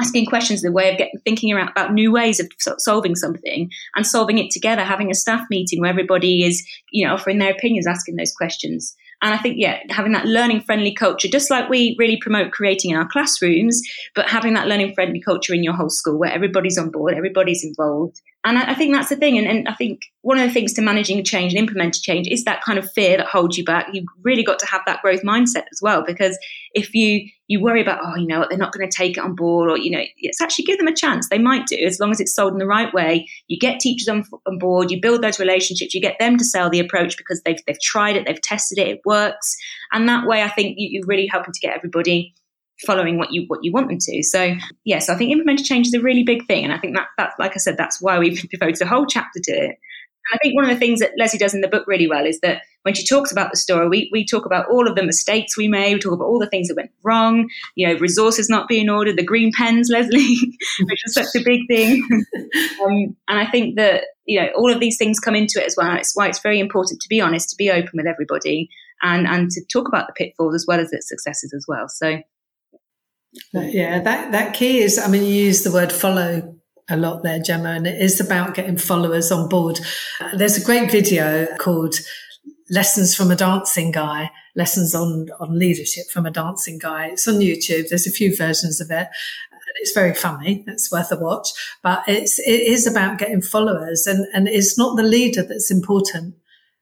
asking 0.01 0.27
questions 0.27 0.63
the 0.63 0.73
way 0.73 0.91
of 0.91 0.99
getting 0.99 1.19
thinking 1.25 1.53
around, 1.53 1.69
about 1.69 1.93
new 1.93 2.13
ways 2.13 2.41
of 2.41 2.49
solving 2.79 3.15
something 3.15 3.71
and 3.95 4.07
solving 4.07 4.39
it 4.39 4.51
together 4.51 4.83
having 4.83 5.11
a 5.11 5.15
staff 5.15 5.47
meeting 5.51 5.81
where 5.81 5.91
everybody 5.91 6.45
is 6.45 6.67
you 6.91 7.07
know 7.07 7.15
offering 7.15 7.39
their 7.39 7.53
opinions 7.53 7.87
asking 7.87 8.17
those 8.17 8.33
questions. 8.33 8.97
And 9.23 9.33
i 9.33 9.39
think 9.39 9.57
yeah 9.59 9.79
having 9.89 10.13
that 10.13 10.27
learning 10.27 10.61
friendly 10.61 10.93
culture 10.93 11.29
just 11.29 11.51
like 11.51 11.71
we 11.71 11.97
really 11.99 12.19
promote 12.21 12.53
creating 12.53 12.91
in 12.91 12.99
our 12.99 13.09
classrooms 13.09 13.81
but 14.15 14.29
having 14.29 14.53
that 14.55 14.67
learning 14.67 14.93
friendly 14.95 15.23
culture 15.23 15.55
in 15.55 15.65
your 15.65 15.73
whole 15.73 15.89
school 15.89 16.19
where 16.19 16.31
everybody's 16.31 16.77
on 16.77 16.91
board 16.91 17.15
everybody's 17.15 17.65
involved 17.65 18.21
And 18.47 18.59
I, 18.59 18.71
I 18.71 18.75
think 18.75 18.95
that's 18.95 19.09
the 19.09 19.17
thing. 19.17 19.37
And, 19.37 19.47
and, 19.49 19.69
I 19.69 19.75
think 19.75 20.03
one 20.23 20.39
of 20.39 20.47
the 20.47 20.55
things 20.55 20.73
to 20.75 20.83
managing 20.83 21.23
change 21.25 21.53
and 21.53 21.59
implementing 21.59 22.01
change 22.01 22.29
is 22.31 22.45
that 22.45 22.63
kind 22.63 22.79
of 22.79 22.91
fear 22.93 23.17
that 23.17 23.27
holds 23.27 23.59
you 23.59 23.65
back. 23.65 23.89
You've 23.93 24.07
really 24.23 24.45
got 24.45 24.61
to 24.61 24.67
have 24.67 24.83
that 24.87 25.03
growth 25.03 25.23
mindset 25.23 25.65
as 25.73 25.81
well, 25.83 26.05
because 26.07 26.39
if 26.73 26.95
you 26.95 27.29
you 27.49 27.61
worry 27.61 27.81
about, 27.81 28.01
oh, 28.03 28.17
you 28.17 28.27
know 28.27 28.41
what, 28.41 28.49
they're 28.49 28.59
not 28.59 28.73
going 28.73 28.89
to 28.89 28.97
take 28.97 29.17
it 29.17 29.21
on 29.21 29.35
board, 29.35 29.71
or 29.71 29.77
you 29.77 29.91
know, 29.91 30.03
it's 30.19 30.41
actually 30.41 30.65
give 30.65 30.79
them 30.79 30.87
a 30.87 30.95
chance. 30.95 31.29
They 31.29 31.39
might 31.39 31.67
do 31.67 31.77
as 31.77 31.99
long 31.99 32.13
as 32.13 32.21
it's 32.21 32.35
sold 32.35 32.53
in 32.53 32.59
the 32.59 32.67
right 32.67 32.93
way. 32.95 33.29
You 33.49 33.59
get 33.59 33.81
teachers 33.81 34.09
on, 34.09 34.25
on 34.47 34.59
board, 34.59 34.91
you 34.91 35.01
build 35.01 35.23
those 35.23 35.41
relationships, 35.41 35.93
you 35.93 36.01
get 36.01 36.19
them 36.21 36.37
to 36.39 36.45
sell 36.45 36.71
the 36.71 36.81
approach 36.81 37.17
because 37.17 37.43
they've 37.45 37.61
they've 37.67 37.81
tried 37.81 38.17
it, 38.17 38.27
they've 38.27 38.41
tested 38.41 38.79
it, 38.79 38.89
it 38.89 39.01
works, 39.05 39.57
and 39.93 40.09
that 40.09 40.27
way, 40.27 40.43
I 40.43 40.49
think 40.49 40.77
you, 40.79 40.89
you're 40.93 41.07
really 41.07 41.27
helping 41.27 41.53
to 41.53 41.61
get 41.61 41.77
everybody 41.77 42.35
following 42.85 43.19
what 43.19 43.33
you 43.33 43.45
what 43.47 43.61
you 43.63 43.73
want 43.73 43.89
them 43.89 43.99
to. 44.01 44.23
So 44.23 44.55
yes, 44.85 45.09
I 45.09 45.17
think 45.17 45.31
implementing 45.31 45.65
change 45.65 45.87
is 45.87 45.95
a 45.95 46.01
really 46.01 46.25
big 46.25 46.47
thing, 46.47 46.65
and 46.65 46.73
I 46.73 46.79
think 46.79 46.97
that 46.97 47.09
that 47.19 47.33
like 47.39 47.53
I 47.55 47.59
said, 47.59 47.77
that's 47.77 48.01
why 48.01 48.19
we've 48.19 48.49
devoted 48.51 48.83
a 48.83 48.87
whole 48.87 49.07
chapter 49.07 49.41
to 49.43 49.53
it. 49.53 49.79
And 50.29 50.37
I 50.37 50.39
think 50.43 50.57
one 50.57 50.65
of 50.65 50.71
the 50.71 50.79
things 50.79 51.01
that 51.01 51.13
Leslie 51.17 51.39
does 51.39 51.55
in 51.55 51.61
the 51.61 51.69
book 51.69 51.87
really 51.87 52.09
well 52.09 52.27
is 52.27 52.41
that 52.41 52.63
when 52.83 52.95
she 52.95 53.07
talks 53.07 53.31
about 53.31 53.51
the 53.51 53.57
story, 53.57 53.89
we, 53.89 54.09
we 54.13 54.25
talk 54.25 54.45
about 54.45 54.69
all 54.69 54.89
of 54.89 54.97
the 54.97 55.05
mistakes 55.05 55.57
we 55.57 55.69
made, 55.69 55.95
we 55.95 56.01
talk 56.01 56.13
about 56.13 56.27
all 56.27 56.39
the 56.39 56.49
things 56.49 56.69
that 56.69 56.77
went 56.77 56.91
wrong, 57.03 57.49
you 57.75 57.87
know, 57.87 57.99
resources 57.99 58.49
not 58.49 58.69
being 58.69 58.89
ordered, 58.89 59.17
the 59.17 59.25
green 59.25 59.53
pens, 59.53 59.89
Leslie, 59.93 60.37
which 60.81 61.03
is 61.05 61.15
such 61.15 61.35
a 61.37 61.45
big 61.45 61.61
thing. 61.69 62.03
um, 62.85 63.17
and 63.29 63.39
I 63.39 63.47
think 63.47 63.77
that, 63.77 64.05
you 64.25 64.41
know, 64.41 64.49
all 64.57 64.73
of 64.73 64.81
these 64.81 64.99
things 64.99 65.21
come 65.21 65.37
into 65.37 65.61
it 65.61 65.67
as 65.67 65.77
well. 65.77 65.97
It's 65.97 66.17
why 66.17 66.29
it's 66.29 66.41
very 66.41 66.59
important 66.59 67.01
to 67.03 67.09
be 67.09 67.21
honest, 67.21 67.51
to 67.51 67.57
be 67.57 67.71
open 67.71 67.93
with 67.95 68.07
everybody 68.07 68.69
and, 69.03 69.27
and 69.27 69.51
to 69.51 69.65
talk 69.65 69.87
about 69.87 70.09
the 70.09 70.13
pitfalls 70.13 70.55
as 70.55 70.65
well 70.67 70.81
as 70.81 70.93
its 70.93 71.09
successes 71.09 71.53
as 71.55 71.65
well. 71.69 71.89
So 71.89 72.19
yeah, 73.53 74.01
that, 74.01 74.33
that 74.33 74.55
key 74.55 74.81
is, 74.81 74.99
I 74.99 75.09
mean, 75.09 75.23
you 75.23 75.45
use 75.45 75.63
the 75.63 75.73
word 75.73 75.93
follow 75.93 76.57
a 76.89 76.97
lot 76.97 77.23
there, 77.23 77.41
Gemma, 77.41 77.71
and 77.71 77.87
it 77.87 78.01
is 78.01 78.21
about 78.21 78.55
getting 78.55 78.77
followers 78.77 79.33
on 79.33 79.49
board. 79.49 79.81
There's 80.35 80.57
a 80.57 80.65
great 80.65 80.91
video 80.91 81.47
called 81.57 81.97
Lessons 82.71 83.15
from 83.15 83.31
a 83.31 83.37
Dancing 83.37 83.93
Guy, 83.93 84.31
Lessons 84.55 84.95
on, 84.95 85.29
on 85.41 85.59
Leadership 85.59 86.07
from 86.11 86.27
a 86.27 86.31
Dancing 86.31 86.79
Guy. 86.79 87.07
It's 87.09 87.27
on 87.29 87.37
YouTube. 87.37 87.89
There's 87.89 88.07
a 88.07 88.13
few 88.13 88.37
versions 88.37 88.81
of 88.81 88.91
it. 88.91 89.09
It's 89.81 89.93
very 89.93 90.15
funny. 90.15 90.65
It's 90.67 90.91
worth 90.91 91.13
a 91.13 91.17
watch, 91.17 91.51
but 91.83 92.03
it's, 92.07 92.39
it 92.39 92.63
is 92.63 92.87
about 92.87 93.19
getting 93.19 93.43
followers 93.43 94.07
and, 94.07 94.27
and 94.33 94.49
it's 94.49 94.79
not 94.79 94.97
the 94.97 95.03
leader 95.03 95.43
that's 95.43 95.71
important. 95.71 96.35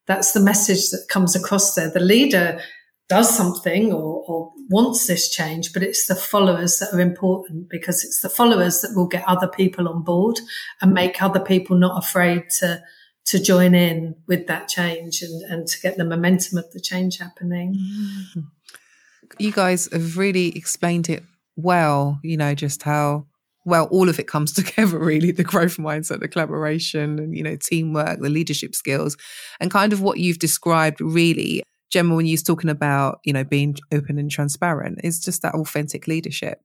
That's 0.06 0.32
the 0.32 0.40
message 0.40 0.90
that 0.90 1.06
comes 1.08 1.34
across 1.34 1.74
there. 1.74 1.90
The 1.90 2.00
leader 2.00 2.60
does 3.08 3.34
something 3.34 3.92
or, 3.92 4.24
or, 4.26 4.52
wants 4.70 5.06
this 5.06 5.28
change, 5.28 5.74
but 5.74 5.82
it's 5.82 6.06
the 6.06 6.14
followers 6.14 6.78
that 6.78 6.90
are 6.94 7.00
important 7.00 7.68
because 7.68 8.02
it's 8.02 8.20
the 8.20 8.30
followers 8.30 8.80
that 8.80 8.94
will 8.96 9.06
get 9.06 9.22
other 9.28 9.46
people 9.46 9.86
on 9.86 10.02
board 10.02 10.40
and 10.80 10.94
make 10.94 11.22
other 11.22 11.40
people 11.40 11.76
not 11.76 12.02
afraid 12.02 12.44
to 12.48 12.82
to 13.26 13.42
join 13.42 13.74
in 13.74 14.14
with 14.26 14.46
that 14.46 14.68
change 14.68 15.22
and, 15.22 15.42
and 15.50 15.66
to 15.66 15.80
get 15.80 15.96
the 15.96 16.04
momentum 16.04 16.58
of 16.58 16.70
the 16.72 16.80
change 16.80 17.18
happening. 17.18 17.74
Mm-hmm. 17.74 18.40
You 19.38 19.52
guys 19.52 19.88
have 19.92 20.16
really 20.16 20.56
explained 20.56 21.08
it 21.08 21.22
well, 21.56 22.20
you 22.22 22.36
know, 22.36 22.54
just 22.54 22.82
how 22.82 23.26
well 23.66 23.86
all 23.86 24.08
of 24.08 24.18
it 24.18 24.26
comes 24.26 24.52
together 24.54 24.98
really 24.98 25.30
the 25.30 25.44
growth 25.44 25.78
mindset 25.78 26.20
the 26.20 26.28
collaboration 26.28 27.18
and 27.18 27.34
you 27.34 27.42
know 27.42 27.56
teamwork 27.56 28.20
the 28.20 28.28
leadership 28.28 28.74
skills 28.74 29.16
and 29.58 29.70
kind 29.70 29.92
of 29.94 30.02
what 30.02 30.18
you've 30.18 30.38
described 30.38 31.00
really 31.00 31.62
Gemma, 31.90 32.14
when 32.14 32.26
you 32.26 32.32
was 32.32 32.42
talking 32.42 32.70
about, 32.70 33.20
you 33.24 33.32
know, 33.32 33.44
being 33.44 33.76
open 33.92 34.18
and 34.18 34.30
transparent, 34.30 35.00
is 35.04 35.20
just 35.20 35.42
that 35.42 35.54
authentic 35.54 36.06
leadership. 36.06 36.60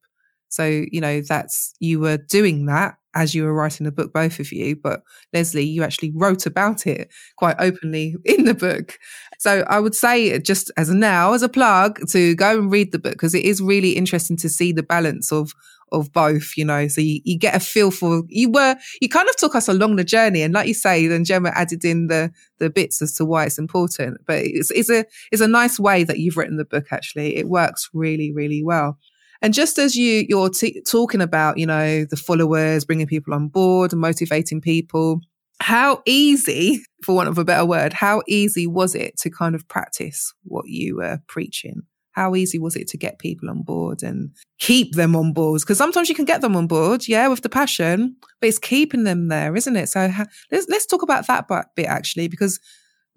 So, 0.50 0.86
you 0.92 1.00
know, 1.00 1.22
that's, 1.22 1.74
you 1.80 2.00
were 2.00 2.18
doing 2.18 2.66
that 2.66 2.96
as 3.16 3.34
you 3.34 3.44
were 3.44 3.54
writing 3.54 3.86
the 3.86 3.92
book, 3.92 4.14
both 4.14 4.40
of 4.40 4.52
you. 4.52 4.76
But 4.76 5.02
Leslie, 5.34 5.66
you 5.66 5.84
actually 5.84 6.12
wrote 6.16 6.46
about 6.46 6.86
it 6.86 7.10
quite 7.38 7.56
openly 7.60 8.16
in 8.26 8.46
the 8.46 8.54
book. 8.54 8.98
So 9.40 9.64
I 9.68 9.80
would 9.80 9.96
say, 9.96 10.38
just 10.40 10.72
as 10.78 10.90
now, 10.90 11.34
as 11.34 11.44
a 11.44 11.50
plug, 11.50 12.00
to 12.10 12.36
go 12.36 12.60
and 12.60 12.72
read 12.72 12.92
the 12.92 13.00
book 13.00 13.14
because 13.14 13.36
it 13.36 13.46
is 13.46 13.62
really 13.62 13.92
interesting 13.92 14.38
to 14.38 14.50
see 14.50 14.72
the 14.72 14.84
balance 14.84 15.32
of 15.32 15.54
of 15.92 16.12
both, 16.14 16.54
you 16.58 16.66
know. 16.66 16.88
So 16.88 17.02
you, 17.02 17.22
you 17.24 17.38
get 17.38 17.56
a 17.56 17.60
feel 17.60 17.92
for 17.92 18.24
you 18.28 18.50
were 18.52 18.76
you 19.02 19.10
kind 19.10 19.30
of 19.30 19.36
took 19.36 19.56
us 19.56 19.68
along 19.68 19.96
the 19.96 20.04
journey, 20.04 20.42
and 20.42 20.54
like 20.54 20.68
you 20.68 20.74
say, 20.74 21.08
then 21.08 21.26
Gemma 21.26 21.50
added 21.50 21.84
in 21.86 22.08
the 22.08 22.32
the 22.60 22.70
bits 22.70 23.02
as 23.02 23.14
to 23.16 23.26
why 23.26 23.46
it's 23.46 23.58
important. 23.58 24.18
But 24.26 24.40
it's 24.44 24.72
it's 24.72 24.90
a 24.90 25.06
it's 25.32 25.42
a 25.42 25.48
nice 25.48 25.80
way 25.80 26.04
that 26.04 26.20
you've 26.20 26.38
written 26.38 26.58
the 26.58 26.66
book. 26.66 26.88
Actually, 26.92 27.38
it 27.38 27.48
works 27.48 27.90
really 27.94 28.32
really 28.32 28.64
well. 28.64 28.98
And 29.42 29.54
just 29.54 29.78
as 29.78 29.96
you 29.96 30.26
you're 30.28 30.50
t- 30.50 30.82
talking 30.82 31.22
about, 31.22 31.58
you 31.58 31.66
know, 31.66 32.06
the 32.06 32.18
followers, 32.18 32.86
bringing 32.86 33.08
people 33.08 33.34
on 33.34 33.48
board, 33.48 33.94
motivating 33.94 34.62
people, 34.62 35.22
how 35.60 36.02
easy, 36.06 36.82
for 37.04 37.16
want 37.16 37.30
of 37.30 37.38
a 37.38 37.46
better 37.46 37.66
word, 37.66 37.94
how 37.94 38.22
easy 38.28 38.68
was 38.68 38.96
it 38.96 39.18
to 39.18 39.30
kind 39.30 39.56
of 39.56 39.68
practice 39.68 40.34
what 40.44 40.68
you 40.68 40.98
were 40.98 41.20
preaching? 41.28 41.84
How 42.20 42.36
easy 42.36 42.60
was 42.60 42.76
it 42.76 42.88
to 42.90 42.98
get 42.98 43.18
people 43.18 43.50
on 43.50 43.62
board 43.62 44.04
and 44.04 44.32
keep 44.60 44.96
them 44.96 45.16
on 45.16 45.32
board? 45.32 45.62
Because 45.62 45.78
sometimes 45.78 46.10
you 46.10 46.16
can 46.16 46.26
get 46.26 46.42
them 46.42 46.56
on 46.56 46.68
board, 46.68 47.08
yeah, 47.08 47.30
with 47.30 47.44
the 47.44 47.50
passion, 47.50 48.18
but 48.42 48.50
it's 48.50 48.60
keeping 48.60 49.06
them 49.06 49.30
there, 49.30 49.56
isn't 49.56 49.78
it? 49.78 49.88
So 49.88 50.10
ha- 50.10 50.26
let's 50.52 50.68
let's 50.68 50.86
talk 50.86 51.02
about 51.02 51.28
that 51.28 51.48
bit 51.76 51.86
actually, 51.86 52.28
because 52.28 52.60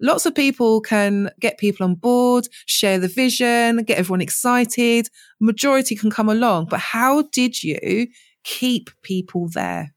lots 0.01 0.25
of 0.25 0.33
people 0.33 0.79
can 0.79 1.29
get 1.41 1.57
people 1.57 1.83
on 1.83 1.95
board, 1.95 2.47
share 2.65 2.97
the 2.97 3.09
vision, 3.09 3.83
get 3.83 3.97
everyone 3.97 4.21
excited. 4.21 5.09
Majority 5.41 5.95
can 5.97 6.09
come 6.09 6.29
along, 6.29 6.67
but 6.69 6.79
how 6.79 7.23
did 7.33 7.61
you 7.61 8.07
keep 8.45 8.89
people 9.01 9.49
there? 9.49 9.93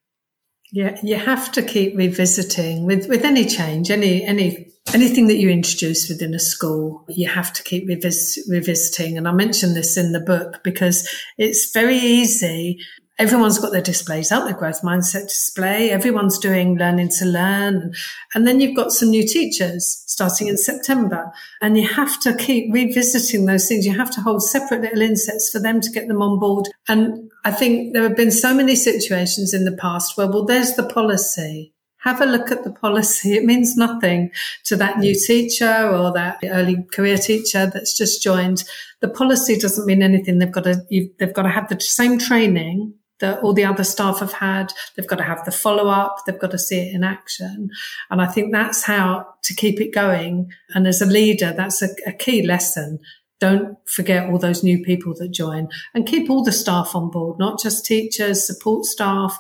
Yeah, 0.76 0.98
you 1.02 1.16
have 1.16 1.52
to 1.52 1.62
keep 1.62 1.96
revisiting 1.96 2.84
with 2.84 3.08
with 3.08 3.24
any 3.24 3.46
change, 3.46 3.90
any 3.90 4.22
any 4.22 4.74
anything 4.92 5.26
that 5.28 5.38
you 5.38 5.48
introduce 5.48 6.06
within 6.10 6.34
a 6.34 6.38
school, 6.38 7.02
you 7.08 7.30
have 7.30 7.50
to 7.54 7.62
keep 7.62 7.88
revis- 7.88 8.36
revisiting. 8.46 9.16
And 9.16 9.26
I 9.26 9.32
mention 9.32 9.72
this 9.72 9.96
in 9.96 10.12
the 10.12 10.20
book 10.20 10.62
because 10.62 11.08
it's 11.38 11.72
very 11.72 11.96
easy. 11.96 12.78
Everyone's 13.18 13.58
got 13.58 13.72
their 13.72 13.80
displays 13.80 14.30
up, 14.30 14.44
their 14.44 14.52
growth 14.54 14.82
mindset 14.82 15.28
display. 15.28 15.90
Everyone's 15.90 16.38
doing 16.38 16.76
learning 16.76 17.08
to 17.18 17.24
learn. 17.24 17.94
And 18.34 18.46
then 18.46 18.60
you've 18.60 18.76
got 18.76 18.92
some 18.92 19.08
new 19.08 19.26
teachers 19.26 20.02
starting 20.06 20.48
in 20.48 20.58
September 20.58 21.32
and 21.62 21.78
you 21.78 21.88
have 21.88 22.20
to 22.20 22.34
keep 22.34 22.72
revisiting 22.74 23.46
those 23.46 23.68
things. 23.68 23.86
You 23.86 23.96
have 23.96 24.10
to 24.12 24.20
hold 24.20 24.42
separate 24.42 24.82
little 24.82 25.00
insets 25.00 25.48
for 25.48 25.58
them 25.58 25.80
to 25.80 25.90
get 25.90 26.08
them 26.08 26.20
on 26.20 26.38
board. 26.38 26.68
And 26.88 27.30
I 27.44 27.52
think 27.52 27.94
there 27.94 28.02
have 28.02 28.16
been 28.16 28.30
so 28.30 28.52
many 28.52 28.76
situations 28.76 29.54
in 29.54 29.64
the 29.64 29.76
past 29.76 30.18
where, 30.18 30.26
well, 30.26 30.44
there's 30.44 30.74
the 30.74 30.86
policy 30.86 31.72
have 32.06 32.20
a 32.20 32.26
look 32.26 32.52
at 32.52 32.62
the 32.62 32.70
policy. 32.70 33.32
It 33.36 33.44
means 33.44 33.76
nothing 33.76 34.30
to 34.64 34.76
that 34.76 34.98
new 34.98 35.14
teacher 35.14 35.90
or 35.90 36.12
that 36.12 36.38
early 36.44 36.84
career 36.92 37.18
teacher 37.18 37.66
that's 37.66 37.98
just 37.98 38.22
joined. 38.22 38.62
The 39.00 39.08
policy 39.08 39.58
doesn't 39.58 39.86
mean 39.86 40.02
anything. 40.02 40.38
They've 40.38 40.52
got 40.52 40.64
to, 40.64 40.76
they've 41.18 41.34
got 41.34 41.42
to 41.42 41.48
have 41.48 41.68
the 41.68 41.80
same 41.80 42.18
training 42.18 42.94
that 43.20 43.42
all 43.42 43.52
the 43.52 43.64
other 43.64 43.84
staff 43.84 44.20
have 44.20 44.32
had. 44.32 44.72
They've 44.94 45.06
got 45.06 45.16
to 45.16 45.24
have 45.24 45.44
the 45.44 45.50
follow 45.50 45.88
up. 45.88 46.18
They've 46.26 46.38
got 46.38 46.50
to 46.50 46.58
see 46.58 46.78
it 46.78 46.94
in 46.94 47.04
action. 47.04 47.70
And 48.10 48.20
I 48.20 48.26
think 48.26 48.52
that's 48.52 48.84
how 48.84 49.26
to 49.42 49.54
keep 49.54 49.80
it 49.80 49.94
going. 49.94 50.50
And 50.74 50.86
as 50.86 51.00
a 51.00 51.06
leader, 51.06 51.52
that's 51.56 51.82
a, 51.82 51.88
a 52.06 52.12
key 52.12 52.42
lesson 52.42 53.00
don't 53.38 53.76
forget 53.86 54.30
all 54.30 54.38
those 54.38 54.64
new 54.64 54.82
people 54.82 55.14
that 55.14 55.28
join 55.28 55.68
and 55.94 56.06
keep 56.06 56.30
all 56.30 56.42
the 56.42 56.52
staff 56.52 56.94
on 56.94 57.10
board, 57.10 57.38
not 57.38 57.60
just 57.60 57.84
teachers, 57.84 58.46
support 58.46 58.86
staff, 58.86 59.38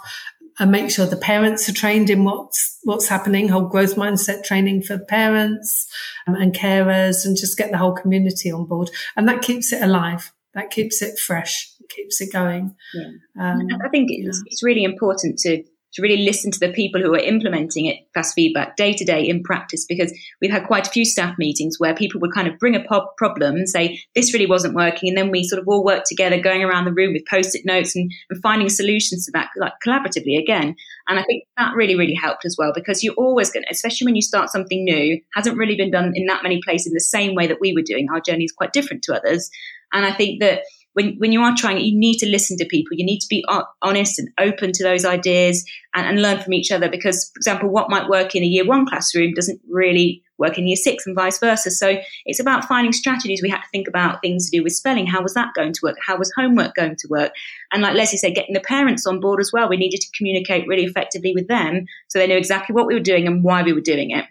and 0.58 0.70
make 0.70 0.90
sure 0.90 1.06
the 1.06 1.16
parents 1.16 1.68
are 1.68 1.72
trained 1.72 2.08
in 2.10 2.24
what's 2.24 2.78
what's 2.84 3.08
happening, 3.08 3.48
whole 3.48 3.68
growth 3.68 3.96
mindset 3.96 4.42
training 4.44 4.82
for 4.82 4.98
parents 4.98 5.86
um, 6.26 6.34
and 6.34 6.54
carers, 6.54 7.24
and 7.24 7.36
just 7.36 7.58
get 7.58 7.70
the 7.70 7.78
whole 7.78 7.94
community 7.94 8.50
on 8.50 8.64
board. 8.64 8.90
And 9.16 9.28
that 9.28 9.42
keeps 9.42 9.72
it 9.72 9.82
alive. 9.82 10.32
That 10.56 10.70
keeps 10.70 11.02
it 11.02 11.18
fresh. 11.18 11.70
It 11.80 11.88
keeps 11.90 12.20
it 12.20 12.32
going. 12.32 12.74
Yeah. 12.94 13.10
Um, 13.38 13.68
I 13.84 13.88
think 13.90 14.08
it's, 14.10 14.38
yeah. 14.38 14.42
it's 14.46 14.64
really 14.64 14.82
important 14.84 15.38
to 15.40 15.62
to 15.94 16.02
really 16.02 16.24
listen 16.24 16.50
to 16.50 16.58
the 16.58 16.72
people 16.72 17.00
who 17.00 17.14
are 17.14 17.18
implementing 17.18 17.86
it 17.86 17.96
fast 18.14 18.34
feedback 18.34 18.76
day 18.76 18.92
to 18.92 19.04
day 19.04 19.26
in 19.26 19.42
practice 19.42 19.86
because 19.88 20.12
we've 20.40 20.50
had 20.50 20.66
quite 20.66 20.86
a 20.86 20.90
few 20.90 21.04
staff 21.04 21.34
meetings 21.38 21.76
where 21.78 21.94
people 21.94 22.20
would 22.20 22.34
kind 22.34 22.48
of 22.48 22.58
bring 22.58 22.76
a 22.76 22.84
problem 23.16 23.56
and 23.56 23.68
say 23.68 24.00
this 24.14 24.32
really 24.32 24.46
wasn't 24.46 24.74
working 24.74 25.08
and 25.08 25.16
then 25.16 25.30
we 25.30 25.44
sort 25.44 25.60
of 25.60 25.68
all 25.68 25.84
work 25.84 26.04
together 26.04 26.40
going 26.40 26.62
around 26.62 26.84
the 26.84 26.92
room 26.92 27.12
with 27.12 27.22
post-it 27.28 27.64
notes 27.64 27.96
and, 27.96 28.10
and 28.30 28.42
finding 28.42 28.68
solutions 28.68 29.24
to 29.24 29.32
that 29.32 29.48
like 29.56 29.72
collaboratively 29.86 30.38
again. 30.38 30.74
And 31.08 31.18
i 31.18 31.22
think 31.22 31.44
that 31.56 31.74
really 31.74 31.96
really 31.96 32.14
helped 32.14 32.44
as 32.44 32.56
well 32.58 32.72
because 32.74 33.02
you're 33.02 33.14
always 33.14 33.50
going 33.50 33.64
to 33.64 33.70
especially 33.70 34.06
when 34.06 34.16
you 34.16 34.22
start 34.22 34.50
something 34.50 34.84
new 34.84 35.20
hasn't 35.34 35.56
really 35.56 35.76
been 35.76 35.90
done 35.90 36.12
in 36.14 36.26
that 36.26 36.42
many 36.42 36.60
places 36.62 36.88
in 36.88 36.94
the 36.94 37.00
same 37.00 37.34
way 37.34 37.46
that 37.46 37.58
we 37.60 37.72
were 37.72 37.82
doing. 37.82 38.08
Our 38.12 38.20
journey 38.20 38.44
is 38.44 38.52
quite 38.52 38.72
different 38.72 39.02
to 39.04 39.14
others. 39.14 39.50
And 39.92 40.04
i 40.04 40.12
think 40.12 40.40
that 40.40 40.62
when, 40.96 41.14
when 41.18 41.30
you 41.30 41.42
are 41.42 41.54
trying 41.54 41.78
you 41.78 41.94
need 41.94 42.16
to 42.16 42.26
listen 42.26 42.56
to 42.56 42.64
people. 42.64 42.96
You 42.96 43.04
need 43.04 43.18
to 43.18 43.26
be 43.28 43.44
honest 43.82 44.18
and 44.18 44.30
open 44.40 44.72
to 44.72 44.82
those 44.82 45.04
ideas 45.04 45.62
and, 45.94 46.06
and 46.06 46.22
learn 46.22 46.40
from 46.40 46.54
each 46.54 46.72
other. 46.72 46.88
Because, 46.88 47.30
for 47.34 47.38
example, 47.38 47.68
what 47.68 47.90
might 47.90 48.08
work 48.08 48.34
in 48.34 48.42
a 48.42 48.46
year 48.46 48.66
one 48.66 48.86
classroom 48.86 49.34
doesn't 49.34 49.60
really 49.68 50.22
work 50.38 50.56
in 50.56 50.66
year 50.66 50.76
six 50.76 51.06
and 51.06 51.14
vice 51.14 51.38
versa. 51.38 51.70
So 51.70 51.98
it's 52.24 52.40
about 52.40 52.64
finding 52.64 52.94
strategies. 52.94 53.42
We 53.42 53.50
had 53.50 53.60
to 53.60 53.68
think 53.70 53.88
about 53.88 54.22
things 54.22 54.48
to 54.48 54.56
do 54.56 54.62
with 54.62 54.72
spelling. 54.72 55.06
How 55.06 55.22
was 55.22 55.34
that 55.34 55.52
going 55.54 55.74
to 55.74 55.80
work? 55.82 55.96
How 56.06 56.16
was 56.16 56.32
homework 56.34 56.74
going 56.74 56.96
to 56.96 57.08
work? 57.10 57.32
And 57.72 57.82
like 57.82 57.94
Leslie 57.94 58.16
said, 58.16 58.34
getting 58.34 58.54
the 58.54 58.60
parents 58.60 59.06
on 59.06 59.20
board 59.20 59.38
as 59.38 59.50
well. 59.52 59.68
We 59.68 59.76
needed 59.76 60.00
to 60.00 60.16
communicate 60.16 60.66
really 60.66 60.84
effectively 60.84 61.34
with 61.34 61.46
them 61.46 61.84
so 62.08 62.18
they 62.18 62.26
knew 62.26 62.38
exactly 62.38 62.74
what 62.74 62.86
we 62.86 62.94
were 62.94 63.00
doing 63.00 63.26
and 63.26 63.44
why 63.44 63.62
we 63.62 63.74
were 63.74 63.82
doing 63.82 64.12
it. 64.12 64.24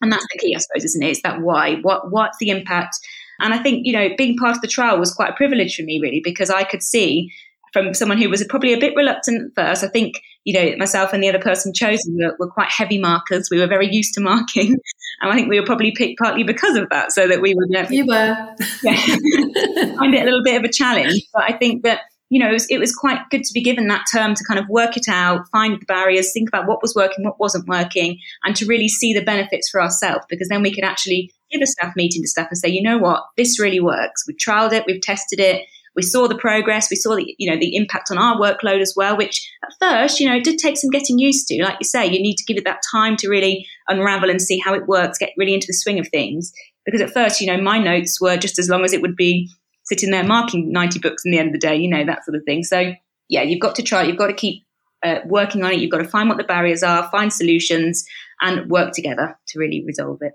And 0.00 0.10
that's 0.10 0.26
the 0.32 0.38
key, 0.38 0.54
I 0.54 0.60
suppose, 0.60 0.84
isn't 0.84 1.02
it? 1.02 1.10
It's 1.10 1.22
that 1.22 1.42
why. 1.42 1.76
What 1.82 2.10
what's 2.10 2.38
the 2.38 2.48
impact? 2.48 2.96
And 3.40 3.52
I 3.54 3.62
think, 3.62 3.86
you 3.86 3.92
know, 3.92 4.08
being 4.16 4.36
part 4.36 4.56
of 4.56 4.62
the 4.62 4.68
trial 4.68 4.98
was 4.98 5.12
quite 5.12 5.30
a 5.30 5.34
privilege 5.34 5.76
for 5.76 5.82
me, 5.82 6.00
really, 6.00 6.20
because 6.22 6.50
I 6.50 6.64
could 6.64 6.82
see 6.82 7.30
from 7.72 7.92
someone 7.92 8.16
who 8.16 8.30
was 8.30 8.42
probably 8.48 8.72
a 8.72 8.80
bit 8.80 8.94
reluctant 8.96 9.50
at 9.50 9.54
first. 9.54 9.84
I 9.84 9.88
think, 9.88 10.22
you 10.44 10.54
know, 10.54 10.76
myself 10.78 11.12
and 11.12 11.22
the 11.22 11.28
other 11.28 11.38
person 11.38 11.74
chosen 11.74 12.16
were, 12.16 12.34
were 12.38 12.50
quite 12.50 12.70
heavy 12.70 12.98
markers. 12.98 13.48
We 13.50 13.58
were 13.58 13.66
very 13.66 13.92
used 13.92 14.14
to 14.14 14.20
marking. 14.20 14.78
And 15.22 15.32
I 15.32 15.34
think 15.34 15.48
we 15.48 15.58
were 15.58 15.64
probably 15.64 15.92
picked 15.92 16.18
partly 16.18 16.42
because 16.42 16.76
of 16.76 16.90
that, 16.90 17.10
so 17.10 17.26
that 17.26 17.40
we 17.40 17.54
would. 17.54 17.74
Uh, 17.74 17.86
you 17.88 18.04
were. 18.04 18.36
yeah, 18.82 18.96
find 19.96 20.14
it 20.14 20.20
a 20.20 20.24
little 20.26 20.42
bit 20.44 20.56
of 20.56 20.64
a 20.64 20.68
challenge. 20.70 21.22
But 21.32 21.44
I 21.44 21.56
think 21.56 21.84
that 21.84 22.00
you 22.28 22.38
know, 22.38 22.50
it 22.50 22.52
was, 22.52 22.66
it 22.68 22.78
was, 22.78 22.94
quite 22.94 23.20
good 23.30 23.44
to 23.44 23.52
be 23.54 23.62
given 23.62 23.86
that 23.88 24.04
term 24.12 24.34
to 24.34 24.44
kind 24.44 24.58
of 24.58 24.68
work 24.68 24.96
it 24.96 25.06
out, 25.08 25.48
find 25.52 25.80
the 25.80 25.86
barriers, 25.86 26.32
think 26.32 26.48
about 26.48 26.66
what 26.66 26.82
was 26.82 26.94
working, 26.94 27.24
what 27.24 27.38
wasn't 27.38 27.66
working, 27.68 28.18
and 28.44 28.56
to 28.56 28.66
really 28.66 28.88
see 28.88 29.14
the 29.14 29.24
benefits 29.24 29.70
for 29.70 29.80
ourselves 29.80 30.26
because 30.28 30.48
then 30.48 30.60
we 30.60 30.74
could 30.74 30.84
actually 30.84 31.32
give 31.50 31.62
a 31.62 31.66
staff 31.66 31.94
meeting 31.96 32.22
to 32.22 32.28
staff 32.28 32.48
and 32.50 32.58
say, 32.58 32.68
you 32.68 32.82
know 32.82 32.98
what, 32.98 33.24
this 33.36 33.60
really 33.60 33.80
works. 33.80 34.24
We've 34.26 34.36
trialed 34.36 34.72
it, 34.72 34.84
we've 34.86 35.00
tested 35.00 35.40
it, 35.40 35.62
we 35.96 36.02
saw 36.02 36.28
the 36.28 36.36
progress, 36.36 36.90
we 36.90 36.96
saw 36.96 37.16
the, 37.16 37.34
you 37.38 37.50
know, 37.50 37.58
the 37.58 37.74
impact 37.74 38.10
on 38.10 38.18
our 38.18 38.36
workload 38.36 38.80
as 38.80 38.92
well, 38.96 39.16
which 39.16 39.50
at 39.64 39.72
first, 39.80 40.20
you 40.20 40.28
know, 40.28 40.36
it 40.36 40.44
did 40.44 40.58
take 40.58 40.76
some 40.76 40.90
getting 40.90 41.18
used 41.18 41.48
to. 41.48 41.62
Like 41.62 41.78
you 41.80 41.86
say, 41.86 42.06
you 42.06 42.20
need 42.20 42.36
to 42.36 42.44
give 42.44 42.58
it 42.58 42.64
that 42.64 42.82
time 42.90 43.16
to 43.16 43.28
really 43.28 43.66
unravel 43.88 44.30
and 44.30 44.40
see 44.40 44.58
how 44.58 44.74
it 44.74 44.86
works, 44.86 45.18
get 45.18 45.32
really 45.38 45.54
into 45.54 45.66
the 45.66 45.72
swing 45.72 45.98
of 45.98 46.08
things. 46.08 46.52
Because 46.84 47.00
at 47.00 47.12
first, 47.12 47.40
you 47.40 47.46
know, 47.46 47.60
my 47.60 47.78
notes 47.78 48.20
were 48.20 48.36
just 48.36 48.58
as 48.58 48.68
long 48.68 48.84
as 48.84 48.92
it 48.92 49.00
would 49.00 49.16
be 49.16 49.50
sitting 49.84 50.10
there 50.10 50.22
marking 50.22 50.70
90 50.70 50.98
books 50.98 51.22
in 51.24 51.32
the 51.32 51.38
end 51.38 51.48
of 51.48 51.52
the 51.52 51.58
day, 51.58 51.76
you 51.76 51.88
know, 51.88 52.04
that 52.04 52.24
sort 52.24 52.36
of 52.36 52.42
thing. 52.44 52.62
So, 52.62 52.92
yeah, 53.28 53.42
you've 53.42 53.60
got 53.60 53.74
to 53.76 53.82
try, 53.82 54.02
you've 54.02 54.18
got 54.18 54.28
to 54.28 54.34
keep 54.34 54.64
uh, 55.02 55.20
working 55.26 55.62
on 55.62 55.72
it. 55.72 55.80
You've 55.80 55.90
got 55.90 55.98
to 55.98 56.08
find 56.08 56.28
what 56.28 56.38
the 56.38 56.44
barriers 56.44 56.82
are, 56.82 57.08
find 57.10 57.32
solutions, 57.32 58.04
and 58.40 58.68
work 58.70 58.92
together 58.92 59.38
to 59.48 59.58
really 59.58 59.82
resolve 59.86 60.18
it. 60.20 60.32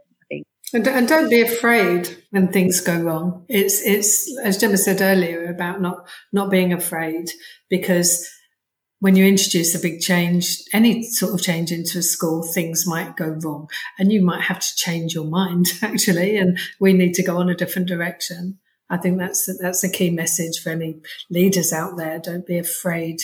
And, 0.74 0.88
and 0.88 1.08
don't 1.08 1.30
be 1.30 1.42
afraid 1.42 2.18
when 2.30 2.52
things 2.52 2.80
go 2.80 2.98
wrong. 2.98 3.46
It's 3.50 3.82
it's 3.86 4.40
as 4.44 4.58
Gemma 4.58 4.78
said 4.78 5.02
earlier 5.02 5.50
about 5.50 5.82
not 5.82 6.08
not 6.32 6.50
being 6.50 6.72
afraid 6.72 7.30
because 7.70 8.30
when 9.02 9.16
you 9.16 9.26
introduce 9.26 9.74
a 9.74 9.80
big 9.80 10.00
change, 10.00 10.60
any 10.74 11.02
sort 11.04 11.34
of 11.34 11.42
change 11.42 11.72
into 11.72 11.98
a 11.98 12.04
school, 12.04 12.44
things 12.44 12.86
might 12.86 13.18
go 13.18 13.36
wrong, 13.44 13.68
and 13.98 14.14
you 14.14 14.22
might 14.22 14.42
have 14.42 14.60
to 14.60 14.76
change 14.76 15.16
your 15.16 15.26
mind 15.26 15.68
actually, 15.82 16.38
and 16.38 16.58
we 16.80 16.94
need 16.94 17.16
to 17.16 17.24
go 17.24 17.38
on 17.38 17.50
a 17.50 17.56
different 17.56 17.88
direction. 17.88 18.60
I 18.90 18.98
think 18.98 19.18
that's 19.18 19.50
that's 19.60 19.84
a 19.84 19.90
key 19.90 20.10
message 20.10 20.62
for 20.62 20.70
any 20.70 21.02
leaders 21.30 21.74
out 21.74 21.98
there. 21.98 22.20
Don't 22.20 22.46
be 22.46 22.58
afraid 22.58 23.22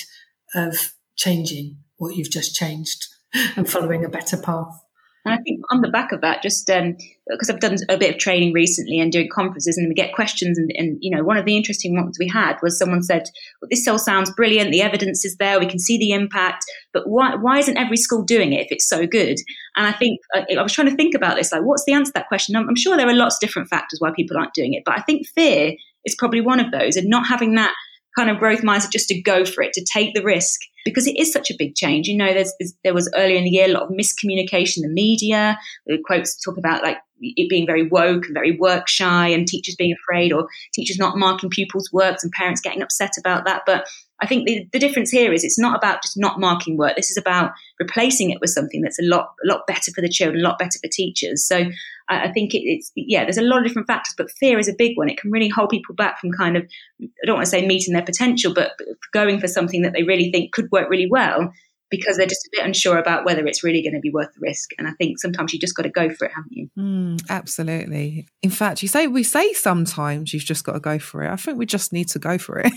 of 0.56 0.94
changing 1.16 1.78
what 1.98 2.16
you've 2.16 2.32
just 2.32 2.56
changed 2.56 3.08
and 3.56 3.70
following 3.70 4.04
a 4.04 4.10
better 4.10 4.38
path. 4.38 4.84
And 5.28 5.38
I 5.38 5.44
think 5.44 5.60
on 5.70 5.82
the 5.82 5.90
back 5.90 6.14
of 6.14 6.22
that, 6.22 6.42
just 6.42 6.66
because 6.68 7.50
um, 7.50 7.54
I've 7.54 7.60
done 7.60 7.76
a 7.90 7.98
bit 7.98 8.14
of 8.16 8.18
training 8.18 8.54
recently 8.54 8.98
and 8.98 9.12
doing 9.12 9.28
conferences, 9.30 9.78
and 9.78 9.90
we 9.90 9.94
get 9.94 10.14
questions, 10.14 10.58
and, 10.58 10.72
and, 10.76 10.98
you 11.02 11.14
know, 11.14 11.22
one 11.22 11.36
of 11.36 11.44
the 11.44 11.58
interesting 11.58 11.96
ones 11.96 12.16
we 12.18 12.30
had 12.30 12.56
was 12.62 12.80
someone 12.80 13.04
said, 13.04 13.24
"Well, 13.62 13.68
this 13.70 13.86
all 13.90 14.00
sounds 14.00 14.32
brilliant. 14.32 14.72
The 14.72 14.82
evidence 14.82 15.26
is 15.26 15.36
there. 15.36 15.60
We 15.60 15.66
can 15.66 15.80
see 15.80 15.98
the 15.98 16.14
impact, 16.14 16.64
but 16.94 17.10
why 17.10 17.36
why 17.36 17.60
isn't 17.60 17.78
every 17.78 17.98
school 17.98 18.24
doing 18.24 18.54
it 18.54 18.62
if 18.62 18.68
it's 18.72 18.88
so 18.88 19.06
good?" 19.06 19.36
And 19.76 19.86
I 19.86 19.92
think 19.92 20.22
uh, 20.34 20.44
I 20.58 20.64
was 20.64 20.72
trying 20.72 20.90
to 20.90 20.96
think 20.96 21.14
about 21.14 21.36
this, 21.36 21.52
like, 21.52 21.64
what's 21.64 21.84
the 21.86 21.92
answer 21.92 22.14
to 22.14 22.20
that 22.20 22.30
question? 22.30 22.56
I'm, 22.56 22.70
I'm 22.70 22.78
sure 22.78 22.96
there 22.96 23.10
are 23.10 23.14
lots 23.14 23.36
of 23.36 23.42
different 23.42 23.68
factors 23.68 24.00
why 24.00 24.12
people 24.16 24.38
aren't 24.38 24.54
doing 24.54 24.76
it, 24.76 24.84
but 24.86 24.98
I 24.98 25.02
think 25.02 25.28
fear 25.28 25.74
is 26.06 26.16
probably 26.18 26.40
one 26.40 26.62
of 26.62 26.72
those, 26.72 26.96
and 26.96 27.10
not 27.10 27.28
having 27.28 27.56
that 27.56 27.74
kind 28.18 28.30
of 28.30 28.40
growth 28.40 28.62
mindset 28.62 28.92
just 28.92 29.10
to 29.10 29.22
go 29.22 29.46
for 29.46 29.62
it, 29.62 29.74
to 29.74 29.86
take 29.94 30.14
the 30.14 30.24
risk 30.24 30.60
because 30.84 31.06
it 31.06 31.18
is 31.18 31.32
such 31.32 31.52
a 31.52 31.56
big 31.58 31.76
change. 31.76 32.08
You 32.08 32.18
know, 32.18 32.34
there's, 32.34 32.54
there's, 32.60 32.74
there 32.84 32.94
was 32.94 33.12
earlier 33.16 33.38
in 33.38 33.44
the 33.44 33.50
year 33.50 33.66
a 33.66 33.74
lot 33.74 33.84
of 33.84 33.90
miscommunication 33.90 34.78
in 34.78 34.84
the 34.84 34.94
media. 34.94 35.58
The 35.86 36.00
quotes 36.04 36.42
talk 36.42 36.58
about 36.58 36.82
like 36.82 36.98
it 37.20 37.50
being 37.50 37.66
very 37.66 37.88
woke 37.88 38.26
and 38.26 38.34
very 38.34 38.58
work 38.58 38.88
shy 38.88 39.28
and 39.28 39.48
teachers 39.48 39.76
being 39.76 39.94
afraid 39.94 40.32
or 40.32 40.48
teachers 40.74 40.98
not 40.98 41.18
marking 41.18 41.50
pupils' 41.50 41.92
works 41.92 42.24
and 42.24 42.32
parents 42.32 42.62
getting 42.62 42.82
upset 42.82 43.12
about 43.20 43.46
that. 43.46 43.64
But 43.66 43.88
I 44.22 44.28
think 44.28 44.48
the, 44.48 44.68
the 44.74 44.80
difference 44.80 45.12
here 45.12 45.32
is 45.32 45.44
it's 45.44 45.60
not 45.60 45.78
about 45.78 46.02
just 46.02 46.18
not 46.18 46.40
marking 46.40 46.78
work. 46.78 46.96
This 46.96 47.12
is 47.12 47.18
about 47.18 47.52
replacing 47.80 48.32
it 48.32 48.40
with 48.42 48.50
something 48.50 48.82
that's 48.82 49.00
a 49.00 49.06
lot, 49.06 49.34
a 49.44 49.48
lot 49.48 49.68
better 49.68 49.92
for 49.94 50.02
the 50.02 50.10
children, 50.10 50.44
a 50.44 50.48
lot 50.48 50.58
better 50.58 50.80
for 50.82 50.90
teachers. 50.92 51.46
So 51.46 51.66
I, 52.10 52.26
I 52.26 52.32
think 52.32 52.54
it, 52.54 52.60
it's, 52.60 52.92
yeah, 52.96 53.24
there's 53.24 53.38
a 53.38 53.42
lot 53.42 53.60
of 53.60 53.66
different 53.66 53.88
factors, 53.88 54.14
but 54.18 54.32
fear 54.32 54.60
is 54.60 54.68
a 54.68 54.76
big 54.78 54.98
one. 54.98 55.10
It 55.10 55.18
can 55.18 55.32
really 55.32 55.50
hold 55.50 55.70
people 55.70 55.96
back 55.96 56.20
from 56.20 56.32
kind 56.32 56.58
of, 56.58 56.64
I 57.02 57.08
don't 57.26 57.36
want 57.36 57.46
to 57.46 57.52
say 57.52 57.66
meeting 57.66 57.94
their 57.94 58.04
potential, 58.04 58.54
but 58.54 58.72
going 59.14 59.40
for 59.40 59.48
something 59.48 59.82
that 59.82 59.94
they 59.94 60.04
really 60.04 60.32
think 60.32 60.52
could 60.52 60.72
work 60.72 60.90
really 60.90 61.10
well 61.10 61.52
because 61.90 62.18
they're 62.18 62.28
just 62.28 62.46
a 62.46 62.50
bit 62.52 62.66
unsure 62.66 62.98
about 62.98 63.26
whether 63.26 63.46
it's 63.46 63.64
really 63.64 63.82
going 63.82 63.94
to 63.94 64.00
be 64.00 64.10
worth 64.10 64.34
the 64.34 64.42
risk. 64.42 64.72
And 64.78 64.88
I 64.88 64.92
think 64.92 65.20
sometimes 65.20 65.54
you 65.54 65.60
just 65.60 65.76
got 65.76 65.84
to 65.84 65.90
go 65.90 66.10
for 66.10 66.26
it, 66.26 66.32
haven't 66.36 66.52
you? 66.52 66.70
Mm, 66.78 67.24
absolutely. 67.30 68.28
In 68.42 68.50
fact, 68.50 68.82
you 68.82 68.88
say 68.88 69.08
we 69.08 69.24
say 69.24 69.54
sometimes 69.54 70.34
you've 70.34 70.44
just 70.44 70.66
got 70.66 70.74
to 70.74 70.80
go 70.80 71.00
for 71.00 71.24
it. 71.24 71.32
I 71.32 71.38
think 71.38 71.58
we 71.58 71.66
just 71.66 71.94
need 71.94 72.10
to 72.10 72.20
go 72.20 72.38
for 72.38 72.60
it. 72.60 72.74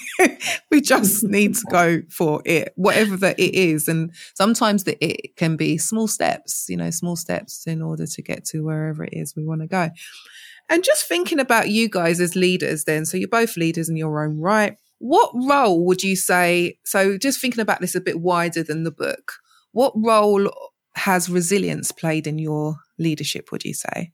we 0.70 0.80
just 0.80 1.24
need 1.24 1.54
to 1.56 1.64
go 1.70 2.02
for 2.08 2.40
it, 2.44 2.72
whatever 2.76 3.16
that 3.16 3.38
it 3.38 3.54
is. 3.54 3.88
And 3.88 4.12
sometimes 4.34 4.84
the 4.84 4.96
it 5.04 5.36
can 5.36 5.56
be 5.56 5.76
small 5.76 6.06
steps, 6.06 6.66
you 6.68 6.76
know, 6.76 6.90
small 6.90 7.16
steps 7.16 7.66
in 7.66 7.82
order 7.82 8.06
to 8.06 8.22
get 8.22 8.44
to 8.46 8.64
wherever 8.64 9.04
it 9.04 9.12
is 9.12 9.34
we 9.34 9.44
want 9.44 9.62
to 9.62 9.66
go. 9.66 9.90
And 10.68 10.84
just 10.84 11.06
thinking 11.06 11.40
about 11.40 11.68
you 11.68 11.88
guys 11.88 12.20
as 12.20 12.36
leaders, 12.36 12.84
then, 12.84 13.04
so 13.04 13.16
you're 13.16 13.28
both 13.28 13.56
leaders 13.56 13.88
in 13.88 13.96
your 13.96 14.24
own 14.24 14.38
right 14.38 14.76
what 15.00 15.30
role 15.34 15.84
would 15.86 16.02
you 16.02 16.14
say? 16.14 16.78
So, 16.84 17.18
just 17.18 17.40
thinking 17.40 17.60
about 17.60 17.80
this 17.80 17.94
a 17.94 18.00
bit 18.00 18.20
wider 18.20 18.62
than 18.62 18.84
the 18.84 18.90
book, 18.90 19.32
what 19.72 19.92
role 19.96 20.50
has 20.94 21.30
resilience 21.30 21.90
played 21.90 22.26
in 22.26 22.38
your 22.38 22.76
leadership, 22.98 23.50
would 23.50 23.64
you 23.64 23.74
say? 23.74 24.12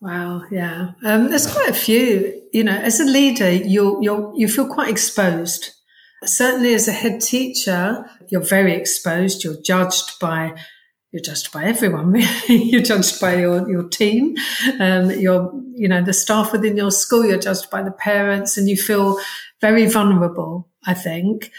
Wow, 0.00 0.42
yeah. 0.50 0.92
Um, 1.04 1.28
there's 1.28 1.50
quite 1.50 1.68
a 1.68 1.74
few. 1.74 2.42
You 2.52 2.64
know, 2.64 2.76
as 2.76 3.00
a 3.00 3.04
leader, 3.04 3.50
you 3.50 4.02
you 4.02 4.32
you 4.34 4.48
feel 4.48 4.66
quite 4.66 4.88
exposed. 4.88 5.70
Certainly, 6.24 6.74
as 6.74 6.88
a 6.88 6.92
head 6.92 7.20
teacher, 7.20 8.04
you're 8.30 8.40
very 8.40 8.74
exposed. 8.74 9.44
You're 9.44 9.60
judged 9.62 10.18
by 10.18 10.54
you're 11.14 11.22
judged 11.22 11.52
by 11.52 11.64
everyone. 11.64 12.16
You're 12.48 12.82
judged 12.82 13.20
by 13.20 13.36
your 13.36 13.70
your 13.70 13.88
team. 13.88 14.34
Um, 14.80 15.12
you're 15.12 15.48
you 15.76 15.86
know 15.86 16.02
the 16.02 16.12
staff 16.12 16.50
within 16.50 16.76
your 16.76 16.90
school. 16.90 17.24
You're 17.24 17.38
judged 17.38 17.70
by 17.70 17.84
the 17.84 17.92
parents, 17.92 18.58
and 18.58 18.68
you 18.68 18.76
feel 18.76 19.20
very 19.60 19.86
vulnerable, 19.86 20.68
I 20.84 20.94
think. 20.94 21.52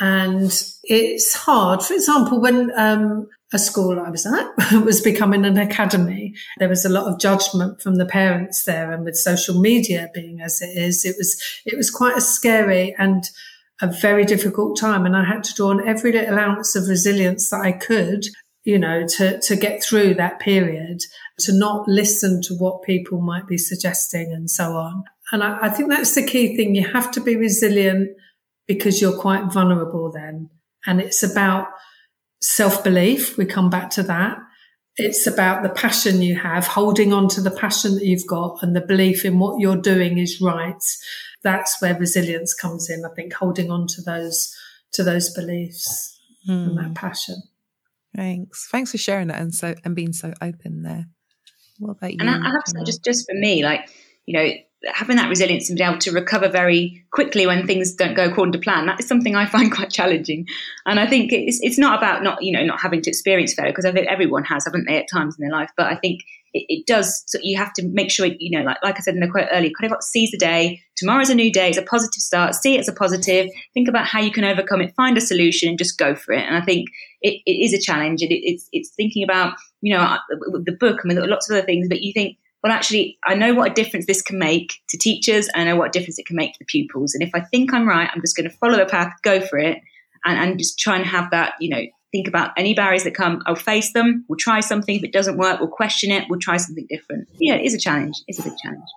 And 0.00 0.50
it's 0.82 1.32
hard. 1.32 1.80
For 1.84 1.94
example, 1.94 2.40
when 2.40 2.72
um, 2.76 3.28
a 3.52 3.58
school 3.60 4.00
I 4.00 4.10
was 4.10 4.26
at 4.26 4.82
was 4.84 5.00
becoming 5.00 5.44
an 5.44 5.58
academy, 5.58 6.34
there 6.58 6.68
was 6.68 6.84
a 6.84 6.88
lot 6.88 7.06
of 7.06 7.20
judgment 7.20 7.80
from 7.80 7.98
the 7.98 8.06
parents 8.06 8.64
there, 8.64 8.90
and 8.90 9.04
with 9.04 9.16
social 9.16 9.60
media 9.60 10.10
being 10.12 10.40
as 10.40 10.60
it 10.60 10.76
is, 10.76 11.04
it 11.04 11.14
was 11.16 11.40
it 11.64 11.76
was 11.76 11.88
quite 11.88 12.16
a 12.16 12.20
scary 12.20 12.96
and 12.98 13.30
a 13.80 13.86
very 13.86 14.24
difficult 14.24 14.76
time. 14.76 15.06
And 15.06 15.16
I 15.16 15.22
had 15.22 15.44
to 15.44 15.54
draw 15.54 15.70
on 15.70 15.86
every 15.86 16.10
little 16.10 16.36
ounce 16.36 16.74
of 16.74 16.88
resilience 16.88 17.50
that 17.50 17.60
I 17.60 17.70
could, 17.70 18.24
you 18.68 18.78
know, 18.78 19.06
to 19.06 19.40
to 19.40 19.56
get 19.56 19.82
through 19.82 20.12
that 20.12 20.40
period, 20.40 21.00
to 21.38 21.58
not 21.58 21.88
listen 21.88 22.42
to 22.42 22.54
what 22.54 22.82
people 22.82 23.18
might 23.18 23.46
be 23.46 23.56
suggesting 23.56 24.30
and 24.30 24.50
so 24.50 24.76
on. 24.76 25.04
And 25.32 25.42
I, 25.42 25.58
I 25.62 25.68
think 25.70 25.88
that's 25.88 26.14
the 26.14 26.22
key 26.22 26.54
thing. 26.54 26.74
You 26.74 26.86
have 26.86 27.10
to 27.12 27.20
be 27.22 27.34
resilient 27.34 28.10
because 28.66 29.00
you're 29.00 29.18
quite 29.18 29.50
vulnerable 29.50 30.12
then. 30.12 30.50
And 30.86 31.00
it's 31.00 31.22
about 31.22 31.68
self 32.42 32.84
belief. 32.84 33.38
We 33.38 33.46
come 33.46 33.70
back 33.70 33.88
to 33.92 34.02
that. 34.02 34.36
It's 34.98 35.26
about 35.26 35.62
the 35.62 35.70
passion 35.70 36.20
you 36.20 36.36
have, 36.38 36.66
holding 36.66 37.14
on 37.14 37.28
to 37.28 37.40
the 37.40 37.50
passion 37.50 37.94
that 37.94 38.04
you've 38.04 38.26
got 38.26 38.62
and 38.62 38.76
the 38.76 38.82
belief 38.82 39.24
in 39.24 39.38
what 39.38 39.60
you're 39.60 39.80
doing 39.80 40.18
is 40.18 40.42
right. 40.42 40.82
That's 41.42 41.80
where 41.80 41.98
resilience 41.98 42.52
comes 42.52 42.90
in. 42.90 43.02
I 43.06 43.14
think 43.14 43.32
holding 43.32 43.70
on 43.70 43.86
to 43.86 44.02
those, 44.02 44.54
to 44.92 45.02
those 45.02 45.32
beliefs 45.32 46.20
and 46.46 46.76
that 46.76 46.88
hmm. 46.88 46.92
passion. 46.92 47.36
Thanks. 48.16 48.68
Thanks 48.70 48.90
for 48.90 48.98
sharing 48.98 49.28
that 49.28 49.40
and 49.40 49.54
so, 49.54 49.74
and 49.84 49.94
being 49.94 50.12
so 50.12 50.32
open 50.42 50.82
there. 50.82 51.06
What 51.78 51.92
about 51.92 52.12
you? 52.12 52.18
And 52.20 52.30
I, 52.30 52.34
I 52.34 52.50
have 52.50 52.64
to 52.64 52.70
say, 52.72 52.84
just, 52.84 53.04
just 53.04 53.26
for 53.28 53.34
me, 53.34 53.62
like, 53.62 53.88
you 54.26 54.36
know, 54.36 54.50
having 54.86 55.16
that 55.16 55.28
resilience 55.28 55.68
and 55.68 55.76
being 55.76 55.88
able 55.88 55.98
to 55.98 56.12
recover 56.12 56.48
very 56.48 57.04
quickly 57.12 57.46
when 57.46 57.66
things 57.66 57.94
don't 57.94 58.14
go 58.14 58.24
according 58.26 58.52
to 58.52 58.58
plan 58.58 58.86
that 58.86 59.00
is 59.00 59.08
something 59.08 59.34
i 59.34 59.44
find 59.44 59.72
quite 59.74 59.90
challenging 59.90 60.46
and 60.86 61.00
i 61.00 61.06
think 61.06 61.32
it's, 61.32 61.58
it's 61.62 61.78
not 61.78 61.98
about 61.98 62.22
not 62.22 62.42
you 62.42 62.52
know 62.52 62.64
not 62.64 62.80
having 62.80 63.02
to 63.02 63.10
experience 63.10 63.54
failure 63.54 63.72
because 63.72 63.84
i 63.84 63.90
think 63.90 64.06
everyone 64.06 64.44
has 64.44 64.64
haven't 64.64 64.86
they 64.86 64.96
at 64.96 65.08
times 65.12 65.36
in 65.36 65.42
their 65.42 65.50
life 65.50 65.70
but 65.76 65.86
i 65.86 65.96
think 65.96 66.20
it, 66.54 66.64
it, 66.68 66.86
does 66.86 67.24
so 67.26 67.38
you 67.42 67.56
have 67.56 67.72
to 67.72 67.86
make 67.88 68.10
sure 68.10 68.26
you 68.26 68.56
know 68.56 68.64
like, 68.64 68.78
like 68.82 68.96
i 68.96 69.00
said 69.00 69.14
in 69.14 69.20
the 69.20 69.28
quote 69.28 69.48
earlier 69.52 69.70
kind 69.78 69.92
of 69.92 70.02
seize 70.02 70.30
the 70.30 70.38
day 70.38 70.80
tomorrow's 70.96 71.30
a 71.30 71.34
new 71.34 71.52
day 71.52 71.68
it's 71.68 71.78
a 71.78 71.82
positive 71.82 72.22
start 72.22 72.54
see 72.54 72.76
it 72.76 72.80
as 72.80 72.88
a 72.88 72.92
positive 72.92 73.48
think 73.74 73.88
about 73.88 74.06
how 74.06 74.20
you 74.20 74.30
can 74.30 74.44
overcome 74.44 74.80
it 74.80 74.94
find 74.96 75.16
a 75.16 75.20
solution 75.20 75.68
and 75.68 75.78
just 75.78 75.98
go 75.98 76.14
for 76.14 76.32
it 76.32 76.44
and 76.44 76.56
i 76.56 76.60
think 76.60 76.88
it, 77.22 77.40
it 77.46 77.52
is 77.52 77.72
a 77.72 77.80
challenge 77.80 78.22
and 78.22 78.30
it, 78.30 78.40
it's 78.42 78.68
it's 78.72 78.90
thinking 78.90 79.22
about 79.22 79.54
you 79.80 79.94
know 79.94 80.02
uh, 80.02 80.18
the 80.64 80.76
book 80.78 81.00
i 81.04 81.08
mean 81.08 81.18
lots 81.28 81.50
of 81.50 81.56
other 81.56 81.66
things 81.66 81.88
but 81.88 82.02
you 82.02 82.12
think 82.12 82.36
well, 82.62 82.72
actually, 82.72 83.18
I 83.24 83.34
know 83.34 83.54
what 83.54 83.70
a 83.70 83.74
difference 83.74 84.06
this 84.06 84.20
can 84.20 84.38
make 84.38 84.74
to 84.88 84.98
teachers. 84.98 85.48
And 85.54 85.62
I 85.62 85.72
know 85.72 85.78
what 85.78 85.92
difference 85.92 86.18
it 86.18 86.26
can 86.26 86.34
make 86.34 86.54
to 86.54 86.58
the 86.58 86.64
pupils. 86.64 87.14
And 87.14 87.22
if 87.22 87.30
I 87.32 87.40
think 87.40 87.72
I'm 87.72 87.86
right, 87.86 88.10
I'm 88.12 88.20
just 88.20 88.36
going 88.36 88.50
to 88.50 88.56
follow 88.56 88.76
the 88.76 88.86
path, 88.86 89.12
go 89.22 89.40
for 89.40 89.58
it, 89.58 89.78
and, 90.24 90.38
and 90.38 90.58
just 90.58 90.78
try 90.78 90.96
and 90.96 91.06
have 91.06 91.30
that, 91.30 91.54
you 91.60 91.70
know, 91.70 91.82
think 92.12 92.28
about 92.28 92.50
any 92.56 92.74
barriers 92.74 93.04
that 93.04 93.14
come. 93.14 93.42
I'll 93.46 93.54
face 93.54 93.92
them. 93.92 94.24
We'll 94.28 94.38
try 94.38 94.60
something. 94.60 94.96
If 94.96 95.04
it 95.04 95.12
doesn't 95.12 95.36
work, 95.36 95.60
we'll 95.60 95.68
question 95.68 96.10
it. 96.10 96.24
We'll 96.28 96.40
try 96.40 96.56
something 96.56 96.86
different. 96.88 97.28
Yeah, 97.38 97.54
it 97.54 97.64
is 97.64 97.74
a 97.74 97.78
challenge. 97.78 98.14
It's 98.26 98.38
a 98.38 98.42
big 98.42 98.54
challenge. 98.62 98.88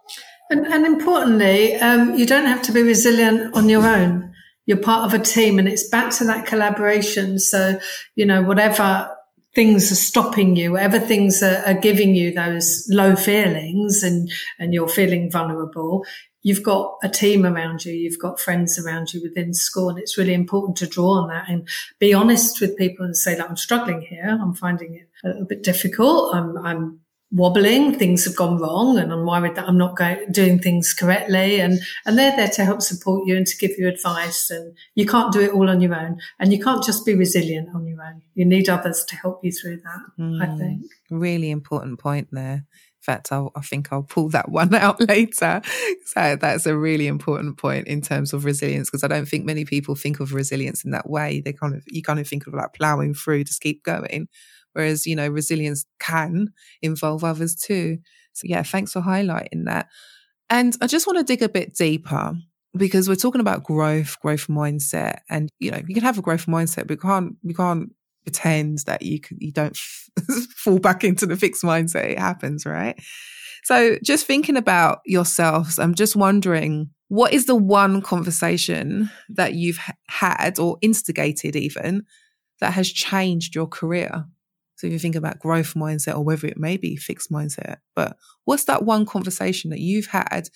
And, 0.49 0.65
and 0.67 0.85
importantly, 0.85 1.75
um, 1.75 2.15
you 2.15 2.25
don't 2.25 2.45
have 2.45 2.61
to 2.63 2.71
be 2.71 2.81
resilient 2.81 3.55
on 3.55 3.69
your 3.69 3.85
own. 3.85 4.33
You're 4.65 4.77
part 4.77 5.05
of 5.05 5.19
a 5.19 5.23
team, 5.23 5.59
and 5.59 5.67
it's 5.67 5.89
back 5.89 6.11
to 6.15 6.25
that 6.25 6.45
collaboration. 6.45 7.39
So, 7.39 7.79
you 8.15 8.25
know, 8.25 8.43
whatever 8.43 9.09
things 9.53 9.91
are 9.91 9.95
stopping 9.95 10.55
you, 10.55 10.71
whatever 10.71 10.99
things 10.99 11.43
are, 11.43 11.61
are, 11.65 11.73
giving 11.73 12.15
you 12.15 12.33
those 12.33 12.87
low 12.89 13.15
feelings 13.15 14.01
and, 14.01 14.31
and 14.59 14.73
you're 14.73 14.87
feeling 14.87 15.29
vulnerable, 15.29 16.05
you've 16.41 16.63
got 16.63 16.95
a 17.03 17.09
team 17.09 17.45
around 17.45 17.85
you, 17.85 17.93
you've 17.93 18.19
got 18.19 18.39
friends 18.39 18.79
around 18.79 19.13
you 19.13 19.21
within 19.21 19.53
school. 19.53 19.89
And 19.89 19.99
it's 19.99 20.17
really 20.17 20.33
important 20.33 20.77
to 20.77 20.87
draw 20.87 21.21
on 21.21 21.27
that 21.29 21.49
and 21.49 21.67
be 21.99 22.13
honest 22.13 22.61
with 22.61 22.77
people 22.77 23.05
and 23.05 23.15
say 23.15 23.35
that 23.35 23.49
I'm 23.49 23.57
struggling 23.57 24.01
here. 24.01 24.37
I'm 24.41 24.53
finding 24.53 24.95
it 24.95 25.09
a, 25.23 25.45
bit 25.45 25.63
difficult. 25.63 26.33
I'm, 26.33 26.57
I'm 26.57 26.99
wobbling, 27.31 27.97
things 27.97 28.25
have 28.25 28.35
gone 28.35 28.57
wrong, 28.57 28.97
and 28.97 29.11
I'm 29.11 29.25
worried 29.25 29.55
that 29.55 29.67
I'm 29.67 29.77
not 29.77 29.95
going, 29.95 30.31
doing 30.31 30.59
things 30.59 30.93
correctly. 30.93 31.61
And, 31.61 31.79
and 32.05 32.17
they're 32.17 32.35
there 32.35 32.49
to 32.49 32.65
help 32.65 32.81
support 32.81 33.27
you 33.27 33.37
and 33.37 33.47
to 33.47 33.57
give 33.57 33.71
you 33.77 33.87
advice. 33.87 34.49
And 34.51 34.75
you 34.95 35.05
can't 35.05 35.31
do 35.31 35.41
it 35.41 35.51
all 35.51 35.69
on 35.69 35.81
your 35.81 35.95
own. 35.95 36.19
And 36.39 36.51
you 36.51 36.61
can't 36.61 36.83
just 36.83 37.05
be 37.05 37.15
resilient 37.15 37.69
on 37.73 37.87
your 37.87 38.01
own. 38.01 38.21
You 38.33 38.45
need 38.45 38.69
others 38.69 39.05
to 39.05 39.15
help 39.15 39.43
you 39.43 39.51
through 39.51 39.77
that, 39.77 40.01
mm, 40.19 40.41
I 40.41 40.57
think. 40.57 40.83
Really 41.09 41.51
important 41.51 41.99
point 41.99 42.27
there. 42.31 42.65
In 43.01 43.03
fact, 43.03 43.31
I'll, 43.31 43.51
I 43.55 43.61
think 43.61 43.91
I'll 43.91 44.03
pull 44.03 44.29
that 44.29 44.49
one 44.51 44.75
out 44.75 44.99
later. 45.07 45.61
So 46.05 46.35
that's 46.35 46.65
a 46.65 46.77
really 46.77 47.07
important 47.07 47.57
point 47.57 47.87
in 47.87 48.01
terms 48.01 48.33
of 48.33 48.45
resilience, 48.45 48.89
because 48.89 49.03
I 49.03 49.07
don't 49.07 49.27
think 49.27 49.45
many 49.45 49.63
people 49.63 49.95
think 49.95 50.19
of 50.19 50.33
resilience 50.33 50.83
in 50.83 50.91
that 50.91 51.09
way. 51.09 51.41
They 51.41 51.53
kind 51.53 51.75
of, 51.75 51.83
you 51.87 52.03
kind 52.03 52.19
of 52.19 52.27
think 52.27 52.45
of 52.45 52.53
like 52.53 52.73
plowing 52.73 53.13
through 53.13 53.45
to 53.45 53.53
keep 53.61 53.83
going. 53.83 54.27
Whereas, 54.73 55.05
you 55.05 55.15
know, 55.15 55.27
resilience 55.27 55.85
can 55.99 56.53
involve 56.81 57.23
others 57.23 57.55
too. 57.55 57.97
So 58.33 58.43
yeah, 58.45 58.63
thanks 58.63 58.93
for 58.93 59.01
highlighting 59.01 59.65
that. 59.65 59.87
And 60.49 60.75
I 60.81 60.87
just 60.87 61.07
want 61.07 61.19
to 61.19 61.23
dig 61.23 61.41
a 61.41 61.49
bit 61.49 61.75
deeper 61.75 62.33
because 62.75 63.09
we're 63.09 63.15
talking 63.15 63.41
about 63.41 63.63
growth, 63.63 64.19
growth 64.21 64.47
mindset, 64.47 65.19
and 65.29 65.49
you 65.59 65.71
know, 65.71 65.81
you 65.87 65.93
can 65.93 66.03
have 66.03 66.17
a 66.17 66.21
growth 66.21 66.45
mindset, 66.45 66.87
but 66.87 66.91
we 66.91 66.97
can't, 66.97 67.35
we 67.43 67.53
can't 67.53 67.93
pretend 68.23 68.79
that 68.85 69.01
you 69.01 69.19
can, 69.19 69.37
you 69.39 69.51
don't 69.51 69.77
fall 70.55 70.79
back 70.79 71.03
into 71.03 71.25
the 71.25 71.35
fixed 71.35 71.63
mindset. 71.63 72.11
It 72.11 72.19
happens, 72.19 72.65
right? 72.65 72.97
So 73.63 73.97
just 74.03 74.25
thinking 74.25 74.57
about 74.57 74.99
yourselves, 75.05 75.77
I'm 75.79 75.95
just 75.95 76.15
wondering, 76.15 76.89
what 77.09 77.33
is 77.33 77.45
the 77.45 77.55
one 77.55 78.01
conversation 78.01 79.11
that 79.29 79.53
you've 79.53 79.79
had 80.07 80.57
or 80.59 80.77
instigated 80.81 81.55
even 81.55 82.03
that 82.59 82.73
has 82.73 82.89
changed 82.91 83.53
your 83.53 83.67
career? 83.67 84.25
So 84.81 84.87
if 84.87 84.93
you 84.93 84.99
think 84.99 85.15
about 85.15 85.37
growth 85.37 85.75
mindset 85.75 86.15
or 86.15 86.21
whether 86.23 86.47
it 86.47 86.57
may 86.57 86.75
be 86.75 86.95
fixed 86.95 87.31
mindset, 87.31 87.77
but 87.95 88.17
what's 88.45 88.63
that 88.63 88.83
one 88.83 89.05
conversation 89.05 89.69
that 89.69 89.79
you've 89.79 90.07
had 90.07 90.49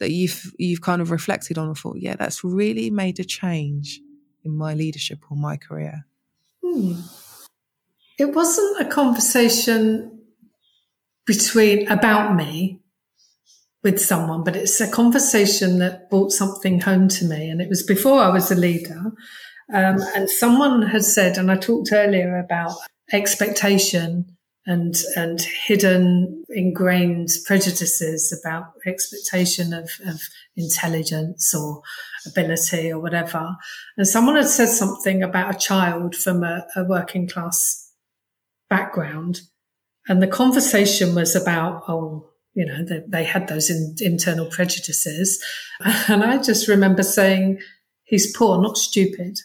that 0.00 0.10
you've 0.10 0.54
you've 0.58 0.80
kind 0.80 1.02
of 1.02 1.10
reflected 1.10 1.58
on 1.58 1.68
and 1.68 1.76
thought, 1.76 1.98
yeah, 1.98 2.16
that's 2.16 2.42
really 2.42 2.88
made 2.88 3.20
a 3.20 3.24
change 3.24 4.00
in 4.42 4.56
my 4.56 4.72
leadership 4.72 5.18
or 5.30 5.36
my 5.36 5.58
career? 5.58 6.06
Hmm. 6.64 6.94
It 8.18 8.34
wasn't 8.34 8.80
a 8.80 8.90
conversation 8.90 10.18
between 11.26 11.88
about 11.88 12.34
me 12.36 12.80
with 13.82 14.00
someone, 14.00 14.44
but 14.44 14.56
it's 14.56 14.80
a 14.80 14.90
conversation 14.90 15.78
that 15.80 16.08
brought 16.08 16.32
something 16.32 16.80
home 16.80 17.08
to 17.08 17.26
me. 17.26 17.50
And 17.50 17.60
it 17.60 17.68
was 17.68 17.82
before 17.82 18.22
I 18.22 18.30
was 18.30 18.50
a 18.50 18.56
leader. 18.56 19.12
Um, 19.70 19.98
and 20.16 20.30
someone 20.30 20.80
had 20.80 21.04
said, 21.04 21.36
and 21.36 21.50
I 21.50 21.56
talked 21.56 21.90
earlier 21.92 22.38
about 22.38 22.72
expectation 23.12 24.36
and 24.66 24.96
and 25.16 25.40
hidden 25.40 26.44
ingrained 26.50 27.30
prejudices 27.46 28.38
about 28.38 28.72
expectation 28.86 29.72
of, 29.72 29.90
of 30.06 30.20
intelligence 30.56 31.54
or 31.54 31.80
ability 32.26 32.92
or 32.92 33.00
whatever. 33.00 33.56
And 33.96 34.06
someone 34.06 34.36
had 34.36 34.46
said 34.46 34.68
something 34.68 35.22
about 35.22 35.54
a 35.54 35.58
child 35.58 36.14
from 36.14 36.44
a, 36.44 36.66
a 36.76 36.84
working 36.84 37.26
class 37.26 37.90
background. 38.68 39.40
And 40.06 40.22
the 40.22 40.26
conversation 40.26 41.14
was 41.14 41.34
about, 41.34 41.84
oh, 41.88 42.28
you 42.54 42.66
know, 42.66 42.84
they, 42.84 43.02
they 43.06 43.24
had 43.24 43.48
those 43.48 43.70
in, 43.70 43.96
internal 44.00 44.46
prejudices. 44.46 45.42
And 46.08 46.22
I 46.22 46.42
just 46.42 46.68
remember 46.68 47.02
saying, 47.02 47.60
he's 48.04 48.36
poor, 48.36 48.60
not 48.60 48.76
stupid. 48.76 49.38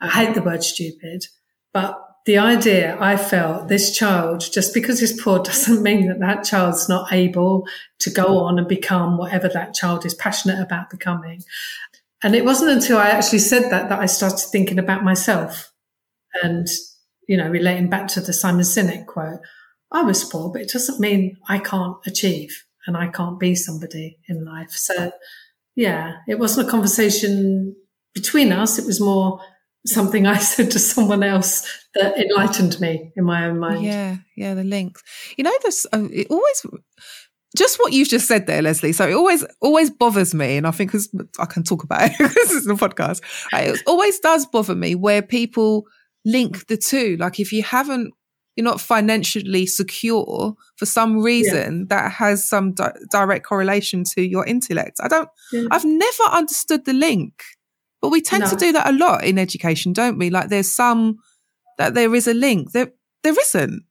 I 0.00 0.08
hate 0.08 0.34
the 0.34 0.42
word 0.42 0.64
stupid, 0.64 1.26
but 1.72 2.07
the 2.28 2.36
idea 2.36 2.94
I 3.00 3.16
felt 3.16 3.68
this 3.68 3.96
child, 3.96 4.40
just 4.52 4.74
because 4.74 5.00
he's 5.00 5.18
poor 5.18 5.38
doesn't 5.42 5.82
mean 5.82 6.08
that 6.08 6.20
that 6.20 6.44
child's 6.44 6.86
not 6.86 7.10
able 7.10 7.66
to 8.00 8.10
go 8.10 8.40
on 8.40 8.58
and 8.58 8.68
become 8.68 9.16
whatever 9.16 9.48
that 9.48 9.72
child 9.72 10.04
is 10.04 10.12
passionate 10.12 10.60
about 10.60 10.90
becoming. 10.90 11.42
And 12.22 12.34
it 12.34 12.44
wasn't 12.44 12.72
until 12.72 12.98
I 12.98 13.08
actually 13.08 13.38
said 13.38 13.70
that 13.70 13.88
that 13.88 13.98
I 13.98 14.04
started 14.04 14.46
thinking 14.52 14.78
about 14.78 15.04
myself 15.04 15.72
and, 16.42 16.66
you 17.26 17.38
know, 17.38 17.48
relating 17.48 17.88
back 17.88 18.08
to 18.08 18.20
the 18.20 18.34
Simon 18.34 18.60
Sinek 18.60 19.06
quote. 19.06 19.40
I 19.90 20.02
was 20.02 20.22
poor, 20.22 20.50
but 20.50 20.60
it 20.60 20.68
doesn't 20.70 21.00
mean 21.00 21.38
I 21.48 21.58
can't 21.58 21.96
achieve 22.04 22.62
and 22.86 22.94
I 22.94 23.06
can't 23.06 23.40
be 23.40 23.54
somebody 23.54 24.18
in 24.28 24.44
life. 24.44 24.72
So 24.72 25.12
yeah, 25.76 26.16
it 26.28 26.38
wasn't 26.38 26.68
a 26.68 26.70
conversation 26.70 27.74
between 28.12 28.52
us. 28.52 28.78
It 28.78 28.84
was 28.84 29.00
more 29.00 29.40
something 29.86 30.26
I 30.26 30.38
said 30.38 30.70
to 30.72 30.78
someone 30.78 31.22
else 31.22 31.66
that 31.94 32.16
enlightened 32.18 32.80
me 32.80 33.12
in 33.16 33.24
my 33.24 33.46
own 33.46 33.58
mind. 33.58 33.84
Yeah, 33.84 34.16
yeah, 34.36 34.54
the 34.54 34.64
links. 34.64 35.02
You 35.36 35.44
know, 35.44 35.54
this 35.62 35.86
uh, 35.92 36.08
it 36.12 36.28
always 36.30 36.66
just 37.56 37.78
what 37.78 37.92
you've 37.92 38.08
just 38.08 38.28
said 38.28 38.46
there, 38.46 38.62
Leslie. 38.62 38.92
So 38.92 39.08
it 39.08 39.14
always 39.14 39.44
always 39.60 39.90
bothers 39.90 40.34
me, 40.34 40.56
and 40.56 40.66
I 40.66 40.70
think 40.70 40.90
because 40.90 41.08
I 41.38 41.46
can 41.46 41.62
talk 41.62 41.82
about 41.82 42.10
it. 42.10 42.18
this 42.34 42.50
is 42.50 42.66
a 42.66 42.74
podcast. 42.74 43.22
Right? 43.52 43.68
It 43.68 43.82
always 43.86 44.18
does 44.20 44.46
bother 44.46 44.74
me 44.74 44.94
where 44.94 45.22
people 45.22 45.86
link 46.24 46.66
the 46.66 46.76
two. 46.76 47.16
Like 47.18 47.40
if 47.40 47.52
you 47.52 47.62
haven't. 47.62 48.14
You're 48.56 48.64
not 48.64 48.80
financially 48.80 49.66
secure 49.66 50.56
for 50.74 50.84
some 50.84 51.20
reason 51.20 51.86
yeah. 51.88 51.96
that 51.96 52.10
has 52.10 52.44
some 52.44 52.74
di- 52.74 52.90
direct 53.08 53.46
correlation 53.46 54.02
to 54.16 54.20
your 54.20 54.44
intellect. 54.44 54.96
I 55.00 55.06
don't, 55.06 55.28
yeah. 55.52 55.66
I've 55.70 55.84
never 55.84 56.24
understood 56.32 56.84
the 56.84 56.92
link. 56.92 57.34
But 58.00 58.10
we 58.10 58.20
tend 58.20 58.44
no. 58.44 58.50
to 58.50 58.56
do 58.56 58.72
that 58.72 58.88
a 58.88 58.92
lot 58.92 59.24
in 59.24 59.38
education, 59.38 59.92
don't 59.92 60.18
we? 60.18 60.30
Like 60.30 60.48
there's 60.48 60.72
some 60.74 61.18
that 61.78 61.94
there 61.94 62.14
is 62.14 62.28
a 62.28 62.34
link. 62.34 62.72
There 62.72 62.92
there 63.22 63.38
isn't. 63.38 63.82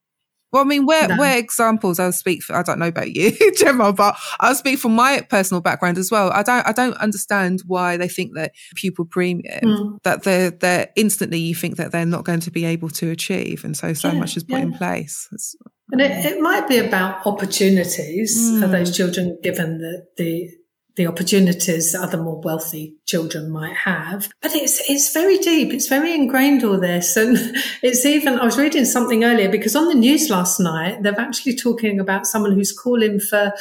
Well, 0.51 0.63
I 0.63 0.65
mean, 0.65 0.85
where 0.85 1.09
no. 1.09 1.17
where 1.17 1.37
examples? 1.37 1.99
I'll 1.99 2.13
speak. 2.13 2.41
For, 2.41 2.55
I 2.55 2.63
don't 2.63 2.79
know 2.79 2.87
about 2.87 3.13
you, 3.13 3.31
Gemma, 3.57 3.91
but 3.91 4.17
I'll 4.39 4.55
speak 4.55 4.79
from 4.79 4.95
my 4.95 5.21
personal 5.21 5.61
background 5.61 5.97
as 5.97 6.09
well. 6.09 6.31
I 6.31 6.41
don't 6.41 6.65
I 6.65 6.71
don't 6.71 6.95
understand 6.97 7.63
why 7.67 7.97
they 7.97 8.07
think 8.07 8.33
that 8.35 8.53
pupil 8.75 9.05
premium 9.05 9.59
mm. 9.61 9.97
that 10.03 10.23
they're 10.23 10.51
they're 10.51 10.89
instantly 10.95 11.39
you 11.39 11.53
think 11.53 11.75
that 11.75 11.91
they're 11.91 12.05
not 12.05 12.23
going 12.23 12.39
to 12.41 12.51
be 12.51 12.63
able 12.63 12.89
to 12.91 13.11
achieve, 13.11 13.65
and 13.65 13.75
so 13.75 13.91
so 13.93 14.11
yeah, 14.11 14.19
much 14.19 14.37
is 14.37 14.43
put 14.43 14.57
yeah. 14.57 14.63
in 14.63 14.73
place. 14.73 15.27
It's, 15.33 15.55
and 15.91 16.01
it, 16.01 16.11
it 16.25 16.41
might 16.41 16.67
be 16.67 16.77
about 16.77 17.25
opportunities 17.25 18.37
mm. 18.39 18.63
of 18.63 18.71
those 18.71 18.95
children 18.95 19.37
given 19.43 19.79
the 19.79 20.05
the 20.15 20.49
the 20.97 21.07
opportunities 21.07 21.91
that 21.91 22.01
other 22.01 22.17
more 22.17 22.41
wealthy 22.41 22.95
children 23.05 23.49
might 23.51 23.75
have. 23.75 24.29
But 24.41 24.55
it's 24.55 24.81
it's 24.89 25.13
very 25.13 25.37
deep. 25.37 25.71
It's 25.71 25.87
very 25.87 26.13
ingrained 26.13 26.63
all 26.63 26.79
this. 26.79 27.15
And 27.15 27.37
it's 27.83 28.05
even 28.05 28.39
I 28.39 28.43
was 28.43 28.57
reading 28.57 28.83
something 28.83 29.23
earlier 29.23 29.47
because 29.47 29.75
on 29.75 29.87
the 29.87 29.95
news 29.95 30.29
last 30.29 30.59
night 30.59 31.03
they're 31.03 31.19
actually 31.19 31.55
talking 31.55 31.99
about 31.99 32.25
someone 32.25 32.51
who's 32.51 32.77
calling 32.77 33.19
for 33.19 33.53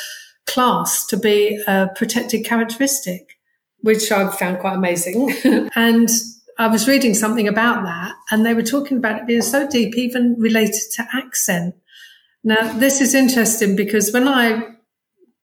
class 0.46 1.06
to 1.06 1.16
be 1.16 1.62
a 1.66 1.88
protected 1.94 2.44
characteristic, 2.44 3.36
which 3.80 4.10
I've 4.10 4.34
found 4.38 4.58
quite 4.58 4.74
amazing. 4.74 5.36
and 5.76 6.08
I 6.58 6.68
was 6.68 6.88
reading 6.88 7.12
something 7.12 7.48
about 7.48 7.84
that 7.84 8.14
and 8.30 8.46
they 8.46 8.54
were 8.54 8.62
talking 8.62 8.96
about 8.96 9.20
it 9.20 9.26
being 9.26 9.42
so 9.42 9.68
deep, 9.68 9.94
even 9.96 10.36
related 10.38 10.80
to 10.94 11.06
accent. 11.12 11.74
Now, 12.42 12.72
this 12.78 13.02
is 13.02 13.14
interesting 13.14 13.76
because 13.76 14.10
when 14.12 14.26
I 14.26 14.75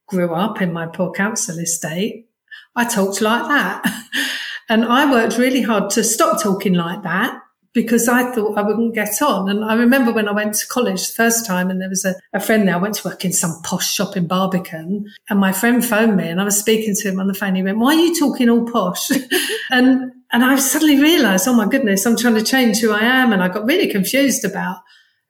grew 0.08 0.34
up 0.34 0.62
in 0.62 0.74
my 0.74 0.86
poor 0.88 1.12
council 1.12 1.60
estate, 1.60 2.28
I 2.76 2.86
talked 2.86 3.22
like 3.22 3.48
that. 3.48 4.04
and 4.70 4.86
I 4.86 5.10
worked 5.10 5.38
really 5.38 5.62
hard 5.62 5.90
to 5.92 6.04
stop 6.04 6.42
talking 6.42 6.74
like 6.74 7.04
that 7.04 7.40
because 7.74 8.08
I 8.08 8.32
thought 8.32 8.58
I 8.58 8.62
wouldn't 8.62 8.94
get 8.94 9.22
on. 9.22 9.50
And 9.50 9.66
I 9.66 9.74
remember 9.74 10.14
when 10.14 10.28
I 10.28 10.32
went 10.32 10.54
to 10.56 10.68
college 10.68 11.08
the 11.08 11.14
first 11.14 11.46
time 11.46 11.72
and 11.72 11.82
there 11.82 11.90
was 11.90 12.06
a, 12.06 12.16
a, 12.32 12.40
friend 12.40 12.68
there. 12.68 12.76
I 12.76 12.80
went 12.80 12.96
to 12.96 13.08
work 13.08 13.26
in 13.26 13.34
some 13.34 13.60
posh 13.64 13.92
shop 13.92 14.16
in 14.16 14.28
Barbican 14.28 15.06
and 15.30 15.40
my 15.40 15.52
friend 15.52 15.84
phoned 15.84 16.16
me 16.16 16.28
and 16.28 16.40
I 16.40 16.44
was 16.44 16.60
speaking 16.60 16.94
to 16.96 17.10
him 17.10 17.20
on 17.20 17.28
the 17.28 17.34
phone. 17.34 17.56
He 17.56 17.64
went, 17.64 17.80
why 17.80 17.96
are 17.96 18.00
you 18.00 18.18
talking 18.18 18.50
all 18.50 18.66
posh? 18.66 19.10
and, 19.72 20.12
and 20.32 20.46
I 20.46 20.56
suddenly 20.58 21.02
realized, 21.02 21.48
oh 21.48 21.54
my 21.54 21.68
goodness, 21.68 22.06
I'm 22.06 22.16
trying 22.16 22.36
to 22.36 22.44
change 22.44 22.80
who 22.80 22.92
I 22.92 23.02
am. 23.02 23.34
And 23.34 23.42
I 23.42 23.50
got 23.50 23.66
really 23.66 23.88
confused 23.88 24.46
about 24.46 24.78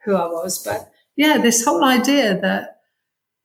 who 0.03 0.15
I 0.15 0.27
was. 0.27 0.61
But 0.61 0.89
yeah, 1.15 1.37
this 1.37 1.63
whole 1.63 1.83
idea 1.83 2.39
that 2.41 2.72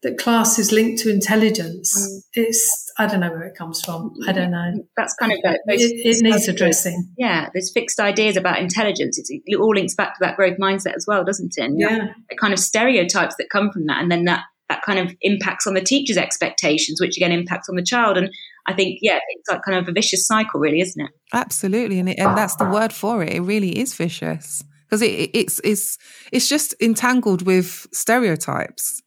that 0.03 0.19
class 0.19 0.59
is 0.59 0.71
linked 0.71 1.03
to 1.03 1.11
intelligence. 1.11 1.97
Mm. 1.97 2.45
It's 2.45 2.93
I 2.99 3.07
don't 3.07 3.21
know 3.21 3.31
where 3.31 3.45
it 3.45 3.57
comes 3.57 3.83
from. 3.85 4.13
I 4.27 4.33
don't 4.33 4.51
know. 4.51 4.73
That's 4.97 5.15
kind 5.15 5.33
of 5.33 5.39
it, 5.43 5.61
it 5.67 6.23
needs 6.23 6.49
addressing. 6.49 7.13
Yeah, 7.17 7.49
there's 7.53 7.73
fixed 7.73 8.01
ideas 8.01 8.37
about 8.37 8.59
intelligence. 8.59 9.19
It's, 9.19 9.31
it 9.31 9.57
all 9.57 9.75
links 9.75 9.95
back 9.95 10.15
to 10.15 10.19
that 10.21 10.37
growth 10.37 10.59
mindset 10.59 10.95
as 10.95 11.05
well, 11.07 11.25
doesn't 11.25 11.55
it? 11.57 11.65
And 11.65 11.81
yeah, 11.81 12.13
the 12.29 12.37
kind 12.37 12.53
of 12.53 12.59
stereotypes 12.59 13.37
that 13.37 13.51
come 13.51 13.71
from 13.71 13.87
that, 13.87 14.03
and 14.03 14.11
then 14.11 14.25
that 14.25 14.45
that 14.69 14.83
kind 14.83 14.99
of 14.99 15.15
impacts 15.23 15.67
on 15.67 15.75
the 15.75 15.81
teacher's 15.81 16.17
expectations, 16.17 17.01
which 17.01 17.17
again 17.17 17.33
impacts 17.33 17.69
on 17.69 17.77
the 17.77 17.83
child. 17.83 18.19
And 18.19 18.31
I 18.67 18.75
think 18.75 18.99
yeah, 19.03 19.19
it's 19.29 19.49
like 19.49 19.63
kind 19.63 19.79
of 19.79 19.89
a 19.89 19.93
vicious 19.93 20.27
cycle, 20.27 20.61
really, 20.61 20.81
isn't 20.81 21.01
it? 21.01 21.11
Absolutely, 21.33 21.99
and 21.99 22.09
it, 22.09 22.19
and 22.19 22.37
that's 22.37 22.57
the 22.57 22.69
word 22.69 22.93
for 22.93 23.23
it. 23.23 23.33
It 23.33 23.41
really 23.41 23.79
is 23.79 23.95
vicious 23.95 24.63
because 24.87 25.03
it, 25.03 25.31
it's 25.35 25.61
it's 25.65 25.99
it's 26.33 26.49
just 26.49 26.75
entangled 26.81 27.43
with 27.43 27.87
stereotypes 27.93 29.03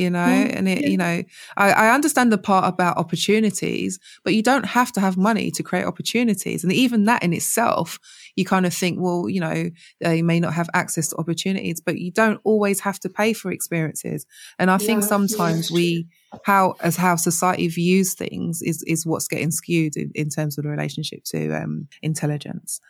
you 0.00 0.10
know? 0.10 0.18
Mm, 0.18 0.56
and 0.56 0.68
it 0.68 0.88
you 0.88 0.96
know 0.96 1.22
I, 1.56 1.72
I, 1.72 1.94
understand 1.94 2.32
the 2.32 2.38
part 2.38 2.72
about 2.72 2.96
opportunities 2.96 3.98
but 4.24 4.34
you 4.34 4.42
don't 4.42 4.64
have 4.64 4.90
to 4.92 5.00
have 5.00 5.16
money 5.16 5.50
to 5.52 5.62
create 5.62 5.84
opportunities. 5.84 6.64
And 6.64 6.72
even 6.72 7.04
that 7.04 7.22
in 7.22 7.32
itself 7.32 7.98
you 8.36 8.44
kind 8.44 8.66
of 8.66 8.72
think 8.72 8.98
well 9.00 9.28
you 9.28 9.40
know 9.40 9.70
they 10.00 10.22
may 10.22 10.40
not 10.40 10.54
have 10.54 10.70
access 10.74 11.08
to 11.08 11.16
opportunities 11.16 11.80
but 11.80 11.98
you 11.98 12.10
don't 12.10 12.40
always 12.44 12.80
have 12.80 12.98
to 13.00 13.08
pay 13.08 13.32
for 13.32 13.52
experiences. 13.52 14.26
And 14.58 14.70
i 14.70 14.74
yeah, 14.74 14.86
think 14.86 15.02
sometimes 15.04 15.70
yeah, 15.70 15.74
we 15.74 16.06
how 16.44 16.74
as 16.80 16.96
how 16.96 17.16
society 17.16 17.68
views 17.68 18.14
things 18.14 18.62
is 18.62 18.82
is 18.86 19.04
what's 19.04 19.28
getting 19.28 19.50
skewed 19.50 19.96
in, 19.96 20.10
in 20.14 20.30
terms 20.30 20.56
of 20.56 20.64
the 20.64 20.70
relationship 20.70 21.24
to 21.24 21.52
um, 21.52 21.88
intelligence. 22.02 22.80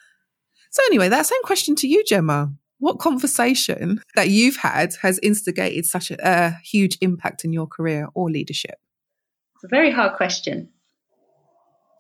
So 0.71 0.83
anyway 0.87 1.09
that 1.09 1.27
same 1.27 1.43
question 1.43 1.75
to 1.77 1.89
you 1.89 2.05
gemma 2.05 2.53
what 2.81 2.99
conversation 2.99 4.03
that 4.17 4.31
you've 4.31 4.57
had 4.57 4.95
has 5.03 5.21
instigated 5.23 5.87
such 5.87 6.11
a, 6.11 6.17
a 6.23 6.59
huge 6.65 6.99
impact 7.01 7.45
in 7.45 7.53
your 7.53 7.67
career 7.67 8.09
or 8.15 8.31
leadership? 8.31 8.77
It's 9.55 9.65
a 9.65 9.69
very 9.69 9.93
hard 9.93 10.17
question. 10.17 10.71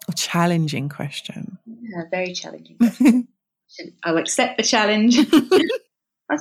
A 0.09 0.13
challenging 0.15 0.89
question. 0.89 1.59
Yeah, 1.67 2.03
very 2.11 2.33
challenging. 2.33 2.79
I'll 4.05 4.17
accept 4.17 4.57
the 4.57 4.65
challenge. 4.65 5.17